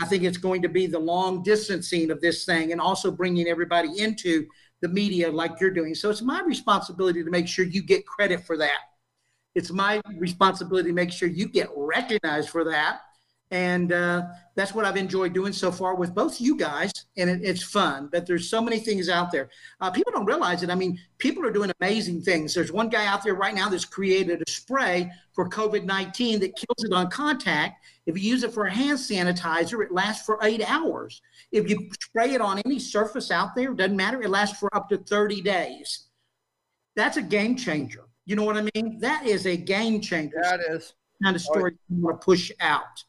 I 0.00 0.06
think 0.06 0.22
it's 0.22 0.38
going 0.38 0.62
to 0.62 0.68
be 0.68 0.86
the 0.86 0.98
long 0.98 1.42
distancing 1.42 2.10
of 2.10 2.20
this 2.20 2.44
thing 2.44 2.72
and 2.72 2.80
also 2.80 3.10
bringing 3.10 3.48
everybody 3.48 4.00
into 4.00 4.46
the 4.80 4.88
media 4.88 5.30
like 5.30 5.60
you're 5.60 5.72
doing. 5.72 5.94
So 5.94 6.10
it's 6.10 6.22
my 6.22 6.40
responsibility 6.42 7.24
to 7.24 7.30
make 7.30 7.48
sure 7.48 7.64
you 7.64 7.82
get 7.82 8.06
credit 8.06 8.44
for 8.46 8.56
that. 8.58 8.78
It's 9.54 9.72
my 9.72 10.00
responsibility 10.16 10.90
to 10.90 10.94
make 10.94 11.10
sure 11.10 11.28
you 11.28 11.48
get 11.48 11.68
recognized 11.74 12.50
for 12.50 12.64
that. 12.64 13.00
And 13.50 13.92
uh, 13.92 14.24
that's 14.54 14.74
what 14.74 14.84
I've 14.84 14.98
enjoyed 14.98 15.32
doing 15.32 15.54
so 15.54 15.72
far 15.72 15.94
with 15.94 16.14
both 16.14 16.40
you 16.40 16.56
guys. 16.56 16.92
And 17.16 17.30
it, 17.30 17.40
it's 17.42 17.62
fun, 17.62 18.08
but 18.12 18.26
there's 18.26 18.50
so 18.50 18.60
many 18.60 18.78
things 18.78 19.08
out 19.08 19.32
there. 19.32 19.48
Uh, 19.80 19.90
people 19.90 20.12
don't 20.12 20.26
realize 20.26 20.62
it. 20.62 20.70
I 20.70 20.74
mean, 20.74 21.00
people 21.16 21.44
are 21.46 21.50
doing 21.50 21.72
amazing 21.80 22.20
things. 22.22 22.52
There's 22.52 22.72
one 22.72 22.90
guy 22.90 23.06
out 23.06 23.24
there 23.24 23.34
right 23.34 23.54
now 23.54 23.68
that's 23.68 23.86
created 23.86 24.42
a 24.46 24.50
spray 24.50 25.10
for 25.32 25.48
COVID 25.48 25.84
19 25.84 26.40
that 26.40 26.56
kills 26.56 26.84
it 26.84 26.92
on 26.92 27.10
contact. 27.10 27.84
If 28.06 28.22
you 28.22 28.30
use 28.30 28.42
it 28.42 28.52
for 28.52 28.66
a 28.66 28.72
hand 28.72 28.98
sanitizer, 28.98 29.82
it 29.82 29.92
lasts 29.92 30.26
for 30.26 30.38
eight 30.42 30.68
hours. 30.68 31.22
If 31.50 31.70
you 31.70 31.88
spray 32.02 32.34
it 32.34 32.42
on 32.42 32.60
any 32.66 32.78
surface 32.78 33.30
out 33.30 33.54
there, 33.54 33.72
doesn't 33.72 33.96
matter, 33.96 34.22
it 34.22 34.28
lasts 34.28 34.58
for 34.58 34.74
up 34.76 34.90
to 34.90 34.98
30 34.98 35.40
days. 35.40 36.08
That's 36.96 37.16
a 37.16 37.22
game 37.22 37.56
changer. 37.56 38.04
You 38.26 38.36
know 38.36 38.44
what 38.44 38.58
I 38.58 38.68
mean? 38.74 38.98
That 38.98 39.24
is 39.24 39.46
a 39.46 39.56
game 39.56 40.02
changer. 40.02 40.36
That 40.42 40.60
is. 40.68 40.92
kind 41.22 41.34
of 41.34 41.40
story 41.40 41.72
you 41.88 42.02
want 42.02 42.20
to 42.20 42.24
push 42.24 42.52
out. 42.60 43.04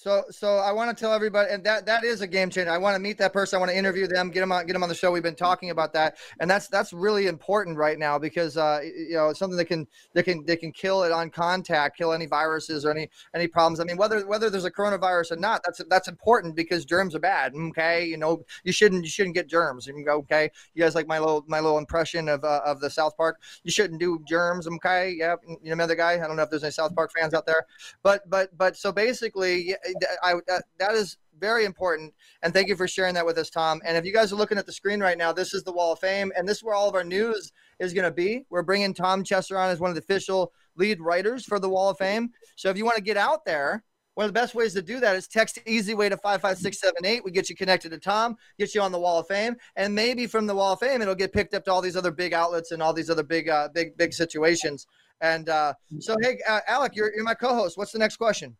So, 0.00 0.24
so 0.30 0.56
I 0.56 0.72
want 0.72 0.96
to 0.96 0.98
tell 0.98 1.12
everybody, 1.12 1.52
and 1.52 1.62
that 1.64 1.84
that 1.84 2.04
is 2.04 2.22
a 2.22 2.26
game 2.26 2.48
changer. 2.48 2.70
I 2.70 2.78
want 2.78 2.94
to 2.94 2.98
meet 2.98 3.18
that 3.18 3.34
person. 3.34 3.58
I 3.58 3.60
want 3.60 3.70
to 3.70 3.76
interview 3.76 4.06
them, 4.06 4.30
get 4.30 4.40
them 4.40 4.50
on, 4.50 4.64
get 4.64 4.72
them 4.72 4.82
on 4.82 4.88
the 4.88 4.94
show. 4.94 5.12
We've 5.12 5.22
been 5.22 5.34
talking 5.34 5.68
about 5.68 5.92
that, 5.92 6.16
and 6.40 6.48
that's 6.48 6.68
that's 6.68 6.94
really 6.94 7.26
important 7.26 7.76
right 7.76 7.98
now 7.98 8.18
because 8.18 8.56
uh, 8.56 8.80
you 8.82 9.12
know 9.12 9.28
it's 9.28 9.38
something 9.38 9.58
that 9.58 9.66
can 9.66 9.86
that 10.14 10.22
can 10.22 10.42
they 10.46 10.56
can 10.56 10.72
kill 10.72 11.02
it 11.02 11.12
on 11.12 11.28
contact, 11.28 11.98
kill 11.98 12.14
any 12.14 12.24
viruses 12.24 12.86
or 12.86 12.92
any 12.92 13.10
any 13.34 13.46
problems. 13.46 13.78
I 13.78 13.84
mean, 13.84 13.98
whether 13.98 14.26
whether 14.26 14.48
there's 14.48 14.64
a 14.64 14.70
coronavirus 14.70 15.32
or 15.32 15.36
not, 15.36 15.60
that's 15.66 15.82
that's 15.90 16.08
important 16.08 16.56
because 16.56 16.86
germs 16.86 17.14
are 17.14 17.20
bad. 17.20 17.52
Okay, 17.54 18.06
you 18.06 18.16
know 18.16 18.42
you 18.64 18.72
shouldn't 18.72 19.04
you 19.04 19.10
shouldn't 19.10 19.34
get 19.34 19.48
germs. 19.48 19.86
Okay. 19.86 20.50
You 20.72 20.82
guys 20.82 20.94
like 20.94 21.08
my 21.08 21.18
little 21.18 21.44
my 21.46 21.60
little 21.60 21.76
impression 21.76 22.30
of 22.30 22.42
uh, 22.42 22.62
of 22.64 22.80
the 22.80 22.88
South 22.88 23.18
Park. 23.18 23.36
You 23.64 23.70
shouldn't 23.70 24.00
do 24.00 24.18
germs. 24.26 24.66
Okay, 24.66 25.14
yeah, 25.18 25.34
you 25.62 25.76
know 25.76 25.86
the 25.86 25.94
guy. 25.94 26.14
I 26.14 26.26
don't 26.26 26.36
know 26.36 26.42
if 26.42 26.48
there's 26.48 26.64
any 26.64 26.72
South 26.72 26.94
Park 26.94 27.10
fans 27.14 27.34
out 27.34 27.44
there, 27.44 27.66
but 28.02 28.22
but 28.30 28.56
but 28.56 28.78
so 28.78 28.92
basically, 28.92 29.76
I 30.22 30.34
that, 30.46 30.64
that 30.78 30.94
is 30.94 31.16
very 31.38 31.64
important. 31.64 32.12
And 32.42 32.52
thank 32.52 32.68
you 32.68 32.76
for 32.76 32.86
sharing 32.86 33.14
that 33.14 33.26
with 33.26 33.38
us, 33.38 33.50
Tom. 33.50 33.80
And 33.84 33.96
if 33.96 34.04
you 34.04 34.12
guys 34.12 34.32
are 34.32 34.36
looking 34.36 34.58
at 34.58 34.66
the 34.66 34.72
screen 34.72 35.00
right 35.00 35.16
now, 35.18 35.32
this 35.32 35.54
is 35.54 35.62
the 35.62 35.72
Wall 35.72 35.92
of 35.92 35.98
Fame, 35.98 36.30
and 36.36 36.46
this 36.46 36.58
is 36.58 36.64
where 36.64 36.74
all 36.74 36.88
of 36.88 36.94
our 36.94 37.04
news 37.04 37.52
is 37.78 37.94
going 37.94 38.04
to 38.04 38.10
be. 38.10 38.44
We're 38.50 38.62
bringing 38.62 38.94
Tom 38.94 39.24
Chester 39.24 39.58
on 39.58 39.70
as 39.70 39.80
one 39.80 39.90
of 39.90 39.96
the 39.96 40.02
official 40.02 40.52
lead 40.76 41.00
writers 41.00 41.44
for 41.44 41.58
the 41.58 41.68
Wall 41.68 41.90
of 41.90 41.98
Fame. 41.98 42.30
So 42.56 42.68
if 42.68 42.76
you 42.76 42.84
want 42.84 42.96
to 42.96 43.02
get 43.02 43.16
out 43.16 43.44
there, 43.44 43.84
one 44.14 44.26
of 44.26 44.34
the 44.34 44.38
best 44.38 44.54
ways 44.54 44.74
to 44.74 44.82
do 44.82 45.00
that 45.00 45.16
is 45.16 45.26
text 45.28 45.58
easy 45.66 45.94
way 45.94 46.08
to 46.08 46.16
55678. 46.16 47.24
We 47.24 47.30
get 47.30 47.48
you 47.48 47.56
connected 47.56 47.90
to 47.90 47.98
Tom, 47.98 48.36
get 48.58 48.74
you 48.74 48.82
on 48.82 48.92
the 48.92 48.98
Wall 48.98 49.20
of 49.20 49.26
Fame, 49.26 49.56
and 49.76 49.94
maybe 49.94 50.26
from 50.26 50.46
the 50.46 50.54
Wall 50.54 50.74
of 50.74 50.80
Fame 50.80 51.00
it'll 51.00 51.14
get 51.14 51.32
picked 51.32 51.54
up 51.54 51.64
to 51.64 51.72
all 51.72 51.80
these 51.80 51.96
other 51.96 52.10
big 52.10 52.34
outlets 52.34 52.72
and 52.72 52.82
all 52.82 52.92
these 52.92 53.08
other 53.08 53.22
big, 53.22 53.48
uh, 53.48 53.68
big, 53.72 53.96
big 53.96 54.12
situations. 54.12 54.86
And 55.20 55.48
uh, 55.48 55.74
so, 56.00 56.16
hey, 56.20 56.38
uh, 56.48 56.60
Alec, 56.66 56.92
you're, 56.96 57.14
you're 57.14 57.24
my 57.24 57.34
co-host. 57.34 57.78
What's 57.78 57.92
the 57.92 57.98
next 57.98 58.16
question? 58.16 58.56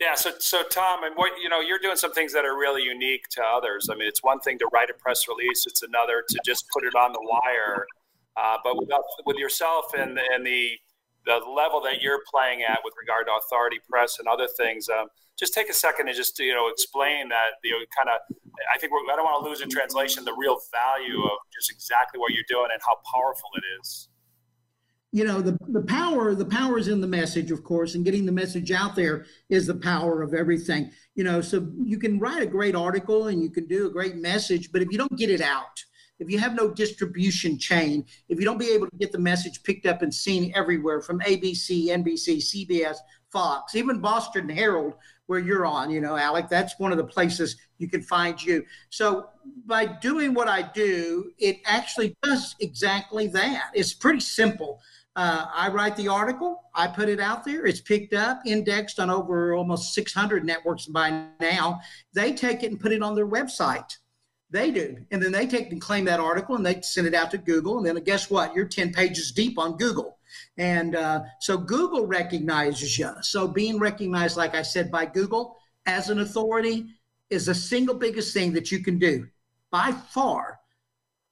Yeah, 0.00 0.14
so 0.14 0.30
so 0.38 0.62
Tom, 0.62 1.02
and 1.02 1.14
what 1.16 1.32
you 1.42 1.48
know, 1.48 1.60
you're 1.60 1.80
doing 1.80 1.96
some 1.96 2.12
things 2.12 2.32
that 2.32 2.44
are 2.44 2.56
really 2.56 2.82
unique 2.82 3.26
to 3.30 3.42
others. 3.42 3.88
I 3.90 3.96
mean, 3.96 4.06
it's 4.06 4.22
one 4.22 4.38
thing 4.38 4.58
to 4.60 4.68
write 4.72 4.90
a 4.90 4.94
press 4.94 5.26
release; 5.26 5.66
it's 5.66 5.82
another 5.82 6.22
to 6.28 6.38
just 6.44 6.66
put 6.72 6.84
it 6.84 6.94
on 6.94 7.12
the 7.12 7.20
wire. 7.20 7.84
Uh, 8.36 8.56
but 8.62 8.76
with, 8.76 8.88
with 9.26 9.36
yourself 9.36 9.86
and 9.98 10.18
and 10.32 10.46
the 10.46 10.70
the 11.26 11.40
level 11.50 11.80
that 11.80 12.00
you're 12.00 12.20
playing 12.32 12.62
at 12.62 12.78
with 12.84 12.94
regard 13.00 13.26
to 13.26 13.32
authority 13.34 13.78
press 13.90 14.20
and 14.20 14.28
other 14.28 14.46
things, 14.56 14.88
um, 14.88 15.08
just 15.36 15.52
take 15.52 15.68
a 15.68 15.74
second 15.74 16.06
and 16.06 16.16
just 16.16 16.38
you 16.38 16.54
know 16.54 16.68
explain 16.68 17.28
that 17.28 17.58
you 17.64 17.72
know 17.72 17.84
kind 17.96 18.08
of. 18.08 18.20
I 18.72 18.78
think 18.78 18.92
I 18.92 19.16
don't 19.16 19.24
want 19.24 19.42
to 19.42 19.48
lose 19.48 19.62
in 19.62 19.68
translation 19.68 20.24
the 20.24 20.34
real 20.34 20.58
value 20.70 21.22
of 21.24 21.38
just 21.52 21.70
exactly 21.70 22.20
what 22.20 22.32
you're 22.32 22.46
doing 22.48 22.68
and 22.72 22.80
how 22.86 22.98
powerful 23.12 23.50
it 23.56 23.64
is 23.80 24.08
you 25.12 25.24
know 25.24 25.40
the 25.40 25.56
the 25.68 25.82
power 25.82 26.34
the 26.34 26.44
power 26.44 26.78
is 26.78 26.88
in 26.88 27.00
the 27.00 27.06
message 27.06 27.50
of 27.50 27.64
course 27.64 27.94
and 27.94 28.04
getting 28.04 28.26
the 28.26 28.32
message 28.32 28.70
out 28.70 28.94
there 28.94 29.24
is 29.48 29.66
the 29.66 29.74
power 29.74 30.22
of 30.22 30.34
everything. 30.34 30.90
You 31.14 31.24
know 31.24 31.40
so 31.40 31.66
you 31.82 31.98
can 31.98 32.18
write 32.18 32.42
a 32.42 32.46
great 32.46 32.74
article 32.74 33.28
and 33.28 33.42
you 33.42 33.50
can 33.50 33.66
do 33.66 33.86
a 33.86 33.90
great 33.90 34.16
message 34.16 34.70
but 34.72 34.82
if 34.82 34.88
you 34.90 34.98
don't 34.98 35.16
get 35.16 35.30
it 35.30 35.40
out 35.40 35.82
if 36.18 36.28
you 36.28 36.38
have 36.38 36.54
no 36.54 36.70
distribution 36.70 37.58
chain 37.58 38.04
if 38.28 38.38
you 38.38 38.44
don't 38.44 38.58
be 38.58 38.70
able 38.70 38.86
to 38.86 38.96
get 38.96 39.12
the 39.12 39.18
message 39.18 39.62
picked 39.62 39.86
up 39.86 40.02
and 40.02 40.12
seen 40.12 40.52
everywhere 40.54 41.00
from 41.00 41.20
abc 41.20 41.86
nbc 41.86 42.36
cbs 42.38 42.96
fox 43.30 43.74
even 43.74 44.00
boston 44.00 44.48
herald 44.48 44.94
where 45.26 45.38
you're 45.38 45.66
on 45.66 45.90
you 45.90 46.00
know 46.00 46.16
alec 46.16 46.48
that's 46.48 46.78
one 46.78 46.92
of 46.92 46.98
the 46.98 47.04
places 47.04 47.56
you 47.78 47.88
can 47.88 48.02
find 48.02 48.42
you. 48.42 48.64
So 48.90 49.28
by 49.66 49.86
doing 49.86 50.34
what 50.34 50.48
i 50.48 50.62
do 50.62 51.32
it 51.38 51.58
actually 51.64 52.16
does 52.22 52.54
exactly 52.60 53.28
that. 53.28 53.70
It's 53.74 53.94
pretty 53.94 54.20
simple 54.20 54.80
uh, 55.18 55.46
I 55.52 55.68
write 55.70 55.96
the 55.96 56.06
article, 56.06 56.62
I 56.76 56.86
put 56.86 57.08
it 57.08 57.18
out 57.18 57.44
there, 57.44 57.66
it's 57.66 57.80
picked 57.80 58.14
up, 58.14 58.40
indexed 58.46 59.00
on 59.00 59.10
over 59.10 59.52
almost 59.52 59.92
600 59.92 60.44
networks 60.44 60.86
by 60.86 61.24
now. 61.40 61.80
They 62.12 62.32
take 62.32 62.62
it 62.62 62.70
and 62.70 62.78
put 62.78 62.92
it 62.92 63.02
on 63.02 63.16
their 63.16 63.26
website. 63.26 63.96
They 64.50 64.70
do. 64.70 64.96
And 65.10 65.20
then 65.20 65.32
they 65.32 65.48
take 65.48 65.72
and 65.72 65.80
claim 65.80 66.04
that 66.04 66.20
article 66.20 66.54
and 66.54 66.64
they 66.64 66.80
send 66.82 67.08
it 67.08 67.14
out 67.14 67.32
to 67.32 67.38
Google. 67.38 67.78
And 67.78 67.86
then 67.86 67.96
guess 68.04 68.30
what? 68.30 68.54
You're 68.54 68.68
10 68.68 68.92
pages 68.92 69.32
deep 69.32 69.58
on 69.58 69.76
Google. 69.76 70.18
And 70.56 70.94
uh, 70.94 71.22
so 71.40 71.58
Google 71.58 72.06
recognizes 72.06 72.96
you. 72.96 73.10
So 73.22 73.48
being 73.48 73.80
recognized, 73.80 74.36
like 74.36 74.54
I 74.54 74.62
said, 74.62 74.88
by 74.88 75.04
Google 75.04 75.56
as 75.86 76.10
an 76.10 76.20
authority 76.20 76.86
is 77.28 77.46
the 77.46 77.56
single 77.56 77.96
biggest 77.96 78.32
thing 78.32 78.52
that 78.52 78.70
you 78.70 78.84
can 78.84 79.00
do 79.00 79.26
by 79.72 79.90
far 79.90 80.60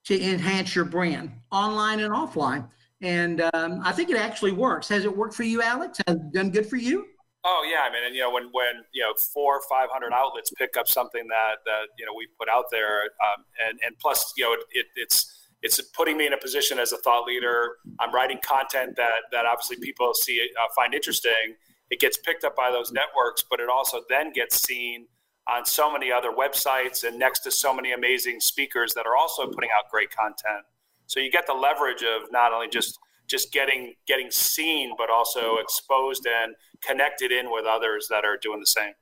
to 0.07 0.21
enhance 0.21 0.75
your 0.75 0.87
brand 0.87 1.31
online 1.53 2.01
and 2.01 2.13
offline 2.13 2.69
and 3.07 3.41
um, 3.55 3.81
I 3.85 3.93
think 3.93 4.11
it 4.11 4.17
actually 4.17 4.51
works. 4.51 4.89
Has 4.89 5.05
it 5.05 5.17
worked 5.17 5.35
for 5.35 5.45
you, 5.45 5.63
Alex? 5.63 6.01
Has 6.09 6.17
it 6.17 6.33
done 6.33 6.51
good 6.51 6.67
for 6.67 6.77
you? 6.77 7.07
Oh 7.45 7.65
yeah, 7.71 7.89
I 7.89 7.93
mean, 7.93 8.03
and 8.05 8.15
you 8.17 8.23
know, 8.23 8.33
when 8.33 8.49
when 8.51 8.83
you 8.93 9.03
know 9.03 9.13
four 9.33 9.57
or 9.57 9.63
five 9.71 9.89
hundred 9.93 10.13
outlets 10.13 10.51
pick 10.51 10.77
up 10.77 10.89
something 10.89 11.29
that 11.29 11.59
that 11.65 11.83
you 11.97 12.05
know 12.05 12.13
we 12.17 12.27
put 12.39 12.49
out 12.49 12.65
there, 12.73 13.03
um, 13.03 13.45
and 13.65 13.79
and 13.87 13.97
plus 14.01 14.33
you 14.37 14.45
know 14.45 14.55
it, 14.55 14.61
it, 14.73 14.87
it's 14.97 15.47
it's 15.63 15.81
putting 15.81 16.17
me 16.17 16.27
in 16.27 16.33
a 16.33 16.37
position 16.37 16.81
as 16.81 16.91
a 16.91 16.97
thought 16.99 17.25
leader. 17.25 17.77
I'm 18.01 18.13
writing 18.13 18.39
content 18.43 18.97
that 18.97 19.23
that 19.31 19.47
obviously 19.47 19.77
people 19.77 20.13
see 20.13 20.51
uh, 20.61 20.67
find 20.75 20.93
interesting. 20.93 21.55
It 21.91 22.01
gets 22.01 22.17
picked 22.17 22.43
up 22.43 22.57
by 22.57 22.73
those 22.73 22.91
networks, 22.91 23.45
but 23.49 23.61
it 23.61 23.69
also 23.69 24.01
then 24.09 24.33
gets 24.33 24.61
seen 24.61 25.07
on 25.49 25.65
so 25.65 25.93
many 25.93 26.11
other 26.11 26.33
websites 26.33 27.05
and 27.05 27.17
next 27.17 27.41
to 27.41 27.53
so 27.53 27.73
many 27.73 27.93
amazing 27.93 28.41
speakers 28.41 28.93
that 28.95 29.07
are 29.07 29.17
also 29.17 29.47
putting 29.47 29.71
out 29.71 29.89
great 29.93 30.11
content. 30.11 30.65
So 31.07 31.21
you 31.21 31.31
get 31.31 31.47
the 31.47 31.55
leverage 31.55 32.03
of 32.03 32.31
not 32.31 32.53
only 32.53 32.69
just 32.69 32.99
just 33.29 33.53
getting 33.53 33.95
getting 34.07 34.31
seen, 34.31 34.95
but 34.97 35.11
also 35.11 35.57
exposed 35.57 36.27
and 36.27 36.55
connected 36.83 37.33
in 37.33 37.51
with 37.51 37.65
others 37.65 38.07
that 38.11 38.25
are 38.25 38.37
doing 38.37 38.61
the 38.61 38.67
same. 38.67 38.93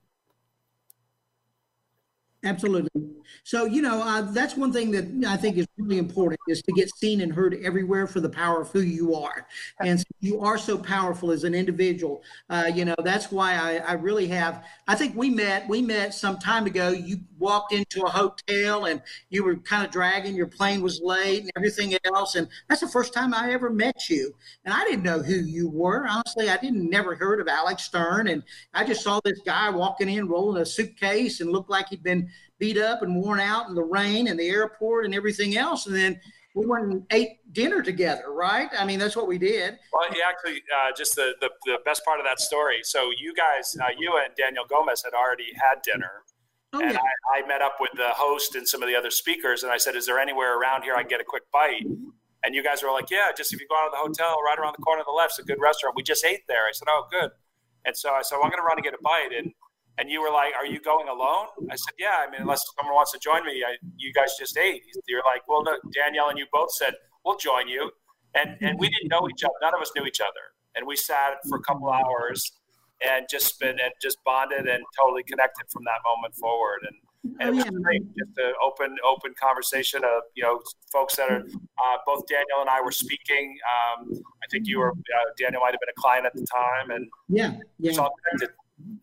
Absolutely. 2.43 3.14
So, 3.43 3.65
you 3.65 3.83
know, 3.83 4.03
uh, 4.03 4.23
that's 4.23 4.57
one 4.57 4.73
thing 4.73 4.91
that 4.93 5.29
I 5.29 5.37
think 5.37 5.57
is 5.57 5.67
really 5.79 5.99
important 5.99 6.41
is 6.49 6.63
to 6.63 6.73
get 6.73 6.95
seen 6.97 7.21
and 7.21 7.33
heard 7.33 7.59
everywhere 7.63 8.07
for 8.07 8.21
the 8.21 8.29
power 8.29 8.61
of 8.63 8.71
who 8.71 8.81
you 8.81 9.15
are. 9.15 9.47
And 9.81 10.01
so 10.01 10.07
you 10.21 10.41
are 10.41 10.59
so 10.59 10.79
powerful 10.79 11.31
as 11.31 11.45
an 11.45 11.55
individual. 11.55 12.23
Uh, 12.49 12.71
you 12.75 12.85
know, 12.85 12.95
that's 13.03 13.31
why 13.31 13.55
I, 13.55 13.77
I 13.77 13.93
really 13.95 14.27
have, 14.29 14.65
I 14.89 14.95
think 14.95 15.17
we 15.17 15.31
met, 15.31 15.69
we 15.69 15.83
met 15.83 16.15
some 16.15 16.39
time 16.39 16.67
ago. 16.67 16.91
You 16.91 17.19
walked 17.39 17.73
into 17.73 18.03
a 18.03 18.11
hotel 18.11 18.87
and 18.87 19.03
you 19.31 19.45
were 19.45 19.57
kind 19.57 19.85
of 19.85 19.91
dragging, 19.91 20.35
your 20.35 20.47
plane 20.47 20.83
was 20.83 21.01
late 21.03 21.43
and 21.43 21.53
everything 21.57 21.97
else. 22.05 22.35
And 22.35 22.49
that's 22.69 22.81
the 22.81 22.89
first 22.89 23.13
time 23.13 23.35
I 23.35 23.53
ever 23.53 23.71
met 23.71 24.09
you. 24.09 24.35
And 24.65 24.73
I 24.73 24.85
didn't 24.85 25.03
know 25.03 25.23
who 25.23 25.35
you 25.35 25.69
were. 25.69 26.07
Honestly, 26.09 26.49
I 26.49 26.57
didn't 26.57 26.89
never 26.89 27.15
heard 27.15 27.41
of 27.41 27.49
Alec 27.49 27.79
Stern. 27.79 28.29
And 28.29 28.43
I 28.73 28.85
just 28.85 29.03
saw 29.03 29.21
this 29.25 29.41
guy 29.45 29.71
walking 29.71 30.09
in, 30.09 30.29
rolling 30.29 30.63
a 30.63 30.67
suitcase 30.67 31.41
and 31.41 31.51
looked 31.51 31.71
like 31.71 31.89
he'd 31.89 32.03
been 32.03 32.29
beat 32.59 32.79
up 32.79 33.03
and 33.03 33.15
worn 33.17 33.41
out 33.41 33.69
in 33.69 33.75
the 33.75 33.83
rain 33.83 34.29
and 34.29 34.39
the 34.39 34.49
airport 34.49 35.05
and 35.05 35.15
everything 35.15 35.57
else. 35.57 35.87
And 35.87 35.95
then 35.95 36.21
we 36.55 36.67
went 36.67 36.85
and 36.85 37.05
ate 37.11 37.53
dinner 37.53 37.83
together, 37.83 38.33
right? 38.33 38.69
I 38.79 38.85
mean, 38.85 38.99
that's 38.99 39.17
what 39.17 39.27
we 39.27 39.39
did. 39.39 39.77
Well, 39.93 40.07
yeah, 40.15 40.25
actually, 40.29 40.63
uh, 40.73 40.93
just 40.97 41.17
the, 41.17 41.35
the, 41.41 41.51
the 41.67 41.79
best 41.85 42.05
part 42.05 42.21
of 42.21 42.27
that 42.27 42.41
story. 42.41 42.81
So 42.85 43.11
you 43.19 43.35
guys, 43.35 43.77
uh, 43.81 43.87
you 43.99 44.21
and 44.25 44.35
Daniel 44.37 44.65
Gomez 44.69 45.03
had 45.05 45.15
already 45.15 45.53
had 45.57 45.83
dinner. 45.83 46.23
Oh, 46.73 46.81
and 46.81 46.93
yeah. 46.93 46.99
I, 47.35 47.41
I, 47.41 47.47
met 47.47 47.63
up 47.63 47.77
with 47.79 47.93
the 47.95 48.09
host 48.11 48.57
and 48.57 48.67
some 48.67 48.83
of 48.83 48.89
the 48.89 48.97
other 48.97 49.11
speakers, 49.11 49.63
and 49.63 49.71
I 49.71 49.77
said, 49.77 49.95
"Is 49.95 50.07
there 50.07 50.19
anywhere 50.19 50.59
around 50.59 50.83
here 50.83 50.97
I 50.97 51.03
can 51.03 51.09
get 51.09 51.21
a 51.21 51.25
quick 51.25 51.45
bite?" 51.53 51.87
And 52.43 52.53
you 52.53 52.65
guys 52.65 52.83
were 52.83 52.91
like, 52.91 53.11
"Yeah, 53.13 53.31
just 53.37 53.53
if 53.53 53.61
you 53.61 53.69
go 53.69 53.77
out 53.77 53.87
of 53.87 53.93
the 53.93 53.99
hotel, 53.99 54.43
right 54.45 54.59
around 54.59 54.75
the 54.77 54.83
corner 54.83 55.03
to 55.03 55.07
the 55.07 55.13
left, 55.13 55.33
it's 55.33 55.39
a 55.39 55.45
good 55.45 55.61
restaurant. 55.61 55.95
We 55.95 56.03
just 56.03 56.25
ate 56.25 56.41
there." 56.49 56.67
I 56.67 56.73
said, 56.73 56.89
"Oh, 56.89 57.07
good." 57.13 57.31
And 57.85 57.97
so 57.97 58.11
I 58.11 58.23
said, 58.23 58.37
well, 58.37 58.47
"I'm 58.47 58.51
going 58.51 58.61
to 58.61 58.67
run 58.67 58.77
and 58.77 58.85
get 58.85 58.95
a 58.95 59.03
bite." 59.03 59.31
And 59.39 59.53
and 59.99 60.11
you 60.11 60.21
were 60.21 60.31
like, 60.31 60.55
"Are 60.55 60.67
you 60.67 60.81
going 60.81 61.09
alone?" 61.09 61.47
I 61.71 61.77
said, 61.77 61.95
"Yeah. 61.99 62.25
I 62.27 62.31
mean, 62.31 62.41
unless 62.43 62.63
someone 62.77 62.95
wants 62.95 63.13
to 63.13 63.19
join 63.19 63.45
me, 63.45 63.63
I, 63.67 63.77
you 63.97 64.13
guys 64.13 64.37
just 64.39 64.57
ate." 64.57 64.83
You're 65.07 65.23
like, 65.25 65.47
"Well, 65.49 65.63
no." 65.63 65.77
Danielle 65.93 66.31
and 66.31 66.39
you 66.39 66.47
both 66.53 66.73
said, 66.73 66.95
"We'll 67.25 67.37
join 67.37 67.69
you," 67.69 67.91
and 68.35 68.57
and 68.61 68.79
we 68.79 68.89
didn't 68.89 69.09
know 69.09 69.29
each 69.29 69.45
other. 69.45 69.55
None 69.63 69.75
of 69.75 69.81
us 69.81 69.93
knew 69.97 70.05
each 70.05 70.21
other, 70.21 70.55
and 70.75 70.87
we 70.87 70.97
sat 70.97 71.39
for 71.49 71.59
a 71.59 71.63
couple 71.63 71.91
hours 71.91 72.53
and 73.03 73.27
just 73.31 73.59
been 73.61 73.79
and 73.81 73.93
just 74.01 74.19
bonded 74.25 74.67
and 74.67 74.83
totally 74.97 75.23
connected 75.23 75.65
from 75.71 75.85
that 75.85 76.01
moment 76.05 76.35
forward. 76.35 76.81
And 76.87 76.97
and 77.41 77.49
it 77.49 77.55
was 77.55 77.65
great, 77.83 78.03
just 78.17 78.37
an 78.37 78.53
open 78.63 78.97
open 79.05 79.35
conversation 79.41 80.05
of 80.05 80.23
you 80.35 80.43
know 80.43 80.61
folks 80.93 81.17
that 81.17 81.31
are 81.31 81.39
uh, 81.39 81.97
both 82.05 82.27
Daniel 82.27 82.61
and 82.61 82.69
I 82.69 82.83
were 82.83 82.93
speaking. 82.93 83.57
Um, 83.65 84.11
I 84.43 84.47
think 84.51 84.67
you 84.67 84.79
were 84.81 84.91
uh, 84.91 85.31
Daniel 85.39 85.63
might 85.63 85.73
have 85.73 85.81
been 85.81 85.89
a 85.89 86.01
client 86.01 86.27
at 86.27 86.35
the 86.35 86.47
time, 86.47 86.91
and 86.91 87.09
yeah, 87.29 87.53
yeah. 87.79 87.91
It's 87.91 87.99
all 87.99 88.13
connected 88.25 88.55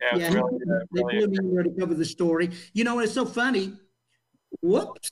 yeah, 0.01 0.15
yeah 0.15 0.33
really, 0.33 0.55
uh, 0.55 0.85
they 0.93 1.03
really 1.03 1.27
blew 1.27 1.43
me 1.43 1.53
where 1.53 1.63
to 1.63 1.69
cover 1.79 1.93
the 1.93 2.05
story. 2.05 2.49
You 2.73 2.83
know, 2.83 2.99
it's 2.99 3.13
so 3.13 3.25
funny. 3.25 3.73
Whoops, 4.61 5.11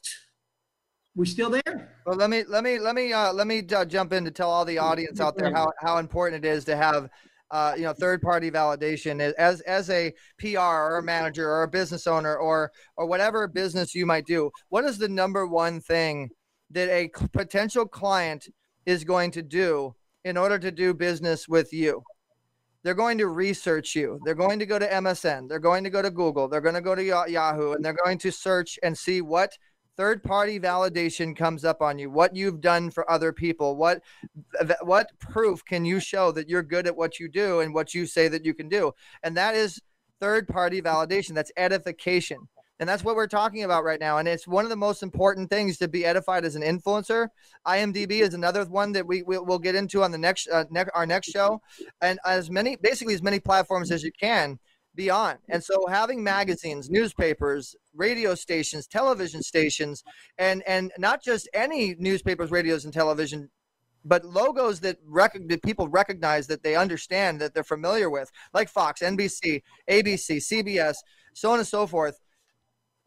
we 1.16 1.26
still 1.26 1.50
there? 1.50 1.98
Well, 2.06 2.18
let 2.18 2.30
me 2.30 2.44
let 2.48 2.64
me 2.64 2.80
let 2.80 2.96
me 2.96 3.14
uh, 3.14 3.34
let 3.34 3.48
me 3.48 3.64
uh, 3.74 3.86
jump 3.86 4.14
in 4.14 4.26
to 4.26 4.32
tell 4.32 4.50
all 4.50 4.66
the 4.66 4.78
audience 4.78 5.20
out 5.20 5.38
there 5.38 5.54
how 5.54 5.72
how 5.80 5.98
important 5.98 6.46
it 6.46 6.48
is 6.48 6.66
to 6.66 6.76
have. 6.76 7.10
Uh, 7.52 7.74
you 7.76 7.82
know, 7.82 7.94
third-party 7.94 8.52
validation 8.52 9.34
as 9.40 9.62
as 9.62 9.90
a 9.90 10.14
PR 10.38 10.60
or 10.60 11.00
a 11.00 11.04
manager 11.04 11.50
or 11.50 11.64
a 11.64 11.68
business 11.68 12.06
owner 12.06 12.38
or 12.38 12.72
or 12.96 13.08
whatever 13.08 13.48
business 13.48 13.96
you 13.96 14.06
might 14.06 14.28
do. 14.28 14.52
What 14.70 14.86
is 14.86 15.00
the 15.00 15.10
number 15.10 15.48
one 15.48 15.82
thing 15.82 16.30
that 16.70 16.90
a 16.90 17.10
potential 17.34 17.88
client 17.88 18.48
is 18.86 19.04
going 19.04 19.32
to 19.32 19.42
do 19.42 19.96
in 20.26 20.38
order 20.38 20.60
to 20.60 20.70
do 20.70 20.94
business 20.94 21.48
with 21.48 21.74
you? 21.74 22.04
They're 22.84 22.94
going 22.94 23.18
to 23.18 23.28
research 23.28 23.96
you. 23.96 24.20
They're 24.24 24.36
going 24.36 24.60
to 24.60 24.66
go 24.66 24.80
to 24.80 24.88
MSN. 24.88 25.50
They're 25.50 25.60
going 25.60 25.84
to 25.84 25.90
go 25.90 26.02
to 26.02 26.10
Google. 26.10 26.48
They're 26.48 26.62
going 26.62 26.76
to 26.76 26.82
go 26.82 26.96
to 26.96 27.04
Yahoo 27.04 27.74
and 27.74 27.84
they're 27.84 27.94
going 27.94 28.18
to 28.20 28.32
search 28.32 28.80
and 28.84 28.98
see 28.98 29.22
what 29.22 29.58
third 29.98 30.24
party 30.24 30.58
validation 30.58 31.36
comes 31.36 31.66
up 31.66 31.82
on 31.82 32.00
you, 32.00 32.10
what 32.10 32.34
you've 32.34 32.62
done 32.62 32.90
for 32.90 33.10
other 33.12 33.34
people, 33.34 33.76
what 33.76 34.02
what 34.82 35.12
proof 35.20 35.64
can 35.66 35.84
you 35.84 36.00
show 36.00 36.32
that 36.32 36.48
you're 36.48 36.64
good 36.64 36.88
at 36.88 36.96
what 36.96 37.20
you 37.20 37.28
do 37.28 37.60
and 37.60 37.74
what 37.74 37.94
you 37.94 38.06
say 38.06 38.30
that 38.30 38.46
you 38.46 38.54
can 38.54 38.70
do. 38.70 38.94
And 39.24 39.36
that 39.36 39.56
is 39.56 39.82
third 40.22 40.48
party 40.48 40.82
validation. 40.82 41.34
That's 41.34 41.52
edification. 41.58 42.48
And 42.80 42.88
that's 42.88 43.04
what 43.04 43.16
we're 43.16 43.28
talking 43.28 43.64
about 43.64 43.84
right 43.84 44.00
now. 44.00 44.18
And 44.18 44.28
it's 44.28 44.48
one 44.48 44.64
of 44.64 44.70
the 44.70 44.78
most 44.78 45.04
important 45.04 45.50
things 45.50 45.78
to 45.80 45.88
be 45.88 46.06
edified 46.06 46.46
as 46.46 46.56
an 46.56 46.62
influencer. 46.62 47.28
IMDb 47.68 48.22
is 48.22 48.34
another 48.34 48.64
one 48.66 48.94
that 48.94 49.06
we 49.06 49.22
we 49.22 49.38
will 49.38 49.60
get 49.60 49.76
into 49.76 50.02
on 50.04 50.12
the 50.12 50.18
next, 50.18 50.48
uh, 50.48 50.64
ne- 50.70 50.86
our 50.94 51.06
next 51.06 51.30
show. 51.30 51.62
And 52.02 52.20
as 52.26 52.50
many, 52.50 52.78
basically 52.78 53.14
as 53.14 53.22
many 53.22 53.40
platforms 53.40 53.92
as 53.92 54.04
you 54.04 54.12
can 54.12 54.60
be 54.96 55.10
on. 55.10 55.38
And 55.50 55.64
so 55.64 55.88
having 55.88 56.24
magazines, 56.24 56.90
newspapers, 56.90 57.76
radio 57.94 58.34
stations, 58.34 58.88
television 58.88 59.44
stations, 59.44 60.04
and, 60.38 60.64
and 60.66 60.92
not 60.98 61.22
just 61.22 61.50
any 61.54 61.96
newspapers, 62.00 62.50
radios, 62.50 62.86
and 62.86 62.94
television 62.94 63.50
but 64.06 64.24
logos 64.24 64.80
that, 64.80 64.98
rec- 65.06 65.38
that 65.48 65.62
people 65.62 65.90
recognize 65.90 66.48
that 66.48 66.64
they 66.64 66.76
understand 66.76 67.42
that 67.42 67.54
they're 67.54 67.64
familiar 67.64 68.10
with, 68.10 68.32
like 68.54 68.70
Fox, 68.70 69.02
NBC, 69.02 69.62
ABC, 69.90 70.38
CBS, 70.38 70.96
so 71.34 71.52
on 71.52 71.60
and 71.60 71.68
so 71.68 71.86
forth. 71.86 72.18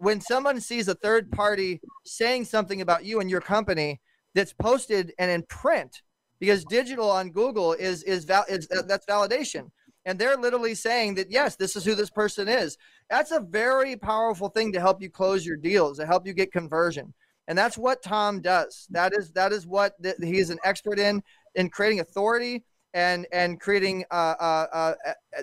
When 0.02 0.20
someone 0.20 0.60
sees 0.60 0.88
a 0.88 0.96
third 0.96 1.30
party 1.30 1.80
saying 2.04 2.46
something 2.46 2.80
about 2.80 3.04
you 3.04 3.20
and 3.20 3.30
your 3.30 3.40
company 3.40 4.00
that's 4.34 4.52
posted 4.52 5.12
and 5.16 5.30
in 5.30 5.44
print, 5.44 6.02
because 6.40 6.64
digital 6.64 7.08
on 7.08 7.30
Google 7.30 7.72
is 7.74 8.02
is, 8.02 8.24
val- 8.24 8.44
is 8.48 8.66
uh, 8.76 8.82
that's 8.82 9.06
validation, 9.06 9.70
and 10.04 10.18
they're 10.18 10.36
literally 10.36 10.74
saying 10.74 11.14
that 11.14 11.30
yes, 11.30 11.54
this 11.54 11.76
is 11.76 11.84
who 11.84 11.94
this 11.94 12.10
person 12.10 12.48
is. 12.48 12.78
That's 13.10 13.30
a 13.30 13.38
very 13.38 13.94
powerful 13.94 14.48
thing 14.48 14.72
to 14.72 14.80
help 14.80 15.00
you 15.00 15.08
close 15.08 15.46
your 15.46 15.56
deals, 15.56 15.98
to 15.98 16.06
help 16.06 16.26
you 16.26 16.32
get 16.32 16.50
conversion 16.50 17.14
and 17.48 17.56
that's 17.58 17.76
what 17.76 18.02
Tom 18.02 18.40
does. 18.40 18.86
That 18.90 19.12
is 19.12 19.30
that 19.32 19.52
is 19.52 19.66
what 19.66 20.00
th- 20.02 20.16
he's 20.20 20.50
an 20.50 20.58
expert 20.64 20.98
in 20.98 21.22
in 21.54 21.68
creating 21.68 22.00
authority 22.00 22.64
and 22.94 23.26
and 23.32 23.60
creating 23.60 24.04
uh, 24.10 24.34
uh, 24.38 24.66
uh, 24.72 24.94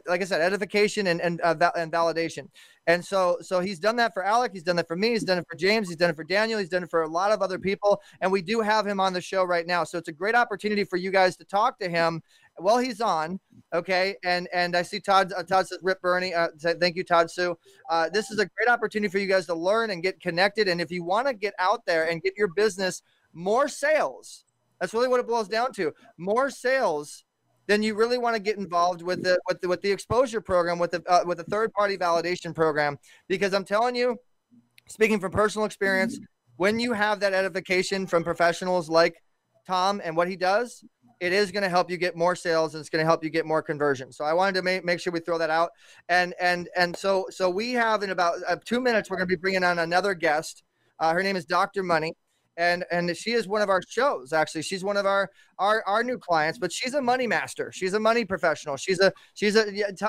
like 0.07 0.21
I 0.21 0.25
said 0.25 0.41
edification 0.41 1.07
and 1.07 1.21
and 1.21 1.41
uh, 1.41 1.53
val- 1.53 1.73
and 1.75 1.91
validation. 1.91 2.47
And 2.87 3.03
so 3.03 3.37
so 3.41 3.59
he's 3.59 3.79
done 3.79 3.95
that 3.97 4.13
for 4.13 4.23
Alec. 4.23 4.51
He's 4.53 4.63
done 4.63 4.75
that 4.77 4.87
for 4.87 4.95
me. 4.95 5.09
He's 5.09 5.23
done 5.23 5.37
it 5.37 5.45
for 5.49 5.55
James. 5.55 5.87
He's 5.87 5.97
done 5.97 6.09
it 6.09 6.15
for 6.15 6.23
Daniel. 6.23 6.59
He's 6.59 6.69
done 6.69 6.83
it 6.83 6.89
for 6.89 7.03
a 7.03 7.07
lot 7.07 7.31
of 7.31 7.41
other 7.41 7.59
people. 7.59 8.01
And 8.21 8.31
we 8.31 8.41
do 8.41 8.61
have 8.61 8.85
him 8.85 8.99
on 8.99 9.13
the 9.13 9.21
show 9.21 9.43
right 9.43 9.65
now. 9.65 9.83
So 9.83 9.97
it's 9.97 10.09
a 10.09 10.13
great 10.13 10.35
opportunity 10.35 10.83
for 10.83 10.97
you 10.97 11.11
guys 11.11 11.35
to 11.37 11.45
talk 11.45 11.79
to 11.79 11.89
him 11.89 12.21
while 12.57 12.77
he's 12.77 13.01
on. 13.01 13.39
Okay, 13.73 14.15
and 14.23 14.47
and 14.53 14.75
I 14.75 14.81
see 14.81 14.99
Todd. 14.99 15.31
Uh, 15.35 15.43
Todd 15.43 15.67
says 15.67 15.79
Rip 15.81 16.01
Berny. 16.01 16.33
Uh, 16.33 16.49
thank 16.79 16.95
you, 16.95 17.03
Todd 17.03 17.29
Sue. 17.29 17.57
This 18.11 18.31
is 18.31 18.39
a 18.39 18.45
great 18.45 18.67
opportunity 18.67 19.11
for 19.11 19.19
you 19.19 19.27
guys 19.27 19.45
to 19.47 19.55
learn 19.55 19.91
and 19.91 20.03
get 20.03 20.19
connected. 20.19 20.67
And 20.67 20.81
if 20.81 20.91
you 20.91 21.03
want 21.03 21.27
to 21.27 21.33
get 21.33 21.53
out 21.59 21.85
there 21.85 22.09
and 22.09 22.21
get 22.21 22.33
your 22.37 22.47
business 22.47 23.01
more 23.33 23.67
sales, 23.67 24.45
that's 24.79 24.93
really 24.93 25.07
what 25.07 25.19
it 25.19 25.27
boils 25.27 25.47
down 25.47 25.73
to. 25.73 25.93
More 26.17 26.49
sales. 26.49 27.25
Then 27.69 27.83
you 27.83 27.93
really 27.93 28.17
want 28.17 28.35
to 28.35 28.41
get 28.41 28.57
involved 28.57 29.03
with 29.03 29.21
the 29.21 29.39
with 29.47 29.61
the, 29.61 29.67
with 29.67 29.81
the 29.83 29.91
exposure 29.91 30.41
program 30.41 30.79
with 30.79 30.89
the 30.89 31.03
uh, 31.07 31.23
with 31.23 31.37
the 31.37 31.43
third 31.43 31.71
party 31.71 31.99
validation 31.99 32.53
program 32.53 32.97
because 33.27 33.53
I'm 33.53 33.63
telling 33.63 33.95
you, 33.95 34.17
speaking 34.87 35.19
from 35.19 35.31
personal 35.31 35.67
experience, 35.67 36.19
when 36.55 36.79
you 36.79 36.93
have 36.93 37.19
that 37.19 37.33
edification 37.33 38.07
from 38.07 38.23
professionals 38.23 38.89
like 38.89 39.21
Tom 39.67 40.01
and 40.03 40.17
what 40.17 40.27
he 40.27 40.35
does, 40.35 40.83
it 41.19 41.31
is 41.31 41.51
going 41.51 41.61
to 41.61 41.69
help 41.69 41.91
you 41.91 41.97
get 41.97 42.17
more 42.17 42.35
sales 42.35 42.73
and 42.73 42.81
it's 42.81 42.89
going 42.89 43.03
to 43.03 43.05
help 43.05 43.23
you 43.23 43.29
get 43.29 43.45
more 43.45 43.61
conversion. 43.61 44.11
So 44.11 44.25
I 44.25 44.33
wanted 44.33 44.55
to 44.55 44.63
make, 44.63 44.83
make 44.83 44.99
sure 44.99 45.13
we 45.13 45.19
throw 45.19 45.37
that 45.37 45.51
out. 45.51 45.69
And 46.09 46.33
and 46.41 46.69
and 46.75 46.97
so 46.97 47.27
so 47.29 47.51
we 47.51 47.73
have 47.73 48.01
in 48.01 48.09
about 48.09 48.39
uh, 48.47 48.55
two 48.65 48.81
minutes 48.81 49.11
we're 49.11 49.17
going 49.17 49.29
to 49.29 49.35
be 49.35 49.39
bringing 49.39 49.63
on 49.63 49.77
another 49.77 50.15
guest. 50.15 50.63
Uh, 50.99 51.13
her 51.13 51.21
name 51.21 51.35
is 51.35 51.45
Dr. 51.45 51.83
Money. 51.83 52.15
And, 52.59 52.83
and 52.91 53.15
she 53.15 53.31
is 53.31 53.47
one 53.47 53.61
of 53.61 53.69
our 53.69 53.81
shows 53.87 54.33
actually. 54.33 54.63
She's 54.63 54.83
one 54.83 54.97
of 54.97 55.05
our, 55.05 55.31
our 55.57 55.83
our 55.87 56.03
new 56.03 56.17
clients 56.17 56.59
but 56.59 56.71
she's 56.71 56.93
a 56.93 57.01
money 57.01 57.25
master. 57.25 57.71
She's 57.73 57.93
a 57.93 57.99
money 57.99 58.25
professional. 58.25 58.77
She's 58.77 58.99
a 58.99 59.11
she's 59.33 59.55
a 59.55 59.65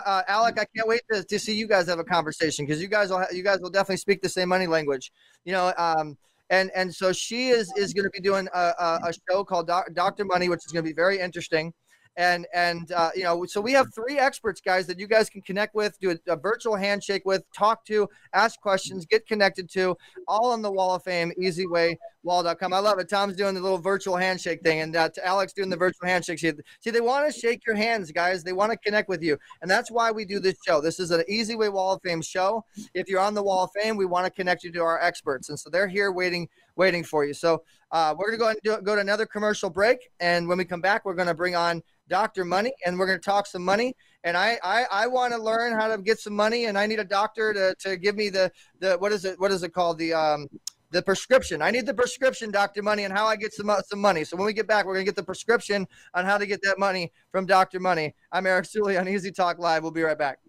uh, 0.06 0.22
alec 0.28 0.58
i 0.58 0.66
can't 0.74 0.88
wait 0.88 1.02
to, 1.12 1.22
to 1.24 1.38
see 1.38 1.54
you 1.54 1.66
guys 1.66 1.86
have 1.86 1.98
a 1.98 2.04
conversation 2.04 2.66
because 2.66 2.80
you 2.80 2.88
guys 2.88 3.10
will 3.10 3.24
you 3.32 3.42
guys 3.42 3.60
will 3.60 3.70
definitely 3.70 3.96
speak 3.96 4.20
the 4.22 4.28
same 4.28 4.48
money 4.48 4.66
language 4.66 5.12
you 5.44 5.52
know 5.52 5.72
um 5.76 6.16
and 6.50 6.70
and 6.74 6.94
so 6.94 7.12
she 7.12 7.48
is 7.48 7.72
is 7.76 7.94
going 7.94 8.04
to 8.04 8.10
be 8.10 8.20
doing 8.20 8.48
a, 8.52 8.58
a, 8.58 9.00
a 9.08 9.12
show 9.28 9.44
called 9.44 9.68
Doc, 9.68 9.86
Doctor 9.94 10.24
Money, 10.24 10.48
which 10.48 10.60
is 10.66 10.72
going 10.72 10.84
to 10.84 10.88
be 10.88 10.94
very 10.94 11.18
interesting. 11.18 11.72
And 12.20 12.46
and 12.52 12.92
uh, 12.92 13.10
you 13.14 13.24
know, 13.24 13.46
so 13.46 13.62
we 13.62 13.72
have 13.72 13.94
three 13.94 14.18
experts, 14.18 14.60
guys, 14.60 14.86
that 14.88 14.98
you 14.98 15.06
guys 15.06 15.30
can 15.30 15.40
connect 15.40 15.74
with, 15.74 15.98
do 16.00 16.10
a, 16.10 16.32
a, 16.32 16.36
virtual 16.36 16.76
handshake 16.76 17.22
with, 17.24 17.42
talk 17.56 17.82
to, 17.86 18.10
ask 18.34 18.60
questions, 18.60 19.06
get 19.06 19.26
connected 19.26 19.70
to, 19.70 19.96
all 20.28 20.52
on 20.52 20.60
the 20.60 20.70
Wall 20.70 20.94
of 20.94 21.02
Fame, 21.02 21.32
easy 21.38 21.66
way 21.66 21.96
wall.com. 22.22 22.72
I 22.72 22.78
love 22.78 22.98
it. 22.98 23.08
Tom's 23.08 23.36
doing 23.36 23.54
the 23.54 23.60
little 23.60 23.78
virtual 23.78 24.16
handshake 24.16 24.62
thing, 24.62 24.80
and 24.80 24.96
uh, 24.96 25.08
Alex 25.24 25.52
doing 25.52 25.70
the 25.70 25.76
virtual 25.76 26.06
handshake. 26.06 26.38
See, 26.38 26.90
they 26.90 27.00
want 27.00 27.32
to 27.32 27.38
shake 27.38 27.66
your 27.66 27.76
hands, 27.76 28.12
guys. 28.12 28.44
They 28.44 28.52
want 28.52 28.72
to 28.72 28.78
connect 28.78 29.08
with 29.08 29.22
you, 29.22 29.38
and 29.62 29.70
that's 29.70 29.90
why 29.90 30.10
we 30.10 30.24
do 30.24 30.38
this 30.38 30.56
show. 30.66 30.80
This 30.80 31.00
is 31.00 31.10
an 31.10 31.24
easy 31.28 31.56
way 31.56 31.68
Wall 31.68 31.94
of 31.94 32.02
Fame 32.02 32.22
show. 32.22 32.64
If 32.94 33.08
you're 33.08 33.20
on 33.20 33.34
the 33.34 33.42
Wall 33.42 33.64
of 33.64 33.70
Fame, 33.72 33.96
we 33.96 34.06
want 34.06 34.26
to 34.26 34.30
connect 34.30 34.64
you 34.64 34.72
to 34.72 34.82
our 34.82 35.00
experts, 35.00 35.48
and 35.48 35.58
so 35.58 35.70
they're 35.70 35.88
here 35.88 36.12
waiting, 36.12 36.48
waiting 36.76 37.04
for 37.04 37.24
you. 37.24 37.34
So 37.34 37.62
uh, 37.90 38.14
we're 38.16 38.36
gonna 38.36 38.38
go 38.38 38.48
and 38.50 38.58
do, 38.62 38.82
go 38.82 38.94
to 38.94 39.00
another 39.00 39.26
commercial 39.26 39.70
break, 39.70 40.10
and 40.20 40.46
when 40.46 40.58
we 40.58 40.64
come 40.64 40.80
back, 40.80 41.04
we're 41.04 41.14
gonna 41.14 41.34
bring 41.34 41.54
on 41.54 41.82
Dr. 42.10 42.44
Money, 42.44 42.72
and 42.84 42.98
we're 42.98 43.06
going 43.06 43.18
to 43.18 43.24
talk 43.24 43.46
some 43.46 43.64
money. 43.64 43.96
And 44.24 44.36
I, 44.36 44.58
I, 44.62 44.84
I 44.92 45.06
want 45.06 45.32
to 45.32 45.40
learn 45.40 45.72
how 45.72 45.88
to 45.88 46.02
get 46.02 46.18
some 46.18 46.34
money, 46.34 46.66
and 46.66 46.76
I 46.76 46.84
need 46.86 46.98
a 46.98 47.04
doctor 47.04 47.54
to, 47.54 47.74
to 47.88 47.96
give 47.96 48.16
me 48.16 48.28
the, 48.28 48.52
the 48.80 48.98
what 48.98 49.12
is 49.12 49.24
it 49.24 49.40
what 49.40 49.50
is 49.50 49.62
it 49.62 49.72
called 49.72 49.96
the 49.96 50.12
um 50.12 50.46
the 50.90 51.00
prescription. 51.00 51.62
I 51.62 51.70
need 51.70 51.86
the 51.86 51.94
prescription, 51.94 52.50
Dr. 52.50 52.82
Money, 52.82 53.04
and 53.04 53.16
how 53.16 53.26
I 53.26 53.36
get 53.36 53.54
some 53.54 53.72
some 53.86 54.00
money. 54.00 54.24
So 54.24 54.36
when 54.36 54.44
we 54.44 54.52
get 54.52 54.66
back, 54.66 54.84
we're 54.84 54.94
gonna 54.94 55.04
get 55.04 55.16
the 55.16 55.22
prescription 55.22 55.86
on 56.12 56.26
how 56.26 56.36
to 56.36 56.46
get 56.46 56.60
that 56.62 56.78
money 56.78 57.12
from 57.32 57.46
Dr. 57.46 57.80
Money. 57.80 58.14
I'm 58.32 58.46
Eric 58.46 58.66
Zuley 58.66 59.00
on 59.00 59.08
Easy 59.08 59.30
Talk 59.30 59.58
Live. 59.58 59.82
We'll 59.82 59.92
be 59.92 60.02
right 60.02 60.18
back. 60.18 60.40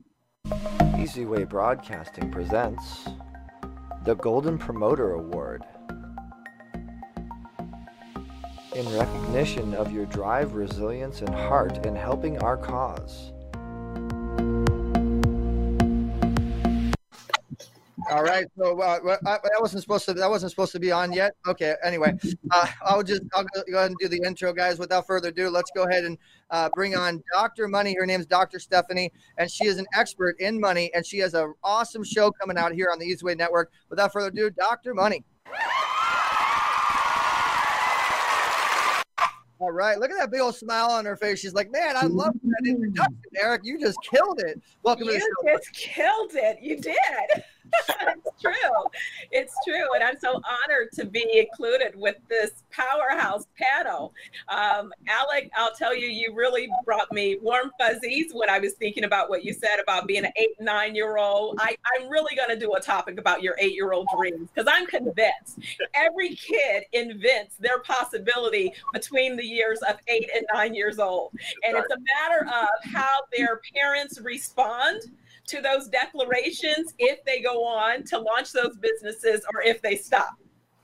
Easy 1.00 1.26
Way 1.26 1.46
Broadcasting 1.46 2.30
presents 2.30 3.06
the 4.04 4.16
Golden 4.16 4.58
Promoter 4.58 5.14
Award. 5.14 5.64
In 8.74 8.88
recognition 8.98 9.74
of 9.74 9.92
your 9.92 10.06
drive, 10.06 10.54
resilience, 10.54 11.20
and 11.20 11.36
heart 11.36 11.86
in 11.86 11.94
helping 11.94 12.38
our 12.42 12.56
cause. 12.56 13.34
All 18.10 18.24
right. 18.24 18.46
So 18.58 18.80
uh, 18.80 19.18
I, 19.26 19.40
that 19.44 19.58
wasn't 19.60 19.84
supposed 19.84 20.06
to. 20.06 20.14
That 20.14 20.30
wasn't 20.30 20.52
supposed 20.52 20.72
to 20.72 20.80
be 20.80 20.90
on 20.90 21.12
yet. 21.12 21.34
Okay. 21.48 21.76
Anyway, 21.84 22.14
uh, 22.52 22.68
I'll 22.86 23.04
just 23.04 23.24
I'll 23.34 23.44
go 23.44 23.78
ahead 23.78 23.92
and 23.92 24.00
do 24.00 24.08
the 24.08 24.22
intro, 24.26 24.54
guys. 24.54 24.80
Without 24.80 25.06
further 25.06 25.30
ado, 25.30 25.50
let's 25.50 25.72
go 25.76 25.84
ahead 25.84 26.06
and 26.06 26.18
uh, 26.50 26.70
bring 26.74 26.96
on 26.96 27.22
Dr. 27.34 27.68
Money. 27.68 27.94
Her 28.00 28.06
name's 28.06 28.26
Dr. 28.26 28.60
Stephanie, 28.60 29.12
and 29.38 29.52
she 29.52 29.66
is 29.66 29.80
an 29.80 29.86
expert 29.94 30.38
in 30.40 30.60
money, 30.60 30.92
and 30.94 31.06
she 31.06 31.20
has 31.20 31.34
an 31.34 31.54
awesome 31.62 32.06
show 32.06 32.32
coming 32.32 32.58
out 32.58 32.72
here 32.72 32.90
on 32.90 33.00
the 33.00 33.06
Easy 33.06 33.26
Way 33.26 33.36
Network. 33.36 33.72
Without 33.90 34.14
further 34.14 34.30
ado, 34.30 34.50
Dr. 34.50 34.94
Money. 34.94 35.26
All 39.62 39.72
right, 39.72 40.00
look 40.00 40.10
at 40.10 40.18
that 40.18 40.32
big 40.32 40.42
old 40.42 40.56
smile 40.56 40.90
on 40.90 41.06
her 41.06 41.16
face. 41.16 41.40
She's 41.40 41.54
like, 41.54 41.70
"Man, 41.70 41.96
I 41.96 42.08
love 42.08 42.34
that 42.34 42.64
introduction, 42.68 43.16
Eric. 43.40 43.62
You 43.64 43.80
just 43.80 44.00
killed 44.02 44.42
it. 44.42 44.60
Welcome 44.82 45.06
you 45.06 45.14
to 45.14 45.20
the 45.20 45.20
show." 45.20 45.52
You 45.52 45.58
just 45.60 45.74
killed 45.74 46.32
it. 46.34 46.58
You 46.64 46.78
did. 46.78 47.44
It's 47.74 48.42
true. 48.42 48.54
It's 49.32 49.54
true. 49.66 49.94
And 49.96 50.04
I'm 50.04 50.20
so 50.20 50.30
honored 50.36 50.92
to 50.94 51.06
be 51.06 51.40
included 51.40 51.94
with 51.96 52.16
this 52.30 52.64
powerhouse 52.72 53.48
panel. 53.58 54.14
Um, 54.50 54.94
Alec, 55.08 55.50
I'll 55.56 55.74
tell 55.74 55.96
you, 55.96 56.08
you 56.08 56.34
really 56.36 56.70
brought 56.86 57.12
me 57.12 57.38
warm 57.42 57.72
fuzzies 57.80 58.32
when 58.34 58.50
I 58.50 58.60
was 58.60 58.74
thinking 58.74 59.04
about 59.04 59.30
what 59.30 59.44
you 59.44 59.54
said 59.54 59.78
about 59.82 60.08
being 60.08 60.26
an 60.26 60.32
eight, 60.36 60.60
nine 60.60 60.96
year 60.96 61.18
old. 61.18 61.58
I, 61.60 61.76
I'm 61.96 62.10
really 62.10 62.36
going 62.36 62.50
to 62.50 62.60
do 62.60 62.74
a 62.74 62.80
topic 62.80 63.20
about 63.20 63.42
your 63.42 63.56
eight 63.60 63.74
year 63.74 63.94
old 63.94 64.08
dreams 64.18 64.50
because 64.54 64.72
I'm 64.72 64.86
convinced 64.88 65.60
every 65.94 66.36
kid 66.36 66.84
invents 66.94 67.56
their 67.58 67.80
possibility 67.80 68.74
between 68.94 69.36
the 69.36 69.46
years 69.46 69.80
of 69.88 69.98
eight 70.08 70.30
and 70.36 70.46
nine 70.54 70.74
years 70.74 71.00
old. 71.00 71.32
And 71.66 71.78
it's 71.78 71.92
a 71.92 71.98
matter 71.98 72.48
of 72.48 72.92
how 72.92 73.22
their 73.36 73.62
parents 73.74 74.20
respond 74.22 75.02
to 75.52 75.62
those 75.62 75.88
declarations 75.88 76.94
if 76.98 77.24
they 77.26 77.42
go 77.42 77.64
on 77.64 78.04
to 78.06 78.18
launch 78.18 78.52
those 78.52 78.78
businesses 78.78 79.42
or 79.54 79.62
if 79.62 79.82
they 79.82 79.96
stop. 79.96 80.36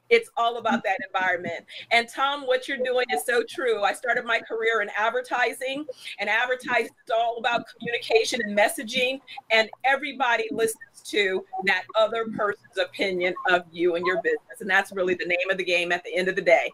It's 0.09 0.29
all 0.37 0.57
about 0.57 0.83
that 0.83 0.97
environment. 1.05 1.65
And 1.91 2.07
Tom, 2.07 2.47
what 2.47 2.67
you're 2.67 2.77
doing 2.77 3.05
is 3.13 3.25
so 3.25 3.43
true. 3.47 3.83
I 3.83 3.93
started 3.93 4.25
my 4.25 4.39
career 4.39 4.81
in 4.81 4.89
advertising, 4.97 5.85
and 6.19 6.29
advertising 6.29 6.85
is 7.05 7.11
all 7.17 7.37
about 7.37 7.65
communication 7.77 8.39
and 8.41 8.57
messaging, 8.57 9.19
and 9.51 9.69
everybody 9.83 10.47
listens 10.51 11.01
to 11.05 11.43
that 11.65 11.83
other 11.99 12.25
person's 12.37 12.77
opinion 12.77 13.33
of 13.49 13.63
you 13.71 13.95
and 13.95 14.05
your 14.05 14.21
business. 14.21 14.61
And 14.61 14.69
that's 14.69 14.93
really 14.93 15.13
the 15.13 15.25
name 15.25 15.49
of 15.51 15.57
the 15.57 15.65
game 15.65 15.91
at 15.91 16.03
the 16.03 16.15
end 16.15 16.29
of 16.29 16.35
the 16.35 16.41
day. 16.41 16.71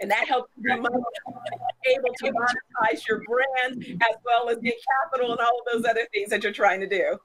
And 0.00 0.10
that 0.10 0.28
helps 0.28 0.50
you 0.56 0.62
be 0.64 0.70
able 0.74 2.14
to 2.18 2.32
monetize 2.32 3.06
your 3.08 3.22
brand 3.26 3.84
as 4.02 4.16
well 4.24 4.50
as 4.50 4.58
get 4.58 4.74
capital 5.04 5.32
and 5.32 5.40
all 5.40 5.60
of 5.60 5.72
those 5.72 5.88
other 5.88 6.06
things 6.12 6.30
that 6.30 6.42
you're 6.42 6.52
trying 6.52 6.80
to 6.80 6.86
do. 6.86 7.18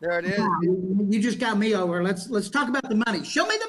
There 0.00 0.18
it 0.18 0.24
is. 0.24 0.38
Wow, 0.38 0.60
You 1.08 1.20
just 1.20 1.38
got 1.38 1.58
me 1.58 1.74
over. 1.74 2.02
Let's 2.02 2.28
let's 2.28 2.50
talk 2.50 2.68
about 2.68 2.88
the 2.88 3.02
money. 3.06 3.24
Show 3.24 3.46
me 3.46 3.56
the 3.56 3.68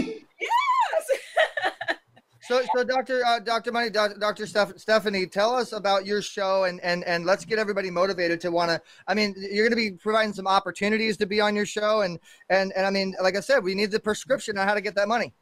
money. 0.00 0.24
Yes. 0.40 1.98
So, 2.46 2.62
so 2.76 2.84
Dr. 2.84 3.26
Uh, 3.26 3.40
Dr. 3.40 3.72
Money, 3.72 3.90
Dr. 3.90 4.46
Steph- 4.46 4.78
Stephanie, 4.78 5.26
tell 5.26 5.52
us 5.52 5.72
about 5.72 6.06
your 6.06 6.22
show 6.22 6.62
and 6.62 6.80
and 6.80 7.02
and 7.02 7.26
let's 7.26 7.44
get 7.44 7.58
everybody 7.58 7.90
motivated 7.90 8.40
to 8.42 8.52
want 8.52 8.70
to. 8.70 8.80
I 9.08 9.14
mean, 9.14 9.34
you're 9.36 9.68
going 9.68 9.76
to 9.76 9.90
be 9.90 9.96
providing 9.96 10.32
some 10.32 10.46
opportunities 10.46 11.16
to 11.16 11.26
be 11.26 11.40
on 11.40 11.56
your 11.56 11.66
show, 11.66 12.02
and 12.02 12.20
and 12.48 12.72
and 12.76 12.86
I 12.86 12.90
mean, 12.90 13.16
like 13.20 13.36
I 13.36 13.40
said, 13.40 13.64
we 13.64 13.74
need 13.74 13.90
the 13.90 13.98
prescription 13.98 14.56
on 14.58 14.68
how 14.68 14.74
to 14.74 14.80
get 14.80 14.94
that 14.94 15.08
money. 15.08 15.34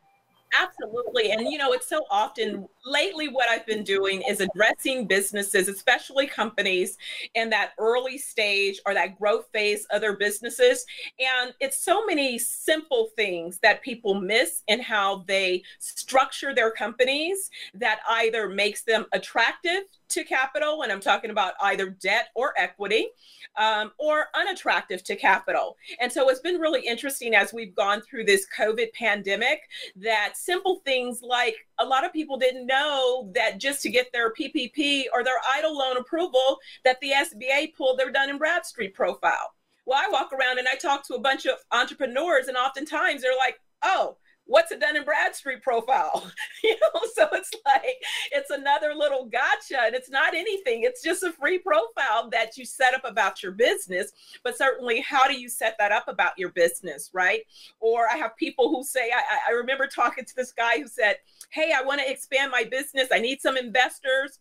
Absolutely. 0.61 1.33
And 1.33 1.51
you 1.51 1.59
know, 1.59 1.73
it's 1.73 1.89
so 1.89 2.05
often 2.11 2.69
lately 2.85 3.29
what 3.29 3.49
I've 3.49 3.67
been 3.67 3.83
doing 3.83 4.23
is 4.29 4.41
addressing 4.41 5.07
businesses, 5.07 5.69
especially 5.69 6.27
companies 6.27 6.97
in 7.35 7.51
that 7.51 7.73
early 7.79 8.19
stage 8.19 8.81
or 8.87 8.95
that 8.95 9.19
growth 9.19 9.47
phase 9.53 9.87
of 9.91 10.01
their 10.01 10.17
businesses. 10.17 10.85
And 11.19 11.53
it's 11.61 11.83
so 11.83 12.05
many 12.07 12.39
simple 12.39 13.09
things 13.17 13.59
that 13.63 13.83
people 13.83 14.15
miss 14.15 14.63
in 14.69 14.81
how 14.81 15.25
they 15.27 15.63
structure 15.79 16.55
their 16.55 16.71
companies 16.71 17.51
that 17.75 18.01
either 18.09 18.49
makes 18.49 18.83
them 18.83 19.07
attractive 19.13 19.83
to 20.09 20.25
capital, 20.25 20.83
and 20.83 20.93
I'm 20.93 21.01
talking 21.01 21.31
about 21.31 21.55
either 21.63 21.91
debt 21.91 22.29
or 22.35 22.53
equity, 22.57 23.09
um, 23.57 23.93
or 23.99 24.27
unattractive 24.35 25.03
to 25.05 25.17
capital. 25.17 25.77
And 26.01 26.11
so 26.11 26.29
it's 26.29 26.41
been 26.41 26.61
really 26.61 26.81
interesting 26.81 27.35
as 27.35 27.53
we've 27.53 27.75
gone 27.75 28.01
through 28.01 28.25
this 28.25 28.47
COVID 28.57 28.93
pandemic 28.93 29.61
that 29.97 30.37
simple 30.37 30.81
things 30.85 31.23
like 31.23 31.57
a 31.79 31.85
lot 31.85 32.05
of 32.05 32.13
people 32.13 32.37
didn't 32.37 32.67
know 32.67 33.31
that 33.35 33.59
just 33.59 33.83
to 33.83 33.91
get 33.91 34.13
their 34.13 34.33
PPP 34.33 35.05
or 35.13 35.25
their 35.25 35.41
EIDL 35.41 35.75
loan 35.75 35.97
approval, 35.97 36.59
that 36.85 37.01
the 37.01 37.11
SBA 37.11 37.75
pulled 37.75 37.99
their 37.99 38.11
Dun 38.11 38.31
and 38.31 38.39
Bradstreet 38.39 38.95
profile. 38.95 39.55
Well, 39.87 40.01
I 40.03 40.11
walk 40.11 40.33
around 40.33 40.59
and 40.59 40.69
I 40.69 40.77
talk 40.77 41.07
to 41.09 41.15
a 41.15 41.21
bunch 41.21 41.47
of 41.47 41.59
entrepreneurs, 41.73 42.49
and 42.49 42.57
oftentimes 42.57 43.23
they're 43.23 43.37
like, 43.37 43.61
oh, 43.83 44.17
what's 44.47 44.71
a 44.73 44.79
Dun 44.79 44.97
and 44.97 45.05
Bradstreet 45.05 45.63
profile? 45.63 46.31
you 46.65 46.75
know, 46.75 47.01
so 47.15 47.29
it's 47.33 47.51
like 47.65 47.97
it's 48.33 48.51
another 48.51 48.95
little 48.95 49.27
gotcha, 49.27 49.81
and 49.81 49.95
it's 49.95 50.11
not 50.11 50.35
anything. 50.35 50.83
It's 50.83 51.03
just 51.03 51.23
a 51.23 51.33
free 51.33 51.59
profile 51.59 52.29
that 52.31 52.57
you 52.57 52.65
set 52.65 52.95
up 52.95 53.03
about 53.05 53.43
your 53.43 53.53
business. 53.53 54.13
But 54.43 54.57
certainly, 54.57 55.01
how 55.01 55.27
do 55.27 55.39
you 55.39 55.49
set 55.49 55.77
that 55.79 55.93
up 55.93 56.09
about 56.09 56.39
your 56.39 56.51
business, 56.51 57.11
right? 57.13 57.43
Or 57.81 58.07
I 58.13 58.17
have 58.17 58.37
people 58.37 58.69
who 58.71 58.85
say, 58.85 59.11
I, 59.11 59.51
I 59.51 59.53
remember 59.53 59.87
talking 59.87 60.25
to 60.25 60.37
this 60.37 60.53
guy 60.53 60.79
who 60.79 60.89
said, 60.89 61.17
"Hey, 61.51 61.73
I 61.77 61.83
want 61.83 62.01
to 62.01 62.11
expand 62.11 62.51
my 62.51 62.65
business. 62.65 63.09
I 63.13 63.21
need 63.21 63.41
some 63.41 63.57
investors." 63.57 64.41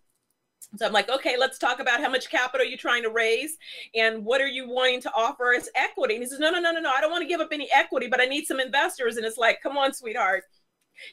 So 0.78 0.86
I'm 0.86 0.94
like, 0.94 1.10
okay, 1.10 1.36
let's 1.38 1.58
talk 1.58 1.80
about 1.80 2.02
how 2.02 2.10
much 2.10 2.30
capital 2.30 2.66
you're 2.66 2.78
trying 2.78 3.04
to 3.04 3.10
raise 3.10 3.58
and 3.96 4.24
what 4.26 4.42
are 4.42 4.48
you 4.48 4.68
wanting 4.68 5.02
to 5.02 5.12
offer 5.16 5.54
as 5.54 5.70
equity. 5.76 6.16
And 6.16 6.24
he 6.24 6.30
says, 6.30 6.40
no, 6.40 6.52
no, 6.52 6.60
no, 6.60 6.72
no, 6.72 6.80
no. 6.80 6.92
I 6.92 7.02
don't 7.02 7.12
want 7.12 7.22
to 7.24 7.28
give 7.28 7.42
up 7.42 7.50
any 7.52 7.70
equity, 7.74 8.08
but 8.08 8.22
I 8.22 8.26
need 8.26 8.46
some 8.46 8.60
investors. 8.60 9.18
And 9.18 9.26
it's 9.26 9.38
like, 9.38 9.62
come 9.62 9.78
on, 9.78 9.94
sweetheart. 9.94 10.44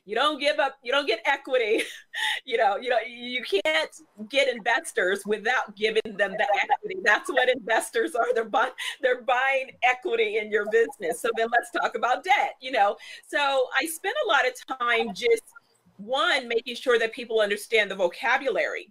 You 0.04 0.14
don't 0.14 0.38
give 0.38 0.58
up, 0.58 0.76
you 0.82 0.92
don't 0.92 1.06
get 1.06 1.20
equity. 1.24 1.82
you 2.44 2.58
know, 2.58 2.76
you 2.76 2.90
know, 2.90 2.98
you 3.08 3.42
can't 3.42 3.90
get 4.28 4.48
investors 4.48 5.22
without 5.26 5.74
giving 5.74 6.02
them 6.04 6.32
the 6.32 6.46
equity. 6.62 7.00
That's 7.02 7.30
what 7.30 7.48
investors 7.48 8.14
are. 8.14 8.32
They're 8.34 8.44
buying, 8.44 8.72
they're 9.00 9.22
buying 9.22 9.70
equity 9.82 10.38
in 10.38 10.50
your 10.50 10.66
business. 10.70 11.20
So 11.20 11.30
then 11.36 11.48
let's 11.50 11.70
talk 11.70 11.94
about 11.94 12.24
debt, 12.24 12.56
you 12.60 12.72
know. 12.72 12.96
So 13.26 13.68
I 13.76 13.86
spend 13.86 14.14
a 14.24 14.28
lot 14.28 14.46
of 14.46 14.78
time 14.78 15.14
just 15.14 15.44
one, 15.96 16.48
making 16.48 16.76
sure 16.76 16.98
that 16.98 17.12
people 17.12 17.40
understand 17.40 17.90
the 17.90 17.96
vocabulary 17.96 18.90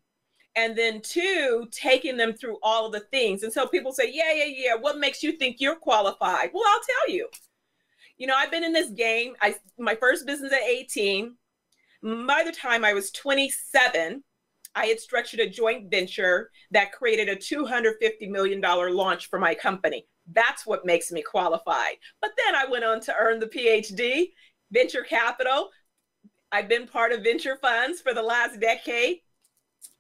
and 0.56 0.78
then 0.78 1.02
two 1.02 1.68
taking 1.72 2.18
them 2.18 2.34
through 2.34 2.58
all 2.64 2.86
of 2.86 2.92
the 2.92 3.00
things. 3.00 3.44
And 3.44 3.54
so 3.54 3.68
people 3.68 3.92
say 3.92 4.12
yeah 4.12 4.34
yeah 4.34 4.46
yeah 4.48 4.76
what 4.76 4.98
makes 4.98 5.24
you 5.24 5.34
think 5.34 5.58
you're 5.60 5.76
qualified? 5.76 6.52
Well 6.54 6.64
i'll 6.68 6.82
tell 6.82 7.16
you. 7.16 7.28
You 8.18 8.28
know 8.28 8.36
i've 8.36 8.52
been 8.52 8.64
in 8.64 8.74
this 8.74 8.90
game. 8.90 9.36
I 9.42 9.56
my 9.78 9.96
first 9.96 10.26
business 10.26 10.54
at 10.54 10.62
18 10.62 11.36
by 12.02 12.44
the 12.46 12.52
time 12.52 12.86
i 12.86 12.94
was 12.94 13.12
27 13.12 14.24
i 14.74 14.86
had 14.86 15.00
structured 15.02 15.42
a 15.42 15.50
joint 15.50 15.92
venture 15.92 16.50
that 16.72 16.94
created 16.94 17.28
a 17.28 17.36
250 17.36 18.28
million 18.28 18.62
dollar 18.62 18.92
launch 18.92 19.30
for 19.30 19.40
my 19.40 19.54
company. 19.54 20.06
That's 20.32 20.66
what 20.66 20.86
makes 20.86 21.12
me 21.12 21.22
qualified. 21.22 21.96
But 22.22 22.32
then 22.38 22.56
i 22.56 22.66
went 22.70 22.86
on 22.86 23.02
to 23.02 23.16
earn 23.18 23.40
the 23.40 23.48
phd 23.48 24.32
venture 24.72 25.04
capital. 25.04 25.70
I've 26.52 26.70
been 26.70 26.88
part 26.88 27.12
of 27.12 27.24
venture 27.24 27.58
funds 27.58 28.02
for 28.02 28.14
the 28.14 28.24
last 28.24 28.60
decade 28.60 29.20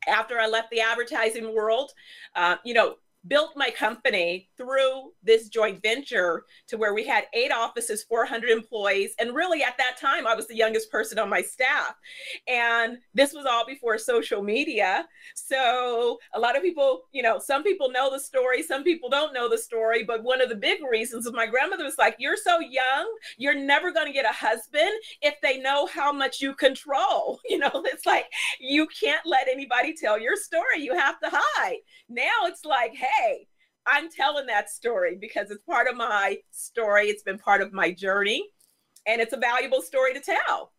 after 0.07 0.39
I 0.39 0.47
left 0.47 0.71
the 0.71 0.81
advertising 0.81 1.53
world, 1.53 1.91
uh, 2.35 2.57
you 2.63 2.73
know, 2.73 2.95
built 3.29 3.51
my 3.55 3.69
company 3.69 4.49
through 4.57 5.11
this 5.23 5.47
joint 5.47 5.81
venture 5.81 6.43
to 6.67 6.77
where 6.77 6.93
we 6.93 7.05
had 7.05 7.25
eight 7.33 7.51
offices 7.51 8.03
400 8.03 8.49
employees 8.49 9.13
and 9.19 9.33
really 9.33 9.63
at 9.63 9.77
that 9.77 9.97
time 9.97 10.27
i 10.27 10.35
was 10.35 10.47
the 10.47 10.55
youngest 10.55 10.91
person 10.91 11.19
on 11.19 11.29
my 11.29 11.41
staff. 11.41 11.95
And 12.47 12.97
this 13.13 13.33
was 13.33 13.45
all 13.45 13.65
before 13.65 13.97
social 13.97 14.41
media. 14.41 15.07
So 15.35 16.19
a 16.33 16.39
lot 16.39 16.55
of 16.55 16.63
people 16.63 17.03
you 17.11 17.23
know 17.23 17.39
some 17.39 17.63
people 17.63 17.91
know 17.91 18.09
the 18.11 18.19
story 18.19 18.63
some 18.63 18.83
people 18.83 19.09
don't 19.09 19.33
know 19.33 19.47
the 19.49 19.57
story 19.57 20.03
but 20.03 20.23
one 20.23 20.41
of 20.41 20.49
the 20.49 20.55
big 20.55 20.79
reasons 20.89 21.25
of 21.25 21.33
my 21.33 21.45
grandmother 21.45 21.83
was 21.83 21.97
like 21.97 22.15
you're 22.19 22.37
so 22.37 22.59
young 22.59 23.07
you're 23.37 23.55
never 23.55 23.91
going 23.91 24.07
to 24.07 24.13
get 24.13 24.25
a 24.25 24.33
husband 24.33 24.91
if 25.21 25.35
they 25.41 25.57
know 25.59 25.85
how 25.87 26.11
much 26.11 26.41
you 26.41 26.53
control. 26.55 27.39
You 27.49 27.57
know 27.57 27.71
it's 27.85 28.05
like 28.05 28.25
you 28.59 28.87
can't 28.87 29.25
let 29.25 29.47
anybody 29.47 29.93
tell 29.93 30.19
your 30.19 30.35
story 30.35 30.79
you 30.79 30.93
have 30.93 31.19
to 31.19 31.29
hide. 31.31 31.77
Now 32.07 32.43
it's 32.43 32.63
like 32.63 32.93
hey 32.93 33.18
I'm 33.85 34.09
telling 34.09 34.45
that 34.47 34.69
story 34.69 35.17
because 35.19 35.49
it's 35.49 35.63
part 35.63 35.87
of 35.87 35.95
my 35.95 36.37
story. 36.51 37.07
It's 37.07 37.23
been 37.23 37.39
part 37.39 37.61
of 37.61 37.73
my 37.73 37.91
journey, 37.91 38.45
and 39.07 39.19
it's 39.19 39.33
a 39.33 39.37
valuable 39.37 39.81
story 39.81 40.13
to 40.13 40.19
tell. 40.19 40.73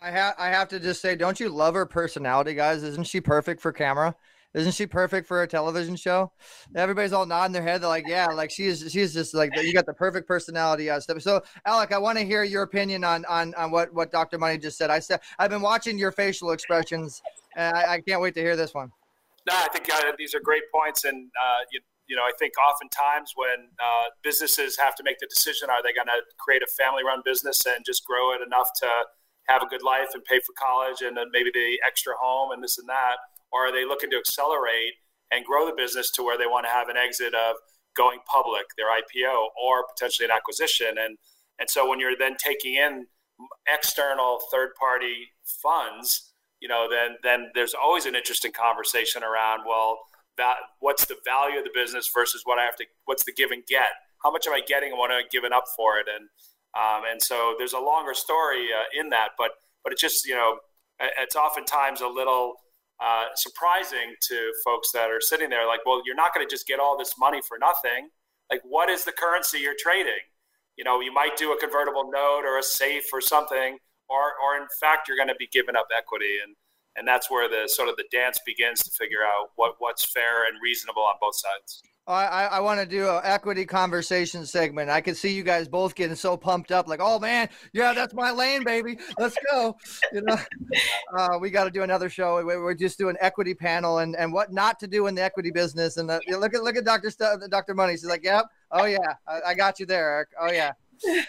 I 0.00 0.10
have 0.10 0.34
I 0.38 0.48
have 0.48 0.68
to 0.68 0.80
just 0.80 1.00
say, 1.00 1.16
don't 1.16 1.40
you 1.40 1.48
love 1.48 1.74
her 1.74 1.86
personality, 1.86 2.54
guys? 2.54 2.82
Isn't 2.82 3.04
she 3.04 3.20
perfect 3.20 3.60
for 3.60 3.72
camera? 3.72 4.14
Isn't 4.54 4.72
she 4.72 4.86
perfect 4.86 5.26
for 5.26 5.42
a 5.42 5.46
television 5.46 5.94
show? 5.94 6.32
Everybody's 6.74 7.12
all 7.12 7.26
nodding 7.26 7.52
their 7.52 7.62
head. 7.62 7.82
They're 7.82 7.88
like, 7.88 8.06
yeah, 8.06 8.26
like 8.26 8.50
she's 8.50 8.90
she's 8.90 9.12
just 9.12 9.34
like 9.34 9.54
you 9.56 9.74
got 9.74 9.86
the 9.86 9.92
perfect 9.92 10.26
personality 10.26 10.88
stuff. 11.00 11.20
So, 11.20 11.42
Alec, 11.66 11.92
I 11.92 11.98
want 11.98 12.18
to 12.18 12.24
hear 12.24 12.44
your 12.44 12.62
opinion 12.62 13.04
on 13.04 13.24
on 13.26 13.54
on 13.54 13.70
what 13.70 13.92
what 13.92 14.10
Dr. 14.10 14.38
Money 14.38 14.58
just 14.58 14.78
said. 14.78 14.90
I 14.90 15.00
said 15.00 15.20
I've 15.38 15.50
been 15.50 15.62
watching 15.62 15.98
your 15.98 16.12
facial 16.12 16.52
expressions, 16.52 17.20
and 17.56 17.76
I, 17.76 17.94
I 17.94 18.00
can't 18.00 18.22
wait 18.22 18.34
to 18.34 18.40
hear 18.40 18.56
this 18.56 18.72
one. 18.72 18.90
No, 19.48 19.54
I 19.56 19.68
think 19.72 19.88
uh, 19.90 20.12
these 20.18 20.34
are 20.34 20.40
great 20.40 20.64
points, 20.70 21.04
and 21.04 21.30
uh, 21.32 21.64
you, 21.72 21.80
you 22.06 22.14
know, 22.14 22.22
I 22.22 22.32
think 22.38 22.52
oftentimes 22.58 23.32
when 23.34 23.72
uh, 23.80 24.12
businesses 24.22 24.76
have 24.76 24.94
to 24.96 25.02
make 25.02 25.18
the 25.20 25.26
decision, 25.26 25.70
are 25.70 25.82
they 25.82 25.94
going 25.94 26.08
to 26.08 26.20
create 26.38 26.62
a 26.62 26.66
family-run 26.66 27.22
business 27.24 27.64
and 27.64 27.82
just 27.86 28.04
grow 28.04 28.34
it 28.34 28.42
enough 28.46 28.68
to 28.80 28.88
have 29.48 29.62
a 29.62 29.66
good 29.66 29.82
life 29.82 30.08
and 30.12 30.22
pay 30.24 30.38
for 30.40 30.52
college 30.52 31.00
and 31.00 31.16
then 31.16 31.28
maybe 31.32 31.50
the 31.54 31.80
extra 31.86 32.12
home 32.20 32.52
and 32.52 32.62
this 32.62 32.76
and 32.76 32.86
that, 32.90 33.16
or 33.50 33.68
are 33.68 33.72
they 33.72 33.86
looking 33.86 34.10
to 34.10 34.18
accelerate 34.18 34.92
and 35.32 35.46
grow 35.46 35.64
the 35.64 35.72
business 35.74 36.10
to 36.10 36.22
where 36.22 36.36
they 36.36 36.46
want 36.46 36.66
to 36.66 36.70
have 36.70 36.90
an 36.90 36.98
exit 36.98 37.32
of 37.32 37.56
going 37.96 38.18
public, 38.30 38.66
their 38.76 38.92
IPO, 38.92 39.48
or 39.56 39.86
potentially 39.88 40.26
an 40.26 40.30
acquisition, 40.30 40.98
and 41.00 41.16
and 41.58 41.70
so 41.70 41.88
when 41.88 41.98
you're 41.98 42.16
then 42.16 42.36
taking 42.36 42.74
in 42.74 43.06
external 43.66 44.40
third-party 44.52 45.32
funds 45.42 46.34
you 46.60 46.68
know, 46.68 46.88
then 46.90 47.16
then 47.22 47.50
there's 47.54 47.74
always 47.74 48.06
an 48.06 48.14
interesting 48.14 48.52
conversation 48.52 49.22
around 49.22 49.60
well, 49.66 49.98
that 50.36 50.56
what's 50.80 51.04
the 51.06 51.16
value 51.24 51.58
of 51.58 51.64
the 51.64 51.70
business 51.74 52.10
versus 52.14 52.42
what 52.44 52.58
I 52.58 52.64
have 52.64 52.76
to 52.76 52.84
what's 53.04 53.24
the 53.24 53.32
give 53.32 53.50
and 53.50 53.64
get? 53.66 53.90
How 54.22 54.30
much 54.30 54.46
am 54.46 54.52
I 54.52 54.60
getting 54.66 54.90
and 54.90 54.98
what 54.98 55.10
am 55.10 55.18
I 55.18 55.22
giving 55.30 55.52
up 55.52 55.64
for 55.76 55.98
it? 55.98 56.06
And 56.08 56.28
um, 56.76 57.02
and 57.10 57.22
so 57.22 57.54
there's 57.58 57.72
a 57.72 57.80
longer 57.80 58.14
story 58.14 58.68
uh, 58.72 59.00
in 59.00 59.10
that, 59.10 59.30
but 59.38 59.52
but 59.84 59.92
it's 59.92 60.02
just 60.02 60.26
you 60.26 60.34
know 60.34 60.58
it's 61.00 61.36
oftentimes 61.36 62.00
a 62.00 62.08
little 62.08 62.54
uh, 63.00 63.26
surprising 63.36 64.14
to 64.28 64.52
folks 64.64 64.90
that 64.92 65.10
are 65.10 65.20
sitting 65.20 65.48
there 65.48 65.66
like, 65.66 65.80
well, 65.86 66.02
you're 66.04 66.16
not 66.16 66.34
going 66.34 66.46
to 66.46 66.50
just 66.50 66.66
get 66.66 66.80
all 66.80 66.98
this 66.98 67.14
money 67.18 67.40
for 67.46 67.58
nothing. 67.58 68.08
Like, 68.50 68.60
what 68.64 68.88
is 68.88 69.04
the 69.04 69.12
currency 69.12 69.58
you're 69.58 69.76
trading? 69.78 70.18
You 70.76 70.84
know, 70.84 71.00
you 71.00 71.12
might 71.12 71.36
do 71.36 71.52
a 71.52 71.58
convertible 71.58 72.10
note 72.10 72.42
or 72.44 72.58
a 72.58 72.62
safe 72.62 73.04
or 73.12 73.20
something, 73.20 73.78
or 74.08 74.34
or 74.42 74.56
in 74.60 74.66
fact 74.80 75.08
you're 75.08 75.16
going 75.16 75.28
to 75.28 75.36
be 75.38 75.48
giving 75.52 75.76
up 75.76 75.86
equity 75.96 76.38
and 76.44 76.54
and 76.96 77.06
that's 77.06 77.30
where 77.30 77.48
the 77.48 77.68
sort 77.68 77.88
of 77.88 77.96
the 77.96 78.04
dance 78.10 78.40
begins 78.44 78.82
to 78.82 78.90
figure 78.90 79.22
out 79.24 79.50
what 79.56 79.74
what's 79.78 80.04
fair 80.04 80.46
and 80.46 80.56
reasonable 80.62 81.02
on 81.02 81.14
both 81.20 81.36
sides. 81.36 81.82
I, 82.08 82.46
I 82.52 82.60
want 82.60 82.80
to 82.80 82.86
do 82.86 83.06
an 83.06 83.20
equity 83.22 83.66
conversation 83.66 84.46
segment. 84.46 84.88
I 84.88 85.02
can 85.02 85.14
see 85.14 85.34
you 85.34 85.42
guys 85.42 85.68
both 85.68 85.94
getting 85.94 86.16
so 86.16 86.38
pumped 86.38 86.72
up, 86.72 86.88
like, 86.88 87.00
oh 87.02 87.18
man, 87.18 87.50
yeah, 87.74 87.92
that's 87.92 88.14
my 88.14 88.30
lane, 88.30 88.64
baby. 88.64 88.98
Let's 89.18 89.36
go. 89.50 89.76
You 90.12 90.22
know, 90.22 90.38
uh, 91.16 91.38
we 91.38 91.50
got 91.50 91.64
to 91.64 91.70
do 91.70 91.82
another 91.82 92.08
show. 92.08 92.42
We're 92.42 92.72
just 92.72 92.96
doing 92.98 93.16
equity 93.20 93.52
panel 93.52 93.98
and, 93.98 94.16
and 94.16 94.32
what 94.32 94.52
not 94.52 94.78
to 94.80 94.86
do 94.86 95.06
in 95.06 95.14
the 95.14 95.22
equity 95.22 95.50
business. 95.50 95.98
And 95.98 96.08
the, 96.08 96.20
look 96.28 96.54
at 96.54 96.62
look 96.62 96.76
at 96.76 96.84
Doctor 96.84 97.10
St- 97.10 97.50
Doctor 97.50 97.74
Money. 97.74 97.92
She's 97.92 98.06
like, 98.06 98.24
yep, 98.24 98.46
oh 98.70 98.86
yeah, 98.86 99.14
I, 99.26 99.40
I 99.48 99.54
got 99.54 99.78
you 99.78 99.86
there, 99.86 100.08
Eric. 100.10 100.28
Oh 100.40 100.50
yeah. 100.50 100.72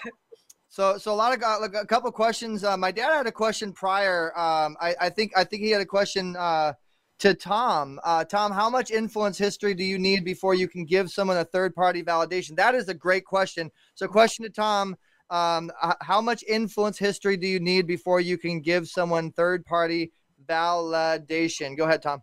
So, 0.72 1.00
so 1.00 1.12
a 1.12 1.16
lot 1.16 1.36
of 1.36 1.42
uh, 1.42 1.58
like 1.60 1.74
a 1.74 1.86
couple 1.86 2.12
questions. 2.12 2.64
Uh, 2.64 2.78
my 2.78 2.92
dad 2.92 3.12
had 3.12 3.26
a 3.26 3.32
question 3.32 3.74
prior. 3.74 4.38
Um, 4.38 4.78
I, 4.80 4.96
I 5.02 5.10
think 5.10 5.32
I 5.36 5.44
think 5.44 5.64
he 5.64 5.72
had 5.72 5.82
a 5.82 5.86
question 5.86 6.36
uh, 6.36 6.74
to 7.18 7.34
Tom. 7.34 8.00
Uh, 8.04 8.24
Tom, 8.24 8.52
how 8.52 8.70
much 8.70 8.92
influence 8.92 9.36
history 9.36 9.74
do 9.74 9.84
you 9.84 9.98
need 9.98 10.24
before 10.24 10.54
you 10.54 10.68
can 10.68 10.86
give 10.86 11.10
someone 11.10 11.38
a 11.38 11.44
third 11.44 11.74
party 11.74 12.04
validation? 12.04 12.56
That 12.56 12.76
is 12.76 12.88
a 12.88 12.94
great 12.94 13.26
question. 13.26 13.72
So, 13.96 14.08
question 14.08 14.46
to 14.46 14.52
Tom: 14.52 14.96
um, 15.32 15.72
How 16.02 16.22
much 16.22 16.44
influence 16.44 17.00
history 17.00 17.36
do 17.36 17.48
you 17.48 17.60
need 17.60 17.88
before 17.88 18.22
you 18.22 18.38
can 18.38 18.62
give 18.62 18.88
someone 18.88 19.32
third 19.32 19.66
party 19.66 20.12
validation? 20.46 21.76
Go 21.76 21.86
ahead, 21.86 22.04
Tom. 22.04 22.22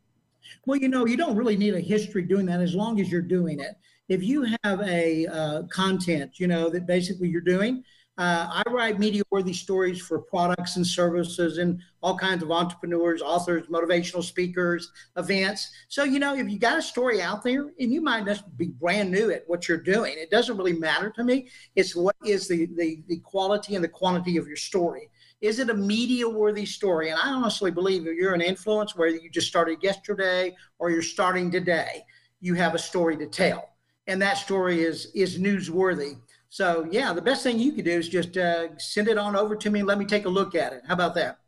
Well, 0.66 0.78
you 0.78 0.88
know, 0.88 1.04
you 1.04 1.16
don't 1.16 1.36
really 1.36 1.56
need 1.56 1.74
a 1.74 1.80
history 1.80 2.22
doing 2.22 2.46
that 2.46 2.60
as 2.60 2.76
long 2.76 3.00
as 3.00 3.10
you're 3.10 3.22
doing 3.22 3.58
it. 3.58 3.74
If 4.08 4.22
you 4.22 4.46
have 4.62 4.80
a 4.82 5.26
uh, 5.26 5.62
content, 5.64 6.38
you 6.38 6.46
know, 6.46 6.70
that 6.70 6.86
basically 6.86 7.28
you're 7.28 7.40
doing 7.40 7.82
Uh, 8.18 8.62
I 8.66 8.70
write 8.70 8.98
media 8.98 9.22
worthy 9.30 9.52
stories 9.52 10.00
for 10.00 10.18
products 10.20 10.76
and 10.76 10.86
services 10.86 11.58
and 11.58 11.82
all 12.02 12.16
kinds 12.16 12.42
of 12.42 12.50
entrepreneurs, 12.50 13.20
authors, 13.20 13.66
motivational 13.66 14.24
speakers, 14.24 14.90
events. 15.18 15.70
So, 15.88 16.04
you 16.04 16.18
know, 16.18 16.34
if 16.34 16.48
you 16.48 16.58
got 16.58 16.78
a 16.78 16.82
story 16.82 17.20
out 17.20 17.42
there 17.42 17.72
and 17.78 17.92
you 17.92 18.00
might 18.00 18.24
just 18.24 18.44
be 18.56 18.68
brand 18.68 19.10
new 19.10 19.30
at 19.30 19.44
what 19.48 19.68
you're 19.68 19.76
doing, 19.76 20.14
it 20.16 20.30
doesn't 20.30 20.56
really 20.56 20.72
matter 20.72 21.10
to 21.10 21.24
me. 21.24 21.48
It's 21.74 21.94
what 21.94 22.16
is 22.24 22.48
the, 22.48 22.66
the, 22.76 23.02
the 23.06 23.18
quality 23.18 23.74
and 23.74 23.84
the 23.84 23.88
quantity 23.88 24.38
of 24.38 24.46
your 24.46 24.56
story. 24.56 25.10
Is 25.42 25.58
it 25.58 25.68
a 25.68 25.74
media 25.74 26.26
worthy 26.26 26.64
story? 26.64 27.10
And 27.10 27.20
I 27.22 27.28
honestly 27.28 27.70
believe 27.70 28.06
if 28.06 28.16
you're 28.16 28.32
an 28.32 28.40
influence, 28.40 28.96
whether 28.96 29.16
you 29.16 29.28
just 29.28 29.48
started 29.48 29.82
yesterday 29.82 30.56
or 30.78 30.88
you're 30.88 31.02
starting 31.02 31.50
today, 31.50 32.02
you 32.40 32.54
have 32.54 32.74
a 32.74 32.78
story 32.78 33.18
to 33.18 33.26
tell. 33.26 33.68
And 34.06 34.22
that 34.22 34.38
story 34.38 34.82
is 34.82 35.06
is 35.14 35.38
newsworthy. 35.38 36.16
So 36.56 36.88
yeah, 36.90 37.12
the 37.12 37.20
best 37.20 37.42
thing 37.42 37.58
you 37.58 37.72
could 37.72 37.84
do 37.84 37.98
is 37.98 38.08
just 38.08 38.38
uh, 38.38 38.78
send 38.78 39.08
it 39.08 39.18
on 39.18 39.36
over 39.36 39.54
to 39.56 39.68
me 39.68 39.80
and 39.80 39.86
let 39.86 39.98
me 39.98 40.06
take 40.06 40.24
a 40.24 40.30
look 40.30 40.54
at 40.54 40.72
it. 40.72 40.82
How 40.86 40.94
about 40.94 41.14
that? 41.16 41.38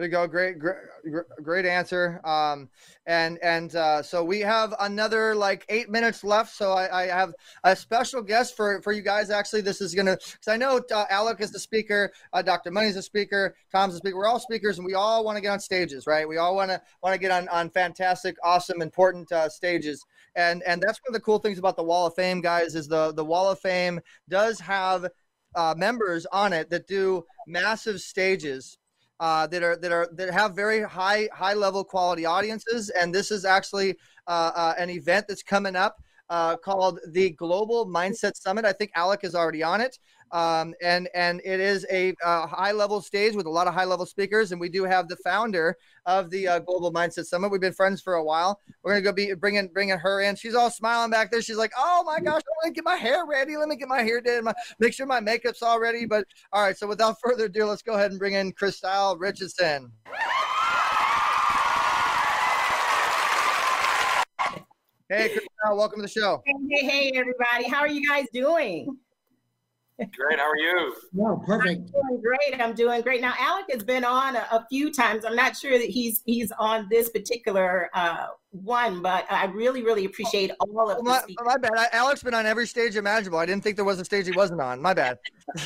There 0.00 0.06
you 0.06 0.12
go. 0.12 0.26
Great, 0.26 0.58
great, 0.58 0.76
great 1.42 1.66
answer. 1.66 2.22
Um, 2.24 2.70
and 3.04 3.38
and 3.42 3.76
uh, 3.76 4.02
so 4.02 4.24
we 4.24 4.40
have 4.40 4.74
another 4.80 5.34
like 5.34 5.66
eight 5.68 5.90
minutes 5.90 6.24
left. 6.24 6.56
So 6.56 6.72
I, 6.72 7.02
I 7.02 7.06
have 7.08 7.34
a 7.64 7.76
special 7.76 8.22
guest 8.22 8.56
for 8.56 8.80
for 8.80 8.92
you 8.92 9.02
guys. 9.02 9.28
Actually, 9.28 9.60
this 9.60 9.82
is 9.82 9.94
gonna 9.94 10.16
because 10.16 10.48
I 10.48 10.56
know 10.56 10.80
uh, 10.90 11.04
Alec 11.10 11.42
is 11.42 11.52
the 11.52 11.58
speaker, 11.58 12.12
uh, 12.32 12.40
Dr. 12.40 12.70
Money's 12.70 12.94
the 12.94 13.02
speaker, 13.02 13.54
Tom's 13.70 13.92
the 13.92 13.98
speaker. 13.98 14.16
We're 14.16 14.26
all 14.26 14.40
speakers, 14.40 14.78
and 14.78 14.86
we 14.86 14.94
all 14.94 15.22
want 15.22 15.36
to 15.36 15.42
get 15.42 15.50
on 15.50 15.60
stages, 15.60 16.06
right? 16.06 16.26
We 16.26 16.38
all 16.38 16.56
want 16.56 16.70
to 16.70 16.80
want 17.02 17.12
to 17.12 17.20
get 17.20 17.30
on 17.30 17.46
on 17.48 17.68
fantastic, 17.68 18.36
awesome, 18.42 18.80
important 18.80 19.30
uh, 19.30 19.50
stages. 19.50 20.06
And 20.34 20.62
and 20.62 20.80
that's 20.80 20.98
one 21.04 21.10
of 21.10 21.12
the 21.12 21.20
cool 21.20 21.40
things 21.40 21.58
about 21.58 21.76
the 21.76 21.84
Wall 21.84 22.06
of 22.06 22.14
Fame, 22.14 22.40
guys, 22.40 22.74
is 22.74 22.88
the 22.88 23.12
the 23.12 23.24
Wall 23.26 23.50
of 23.50 23.60
Fame 23.60 24.00
does 24.30 24.60
have 24.60 25.10
uh, 25.54 25.74
members 25.76 26.24
on 26.32 26.54
it 26.54 26.70
that 26.70 26.86
do 26.86 27.22
massive 27.46 28.00
stages 28.00 28.78
uh, 29.20 29.46
that 29.46 29.62
are 29.62 29.76
that 29.76 29.92
are 29.92 30.08
that 30.14 30.32
have 30.32 30.56
very 30.56 30.82
high 30.82 31.28
high 31.32 31.54
level 31.54 31.84
quality 31.84 32.24
audiences. 32.26 32.90
And 32.90 33.14
this 33.14 33.30
is 33.30 33.44
actually 33.44 33.96
uh, 34.26 34.50
uh, 34.56 34.74
an 34.78 34.90
event 34.90 35.26
that's 35.28 35.42
coming 35.42 35.76
up 35.76 36.02
uh, 36.30 36.56
called 36.56 36.98
the 37.08 37.30
Global 37.30 37.86
Mindset 37.86 38.36
Summit. 38.36 38.64
I 38.64 38.72
think 38.72 38.90
Alec 38.94 39.20
is 39.22 39.34
already 39.34 39.62
on 39.62 39.80
it. 39.80 39.98
Um, 40.32 40.74
and 40.80 41.08
and 41.12 41.40
it 41.44 41.58
is 41.58 41.84
a 41.90 42.14
uh, 42.24 42.46
high 42.46 42.70
level 42.70 43.00
stage 43.00 43.34
with 43.34 43.46
a 43.46 43.50
lot 43.50 43.66
of 43.66 43.74
high 43.74 43.84
level 43.84 44.06
speakers, 44.06 44.52
and 44.52 44.60
we 44.60 44.68
do 44.68 44.84
have 44.84 45.08
the 45.08 45.16
founder 45.16 45.76
of 46.06 46.30
the 46.30 46.46
uh, 46.46 46.58
Global 46.60 46.92
Mindset 46.92 47.26
Summit. 47.26 47.50
We've 47.50 47.60
been 47.60 47.72
friends 47.72 48.00
for 48.00 48.14
a 48.14 48.22
while. 48.22 48.60
We're 48.82 48.92
gonna 48.92 49.02
go 49.02 49.12
be 49.12 49.34
bringing 49.34 49.68
bringing 49.68 49.98
her 49.98 50.20
in. 50.20 50.36
She's 50.36 50.54
all 50.54 50.70
smiling 50.70 51.10
back 51.10 51.32
there. 51.32 51.42
She's 51.42 51.56
like, 51.56 51.72
"Oh 51.76 52.04
my 52.06 52.20
gosh, 52.20 52.42
I 52.42 52.52
want 52.62 52.66
to 52.66 52.70
get 52.72 52.84
my 52.84 52.94
hair 52.94 53.26
ready. 53.26 53.56
Let 53.56 53.68
me 53.68 53.76
get 53.76 53.88
my 53.88 54.02
hair 54.02 54.20
did. 54.20 54.44
My, 54.44 54.54
make 54.78 54.92
sure 54.92 55.06
my 55.06 55.20
makeup's 55.20 55.62
all 55.62 55.80
ready." 55.80 56.06
But 56.06 56.26
all 56.52 56.62
right, 56.62 56.78
so 56.78 56.86
without 56.86 57.16
further 57.24 57.46
ado, 57.46 57.64
let's 57.64 57.82
go 57.82 57.94
ahead 57.94 58.12
and 58.12 58.18
bring 58.20 58.34
in 58.34 58.52
Christelle 58.52 59.18
Richardson. 59.18 59.90
Hey, 65.08 65.28
Christelle, 65.28 65.76
welcome 65.76 65.98
to 65.98 66.02
the 66.02 66.08
show. 66.08 66.40
Hey, 66.46 66.86
hey, 66.86 67.12
everybody. 67.16 67.68
How 67.68 67.80
are 67.80 67.88
you 67.88 68.08
guys 68.08 68.26
doing? 68.32 68.96
Great. 70.16 70.38
How 70.38 70.50
are 70.50 70.56
you? 70.56 70.94
No, 71.12 71.42
perfect. 71.44 71.92
Doing 71.92 72.22
great. 72.22 72.60
I'm 72.60 72.74
doing 72.74 73.02
great. 73.02 73.20
Now, 73.20 73.34
Alec 73.38 73.66
has 73.70 73.84
been 73.84 74.04
on 74.04 74.36
a, 74.36 74.46
a 74.50 74.66
few 74.70 74.92
times. 74.92 75.24
I'm 75.24 75.36
not 75.36 75.56
sure 75.56 75.78
that 75.78 75.88
he's 75.88 76.22
he's 76.24 76.52
on 76.58 76.86
this 76.90 77.10
particular 77.10 77.90
uh, 77.92 78.28
one, 78.50 79.02
but 79.02 79.26
I 79.30 79.44
really, 79.46 79.82
really 79.82 80.06
appreciate 80.06 80.52
all 80.60 80.90
of 80.90 80.98
Oh, 80.98 81.02
the 81.02 81.08
my, 81.08 81.22
my 81.44 81.56
bad. 81.58 81.72
I, 81.76 81.88
Alex 81.92 82.22
been 82.22 82.34
on 82.34 82.46
every 82.46 82.66
stage 82.66 82.96
imaginable. 82.96 83.38
I 83.38 83.46
didn't 83.46 83.62
think 83.62 83.76
there 83.76 83.84
was 83.84 84.00
a 84.00 84.04
stage 84.04 84.26
he 84.26 84.32
wasn't 84.32 84.60
on. 84.60 84.80
My 84.80 84.94
bad. 84.94 85.18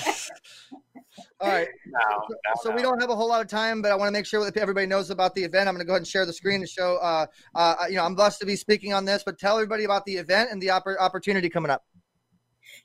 All 1.41 1.49
right. 1.49 1.69
No, 1.87 2.01
no, 2.29 2.37
So 2.63 2.75
we 2.75 2.83
don't 2.83 3.01
have 3.01 3.11
a 3.11 3.17
whole 3.17 3.29
lot 3.29 3.41
of 3.41 3.47
time, 3.49 3.83
but 3.83 3.93
I 3.93 3.95
want 3.95 4.09
to 4.09 4.13
make 4.13 4.27
sure 4.27 4.45
that 4.45 4.57
everybody 4.57 4.87
knows 4.87 5.11
about 5.11 5.35
the 5.35 5.45
event. 5.45 5.69
I'm 5.69 5.75
going 5.75 5.85
to 5.85 5.87
go 5.87 5.93
ahead 5.93 6.01
and 6.01 6.09
share 6.09 6.27
the 6.27 6.33
screen 6.33 6.61
to 6.61 6.67
show. 6.67 6.97
Uh, 6.97 7.27
uh, 7.55 7.77
you 7.89 7.97
know, 7.97 8.05
I'm 8.05 8.15
blessed 8.15 8.41
to 8.41 8.47
be 8.47 8.57
speaking 8.57 8.93
on 8.93 9.05
this, 9.05 9.23
but 9.25 9.39
tell 9.39 9.57
everybody 9.57 9.85
about 9.85 10.05
the 10.07 10.17
event 10.17 10.51
and 10.51 10.61
the 10.61 10.69
oppor- 10.69 10.99
opportunity 10.99 11.49
coming 11.49 11.71
up. 11.71 11.85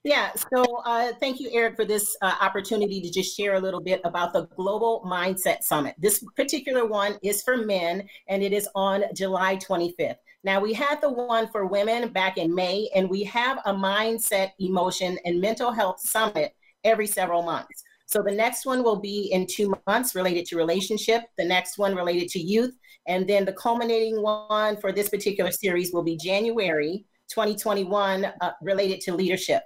Yeah, 0.05 0.31
so 0.53 0.63
uh, 0.85 1.11
thank 1.19 1.41
you, 1.41 1.49
Eric, 1.51 1.75
for 1.75 1.83
this 1.83 2.15
uh, 2.21 2.33
opportunity 2.39 3.01
to 3.01 3.11
just 3.11 3.35
share 3.35 3.55
a 3.55 3.59
little 3.59 3.81
bit 3.81 3.99
about 4.05 4.31
the 4.31 4.45
Global 4.55 5.03
Mindset 5.05 5.61
Summit. 5.61 5.93
This 5.97 6.23
particular 6.37 6.85
one 6.85 7.17
is 7.21 7.41
for 7.41 7.57
men, 7.57 8.07
and 8.29 8.41
it 8.41 8.53
is 8.53 8.69
on 8.75 9.03
July 9.13 9.57
25th. 9.57 10.15
Now, 10.45 10.61
we 10.61 10.71
had 10.71 11.01
the 11.01 11.09
one 11.09 11.49
for 11.49 11.65
women 11.65 12.13
back 12.13 12.37
in 12.37 12.55
May, 12.55 12.89
and 12.95 13.09
we 13.09 13.25
have 13.25 13.57
a 13.65 13.73
mindset, 13.73 14.51
emotion, 14.59 15.19
and 15.25 15.41
mental 15.41 15.69
health 15.69 15.99
summit 15.99 16.55
every 16.85 17.07
several 17.07 17.41
months. 17.41 17.83
So 18.05 18.23
the 18.23 18.31
next 18.31 18.65
one 18.65 18.83
will 18.83 19.01
be 19.01 19.29
in 19.33 19.45
two 19.47 19.73
months 19.85 20.15
related 20.15 20.45
to 20.47 20.55
relationship, 20.55 21.23
the 21.37 21.43
next 21.43 21.77
one 21.77 21.93
related 21.93 22.29
to 22.29 22.39
youth, 22.39 22.73
and 23.05 23.27
then 23.27 23.43
the 23.43 23.53
culminating 23.53 24.21
one 24.21 24.77
for 24.77 24.93
this 24.93 25.09
particular 25.09 25.51
series 25.51 25.91
will 25.91 26.03
be 26.03 26.15
January 26.15 27.05
2021 27.29 28.25
uh, 28.25 28.51
related 28.61 29.01
to 29.01 29.13
leadership. 29.13 29.61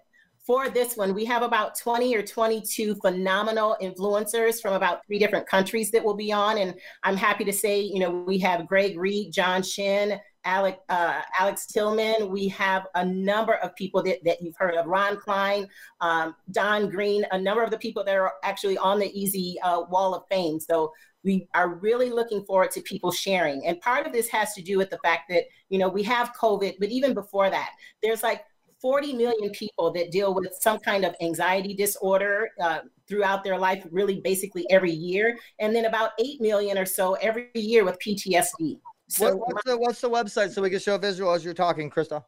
For 0.45 0.69
this 0.69 0.97
one, 0.97 1.13
we 1.13 1.23
have 1.23 1.41
about 1.41 1.79
20 1.79 2.13
or 2.15 2.21
22 2.21 2.95
phenomenal 2.95 3.77
influencers 3.81 4.61
from 4.61 4.73
about 4.73 5.05
three 5.05 5.17
different 5.17 5.47
countries 5.47 5.89
that 5.91 6.03
will 6.03 6.15
be 6.15 6.33
on. 6.33 6.57
And 6.57 6.75
I'm 7.03 7.15
happy 7.15 7.45
to 7.45 7.53
say, 7.53 7.79
you 7.79 7.99
know, 7.99 8.11
we 8.11 8.39
have 8.39 8.67
Greg 8.67 8.99
Reid, 8.99 9.31
John 9.31 9.63
Shin, 9.63 10.19
Alec, 10.43 10.79
uh, 10.89 11.21
Alex 11.39 11.65
Tillman. 11.67 12.29
We 12.29 12.49
have 12.49 12.87
a 12.95 13.05
number 13.05 13.53
of 13.53 13.73
people 13.77 14.03
that, 14.03 14.21
that 14.25 14.41
you've 14.41 14.57
heard 14.57 14.75
of, 14.75 14.85
Ron 14.85 15.15
Klein, 15.15 15.65
um, 16.01 16.35
Don 16.51 16.89
Green, 16.89 17.25
a 17.31 17.39
number 17.39 17.63
of 17.63 17.71
the 17.71 17.77
people 17.77 18.03
that 18.03 18.15
are 18.15 18.33
actually 18.43 18.77
on 18.77 18.99
the 18.99 19.17
Easy 19.17 19.57
uh, 19.63 19.83
Wall 19.89 20.13
of 20.13 20.23
Fame. 20.29 20.59
So 20.59 20.91
we 21.23 21.47
are 21.53 21.75
really 21.75 22.09
looking 22.09 22.43
forward 22.43 22.71
to 22.71 22.81
people 22.81 23.13
sharing. 23.13 23.65
And 23.65 23.79
part 23.79 24.05
of 24.05 24.11
this 24.11 24.27
has 24.27 24.53
to 24.55 24.61
do 24.61 24.77
with 24.77 24.89
the 24.89 24.99
fact 24.99 25.29
that, 25.29 25.45
you 25.69 25.79
know, 25.79 25.87
we 25.87 26.03
have 26.03 26.33
COVID, 26.33 26.75
but 26.81 26.89
even 26.89 27.13
before 27.13 27.49
that, 27.49 27.69
there's 28.01 28.23
like 28.23 28.43
40 28.83 29.13
million 29.13 29.49
people 29.51 29.91
that 29.93 30.11
deal 30.11 30.33
with 30.35 30.53
some 30.59 30.77
kind 30.77 31.05
of 31.05 31.15
anxiety 31.21 31.73
disorder 31.73 32.49
uh, 32.59 32.79
throughout 33.07 33.41
their 33.41 33.57
life, 33.57 33.87
really 33.91 34.19
basically 34.19 34.69
every 34.69 34.91
year. 34.91 35.37
And 35.59 35.73
then 35.73 35.85
about 35.85 36.11
8 36.19 36.41
million 36.41 36.77
or 36.77 36.85
so 36.85 37.13
every 37.13 37.49
year 37.55 37.85
with 37.85 37.97
PTSD. 37.99 38.81
So 39.07 39.37
What, 39.37 39.53
what's 39.53 39.63
the 39.63 39.77
what's 39.77 40.01
the 40.01 40.09
website 40.09 40.51
so 40.51 40.61
we 40.61 40.69
can 40.69 40.79
show 40.79 40.97
visual 40.97 41.31
as 41.31 41.45
you're 41.45 41.53
talking, 41.53 41.89
Krista? 41.89 42.25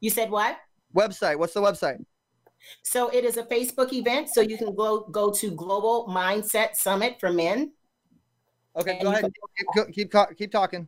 you 0.00 0.10
said 0.10 0.30
what? 0.30 0.58
Website. 0.94 1.36
What's 1.40 1.54
the 1.54 1.60
website? 1.60 1.98
So 2.84 3.08
it 3.08 3.24
is 3.24 3.36
a 3.36 3.42
Facebook 3.42 3.92
event. 3.92 4.28
So 4.28 4.42
you 4.42 4.56
can 4.56 4.76
go, 4.76 5.00
go 5.10 5.32
to 5.32 5.50
Global 5.50 6.06
Mindset 6.08 6.76
Summit 6.76 7.16
for 7.18 7.32
Men. 7.32 7.72
Okay, 8.76 9.00
go 9.02 9.10
ahead. 9.10 9.22
can- 9.74 9.92
Keep 9.92 10.12
keep, 10.12 10.36
keep 10.38 10.52
talking. 10.52 10.86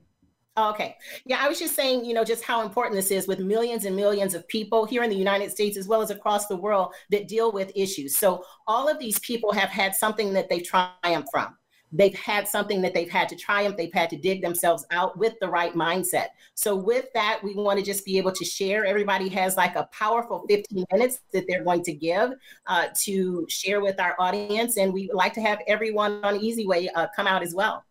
Okay. 0.56 0.96
Yeah, 1.24 1.38
I 1.40 1.48
was 1.48 1.58
just 1.58 1.76
saying, 1.76 2.04
you 2.04 2.14
know, 2.14 2.24
just 2.24 2.42
how 2.42 2.62
important 2.62 2.96
this 2.96 3.12
is 3.12 3.28
with 3.28 3.38
millions 3.38 3.84
and 3.84 3.94
millions 3.94 4.34
of 4.34 4.46
people 4.48 4.84
here 4.84 5.04
in 5.04 5.10
the 5.10 5.16
United 5.16 5.52
States 5.52 5.76
as 5.76 5.86
well 5.86 6.02
as 6.02 6.10
across 6.10 6.46
the 6.48 6.56
world 6.56 6.92
that 7.10 7.28
deal 7.28 7.52
with 7.52 7.70
issues. 7.76 8.16
So 8.16 8.44
all 8.66 8.88
of 8.88 8.98
these 8.98 9.20
people 9.20 9.52
have 9.52 9.68
had 9.68 9.94
something 9.94 10.32
that 10.32 10.48
they've 10.48 10.64
triumphed 10.64 11.28
from. 11.30 11.56
They've 11.92 12.14
had 12.14 12.46
something 12.46 12.82
that 12.82 12.92
they've 12.92 13.08
had 13.08 13.28
to 13.30 13.36
triumph. 13.36 13.76
They've 13.76 13.92
had 13.92 14.10
to 14.10 14.16
dig 14.16 14.42
themselves 14.42 14.84
out 14.90 15.16
with 15.18 15.34
the 15.40 15.48
right 15.48 15.74
mindset. 15.74 16.28
So, 16.54 16.76
with 16.76 17.06
that, 17.14 17.40
we 17.42 17.54
want 17.54 17.78
to 17.78 17.84
just 17.84 18.04
be 18.04 18.18
able 18.18 18.32
to 18.32 18.44
share. 18.44 18.84
Everybody 18.84 19.28
has 19.30 19.56
like 19.56 19.74
a 19.74 19.88
powerful 19.92 20.44
15 20.48 20.84
minutes 20.92 21.20
that 21.32 21.46
they're 21.48 21.64
going 21.64 21.82
to 21.84 21.92
give 21.94 22.32
uh, 22.66 22.88
to 23.04 23.46
share 23.48 23.80
with 23.80 23.98
our 24.00 24.16
audience. 24.18 24.76
And 24.76 24.92
we 24.92 25.06
would 25.06 25.16
like 25.16 25.32
to 25.34 25.40
have 25.40 25.60
everyone 25.66 26.22
on 26.24 26.36
Easy 26.36 26.66
Way 26.66 26.88
uh, 26.90 27.06
come 27.16 27.26
out 27.26 27.42
as 27.42 27.54
well. 27.54 27.84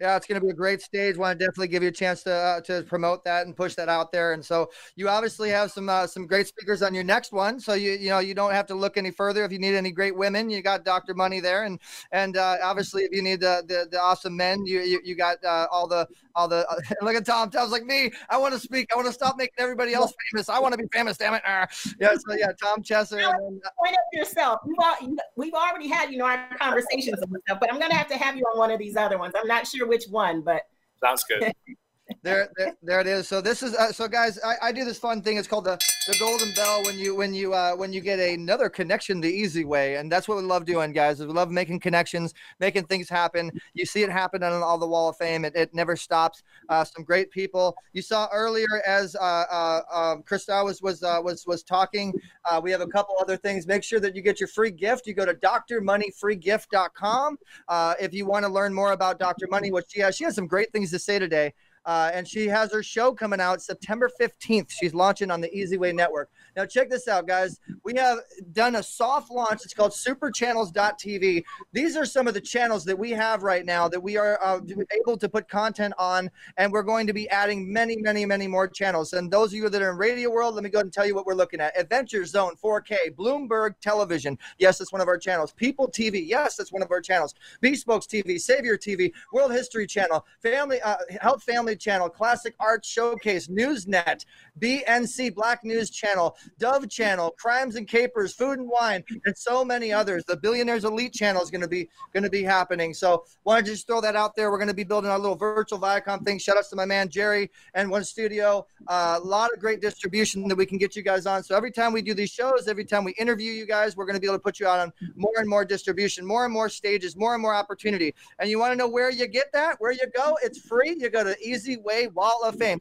Yeah, 0.00 0.16
it's 0.16 0.26
going 0.28 0.40
to 0.40 0.44
be 0.46 0.50
a 0.52 0.54
great 0.54 0.80
stage. 0.80 1.16
Want 1.16 1.36
to 1.38 1.44
definitely 1.44 1.68
give 1.68 1.82
you 1.82 1.88
a 1.88 1.92
chance 1.92 2.22
to 2.22 2.32
uh, 2.32 2.60
to 2.62 2.82
promote 2.84 3.24
that 3.24 3.46
and 3.46 3.56
push 3.56 3.74
that 3.74 3.88
out 3.88 4.12
there. 4.12 4.32
And 4.32 4.44
so 4.44 4.70
you 4.94 5.08
obviously 5.08 5.50
have 5.50 5.72
some 5.72 5.88
uh, 5.88 6.06
some 6.06 6.24
great 6.26 6.46
speakers 6.46 6.82
on 6.82 6.94
your 6.94 7.02
next 7.02 7.32
one. 7.32 7.58
So 7.58 7.74
you 7.74 7.92
you 7.92 8.10
know 8.10 8.20
you 8.20 8.32
don't 8.32 8.52
have 8.52 8.66
to 8.66 8.76
look 8.76 8.96
any 8.96 9.10
further. 9.10 9.44
If 9.44 9.50
you 9.50 9.58
need 9.58 9.74
any 9.74 9.90
great 9.90 10.16
women, 10.16 10.50
you 10.50 10.62
got 10.62 10.84
Dr. 10.84 11.14
Money 11.14 11.40
there, 11.40 11.64
and 11.64 11.80
and 12.12 12.36
uh, 12.36 12.58
obviously 12.62 13.02
if 13.02 13.10
you 13.12 13.22
need 13.22 13.40
the 13.40 13.64
the, 13.66 13.88
the 13.90 14.00
awesome 14.00 14.36
men, 14.36 14.64
you 14.64 14.82
you, 14.82 15.00
you 15.04 15.16
got 15.16 15.44
uh, 15.44 15.66
all 15.72 15.88
the 15.88 16.06
all 16.38 16.48
the. 16.48 16.66
Uh, 16.68 16.76
look 17.02 17.14
at 17.14 17.26
Tom. 17.26 17.50
Tom's 17.50 17.72
like 17.72 17.84
me. 17.84 18.10
I 18.30 18.38
want 18.38 18.54
to 18.54 18.60
speak. 18.60 18.88
I 18.92 18.96
want 18.96 19.08
to 19.08 19.12
stop 19.12 19.36
making 19.36 19.54
everybody 19.58 19.92
else 19.92 20.14
famous. 20.30 20.48
I 20.48 20.58
want 20.58 20.72
to 20.72 20.78
be 20.78 20.88
famous. 20.92 21.18
Damn 21.18 21.34
it. 21.34 21.42
Uh, 21.44 21.66
yeah. 22.00 22.14
So 22.14 22.34
yeah, 22.34 22.52
Tom 22.62 22.82
Chesser. 22.82 23.18
And 23.18 23.20
then, 23.20 23.60
uh, 23.64 23.70
point 23.82 23.94
up 23.94 24.00
yourself. 24.12 24.60
We've, 24.64 24.76
all, 24.80 24.96
we've 25.36 25.54
already 25.54 25.88
had, 25.88 26.10
you 26.10 26.18
know, 26.18 26.26
our 26.26 26.48
conversations 26.58 27.18
and 27.20 27.36
stuff, 27.46 27.58
but 27.60 27.72
I'm 27.72 27.78
going 27.78 27.90
to 27.90 27.96
have 27.96 28.08
to 28.08 28.16
have 28.16 28.36
you 28.36 28.44
on 28.44 28.58
one 28.58 28.70
of 28.70 28.78
these 28.78 28.96
other 28.96 29.18
ones. 29.18 29.34
I'm 29.36 29.48
not 29.48 29.66
sure 29.66 29.86
which 29.86 30.04
one, 30.08 30.42
but 30.42 30.62
Sounds 31.02 31.24
good. 31.24 31.52
there, 32.22 32.48
there, 32.56 32.76
there 32.82 33.00
it 33.00 33.06
is. 33.06 33.28
So 33.28 33.40
this 33.40 33.62
is 33.62 33.74
uh, 33.74 33.92
so 33.92 34.08
guys. 34.08 34.38
I, 34.44 34.54
I 34.62 34.72
do 34.72 34.84
this 34.84 34.98
fun 34.98 35.22
thing. 35.22 35.36
It's 35.36 35.48
called 35.48 35.64
the 35.64 35.78
the 36.06 36.16
golden 36.18 36.52
bell 36.54 36.82
when 36.84 36.98
you 36.98 37.14
when 37.14 37.34
you 37.34 37.54
uh, 37.54 37.74
when 37.74 37.92
you 37.92 38.00
get 38.00 38.18
another 38.18 38.68
connection 38.68 39.20
the 39.20 39.28
easy 39.28 39.64
way, 39.64 39.96
and 39.96 40.10
that's 40.10 40.26
what 40.26 40.36
we 40.36 40.42
love 40.42 40.64
doing, 40.64 40.92
guys. 40.92 41.20
Is 41.20 41.26
We 41.26 41.32
love 41.32 41.50
making 41.50 41.80
connections, 41.80 42.34
making 42.60 42.84
things 42.84 43.08
happen. 43.08 43.50
You 43.74 43.84
see 43.84 44.02
it 44.02 44.10
happen 44.10 44.42
on 44.42 44.62
all 44.62 44.78
the 44.78 44.86
Wall 44.86 45.08
of 45.08 45.16
Fame. 45.16 45.44
It, 45.44 45.54
it 45.54 45.74
never 45.74 45.96
stops. 45.96 46.42
Uh, 46.68 46.84
some 46.84 47.04
great 47.04 47.30
people. 47.30 47.76
You 47.92 48.02
saw 48.02 48.28
earlier 48.32 48.82
as 48.86 49.14
uh, 49.16 49.44
uh, 49.50 49.80
um, 49.92 50.22
Krista 50.22 50.64
was 50.64 50.82
was 50.82 51.02
uh, 51.02 51.20
was 51.22 51.46
was 51.46 51.62
talking. 51.62 52.12
Uh, 52.44 52.60
we 52.62 52.70
have 52.70 52.80
a 52.80 52.86
couple 52.86 53.14
other 53.20 53.36
things. 53.36 53.66
Make 53.66 53.84
sure 53.84 54.00
that 54.00 54.16
you 54.16 54.22
get 54.22 54.40
your 54.40 54.48
free 54.48 54.70
gift. 54.70 55.06
You 55.06 55.14
go 55.14 55.26
to 55.26 55.34
drmoneyfreegift.com. 55.34 57.38
Uh, 57.68 57.94
if 58.00 58.14
you 58.14 58.26
want 58.26 58.44
to 58.44 58.50
learn 58.50 58.74
more 58.74 58.92
about 58.92 59.18
Dr. 59.18 59.46
Money, 59.48 59.70
what 59.70 59.84
she 59.88 60.00
has, 60.00 60.16
she 60.16 60.24
has 60.24 60.34
some 60.34 60.46
great 60.46 60.72
things 60.72 60.90
to 60.90 60.98
say 60.98 61.18
today. 61.18 61.52
Uh, 61.84 62.10
and 62.12 62.26
she 62.26 62.46
has 62.46 62.72
her 62.72 62.82
show 62.82 63.12
coming 63.12 63.40
out 63.40 63.62
September 63.62 64.10
15th. 64.20 64.70
She's 64.70 64.94
launching 64.94 65.30
on 65.30 65.40
the 65.40 65.52
Easy 65.54 65.78
Way 65.78 65.92
Network. 65.92 66.30
Now, 66.56 66.66
check 66.66 66.90
this 66.90 67.08
out, 67.08 67.26
guys. 67.26 67.60
We 67.84 67.94
have 67.96 68.18
done 68.52 68.76
a 68.76 68.82
soft 68.82 69.30
launch. 69.30 69.60
It's 69.64 69.74
called 69.74 69.92
superchannels.tv. 69.92 71.44
These 71.72 71.96
are 71.96 72.04
some 72.04 72.26
of 72.26 72.34
the 72.34 72.40
channels 72.40 72.84
that 72.84 72.98
we 72.98 73.10
have 73.12 73.42
right 73.42 73.64
now 73.64 73.88
that 73.88 74.00
we 74.00 74.16
are 74.16 74.38
uh, 74.42 74.60
able 75.00 75.16
to 75.16 75.28
put 75.28 75.48
content 75.48 75.94
on, 75.98 76.30
and 76.56 76.72
we're 76.72 76.82
going 76.82 77.06
to 77.06 77.12
be 77.12 77.28
adding 77.30 77.72
many, 77.72 77.96
many, 77.96 78.26
many 78.26 78.46
more 78.46 78.66
channels. 78.66 79.12
And 79.12 79.30
those 79.30 79.52
of 79.52 79.54
you 79.54 79.68
that 79.68 79.82
are 79.82 79.90
in 79.90 79.96
radio 79.96 80.30
world, 80.30 80.54
let 80.54 80.64
me 80.64 80.70
go 80.70 80.80
and 80.80 80.92
tell 80.92 81.06
you 81.06 81.14
what 81.14 81.26
we're 81.26 81.34
looking 81.34 81.60
at 81.60 81.78
Adventure 81.78 82.24
Zone 82.24 82.54
4K, 82.62 83.14
Bloomberg 83.16 83.74
Television. 83.80 84.38
Yes, 84.58 84.78
that's 84.78 84.92
one 84.92 85.00
of 85.00 85.08
our 85.08 85.18
channels. 85.18 85.52
People 85.52 85.88
TV. 85.88 86.26
Yes, 86.26 86.56
that's 86.56 86.72
one 86.72 86.82
of 86.82 86.90
our 86.90 87.00
channels. 87.00 87.34
Bespokes 87.62 88.06
TV, 88.06 88.40
Savior 88.40 88.76
TV, 88.76 89.12
World 89.32 89.52
History 89.52 89.86
Channel, 89.86 90.26
Family 90.42 90.80
uh, 90.80 90.96
Health 91.20 91.42
Family 91.42 91.67
Channel, 91.76 92.08
Classic 92.08 92.54
Arts 92.60 92.88
Showcase, 92.88 93.48
Newsnet, 93.48 94.24
BNC 94.60 95.34
Black 95.34 95.64
News 95.64 95.90
Channel, 95.90 96.36
Dove 96.58 96.88
Channel, 96.88 97.30
Crimes 97.38 97.76
and 97.76 97.86
Capers, 97.86 98.34
Food 98.34 98.58
and 98.58 98.68
Wine, 98.68 99.04
and 99.24 99.36
so 99.36 99.64
many 99.64 99.92
others. 99.92 100.24
The 100.24 100.36
Billionaires 100.36 100.84
Elite 100.84 101.12
Channel 101.12 101.42
is 101.42 101.50
going 101.50 101.60
to 101.60 101.68
be 101.68 101.88
going 102.12 102.22
to 102.22 102.30
be 102.30 102.42
happening. 102.42 102.94
So 102.94 103.24
wanted 103.44 103.66
to 103.66 103.72
just 103.72 103.86
throw 103.86 104.00
that 104.00 104.16
out 104.16 104.34
there. 104.36 104.50
We're 104.50 104.58
going 104.58 104.68
to 104.68 104.74
be 104.74 104.84
building 104.84 105.10
our 105.10 105.18
little 105.18 105.36
virtual 105.36 105.78
Viacom 105.78 106.24
thing. 106.24 106.38
Shout 106.38 106.56
outs 106.56 106.68
to 106.70 106.76
my 106.76 106.84
man 106.84 107.08
Jerry 107.08 107.50
and 107.74 107.90
One 107.90 108.04
Studio. 108.04 108.66
Uh, 108.86 109.18
a 109.22 109.26
lot 109.26 109.50
of 109.52 109.60
great 109.60 109.80
distribution 109.80 110.46
that 110.48 110.56
we 110.56 110.66
can 110.66 110.78
get 110.78 110.96
you 110.96 111.02
guys 111.02 111.26
on. 111.26 111.42
So 111.42 111.56
every 111.56 111.70
time 111.70 111.92
we 111.92 112.02
do 112.02 112.14
these 112.14 112.30
shows, 112.30 112.68
every 112.68 112.84
time 112.84 113.04
we 113.04 113.12
interview 113.12 113.52
you 113.52 113.66
guys, 113.66 113.96
we're 113.96 114.06
going 114.06 114.14
to 114.14 114.20
be 114.20 114.26
able 114.26 114.36
to 114.36 114.42
put 114.42 114.60
you 114.60 114.66
out 114.66 114.80
on 114.80 114.92
more 115.16 115.32
and 115.36 115.48
more 115.48 115.64
distribution, 115.64 116.26
more 116.26 116.44
and 116.44 116.52
more 116.52 116.68
stages, 116.68 117.16
more 117.16 117.34
and 117.34 117.42
more 117.42 117.54
opportunity. 117.54 118.14
And 118.38 118.48
you 118.48 118.58
want 118.58 118.72
to 118.72 118.76
know 118.76 118.88
where 118.88 119.10
you 119.10 119.26
get 119.26 119.52
that? 119.52 119.76
Where 119.80 119.92
you 119.92 120.06
go? 120.14 120.36
It's 120.42 120.58
free. 120.58 120.96
You 120.98 121.10
go 121.10 121.24
to 121.24 121.36
Easy 121.40 121.57
Way 121.66 122.08
Wall 122.08 122.40
of 122.44 122.56
Fame. 122.56 122.80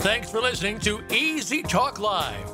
Thanks 0.00 0.30
for 0.30 0.40
listening 0.40 0.78
to 0.80 1.02
Easy 1.10 1.62
Talk 1.62 1.98
Live. 1.98 2.53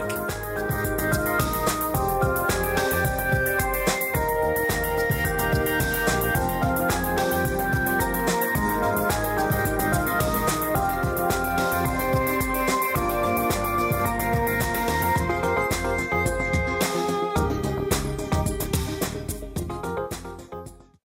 week. 0.07 1.60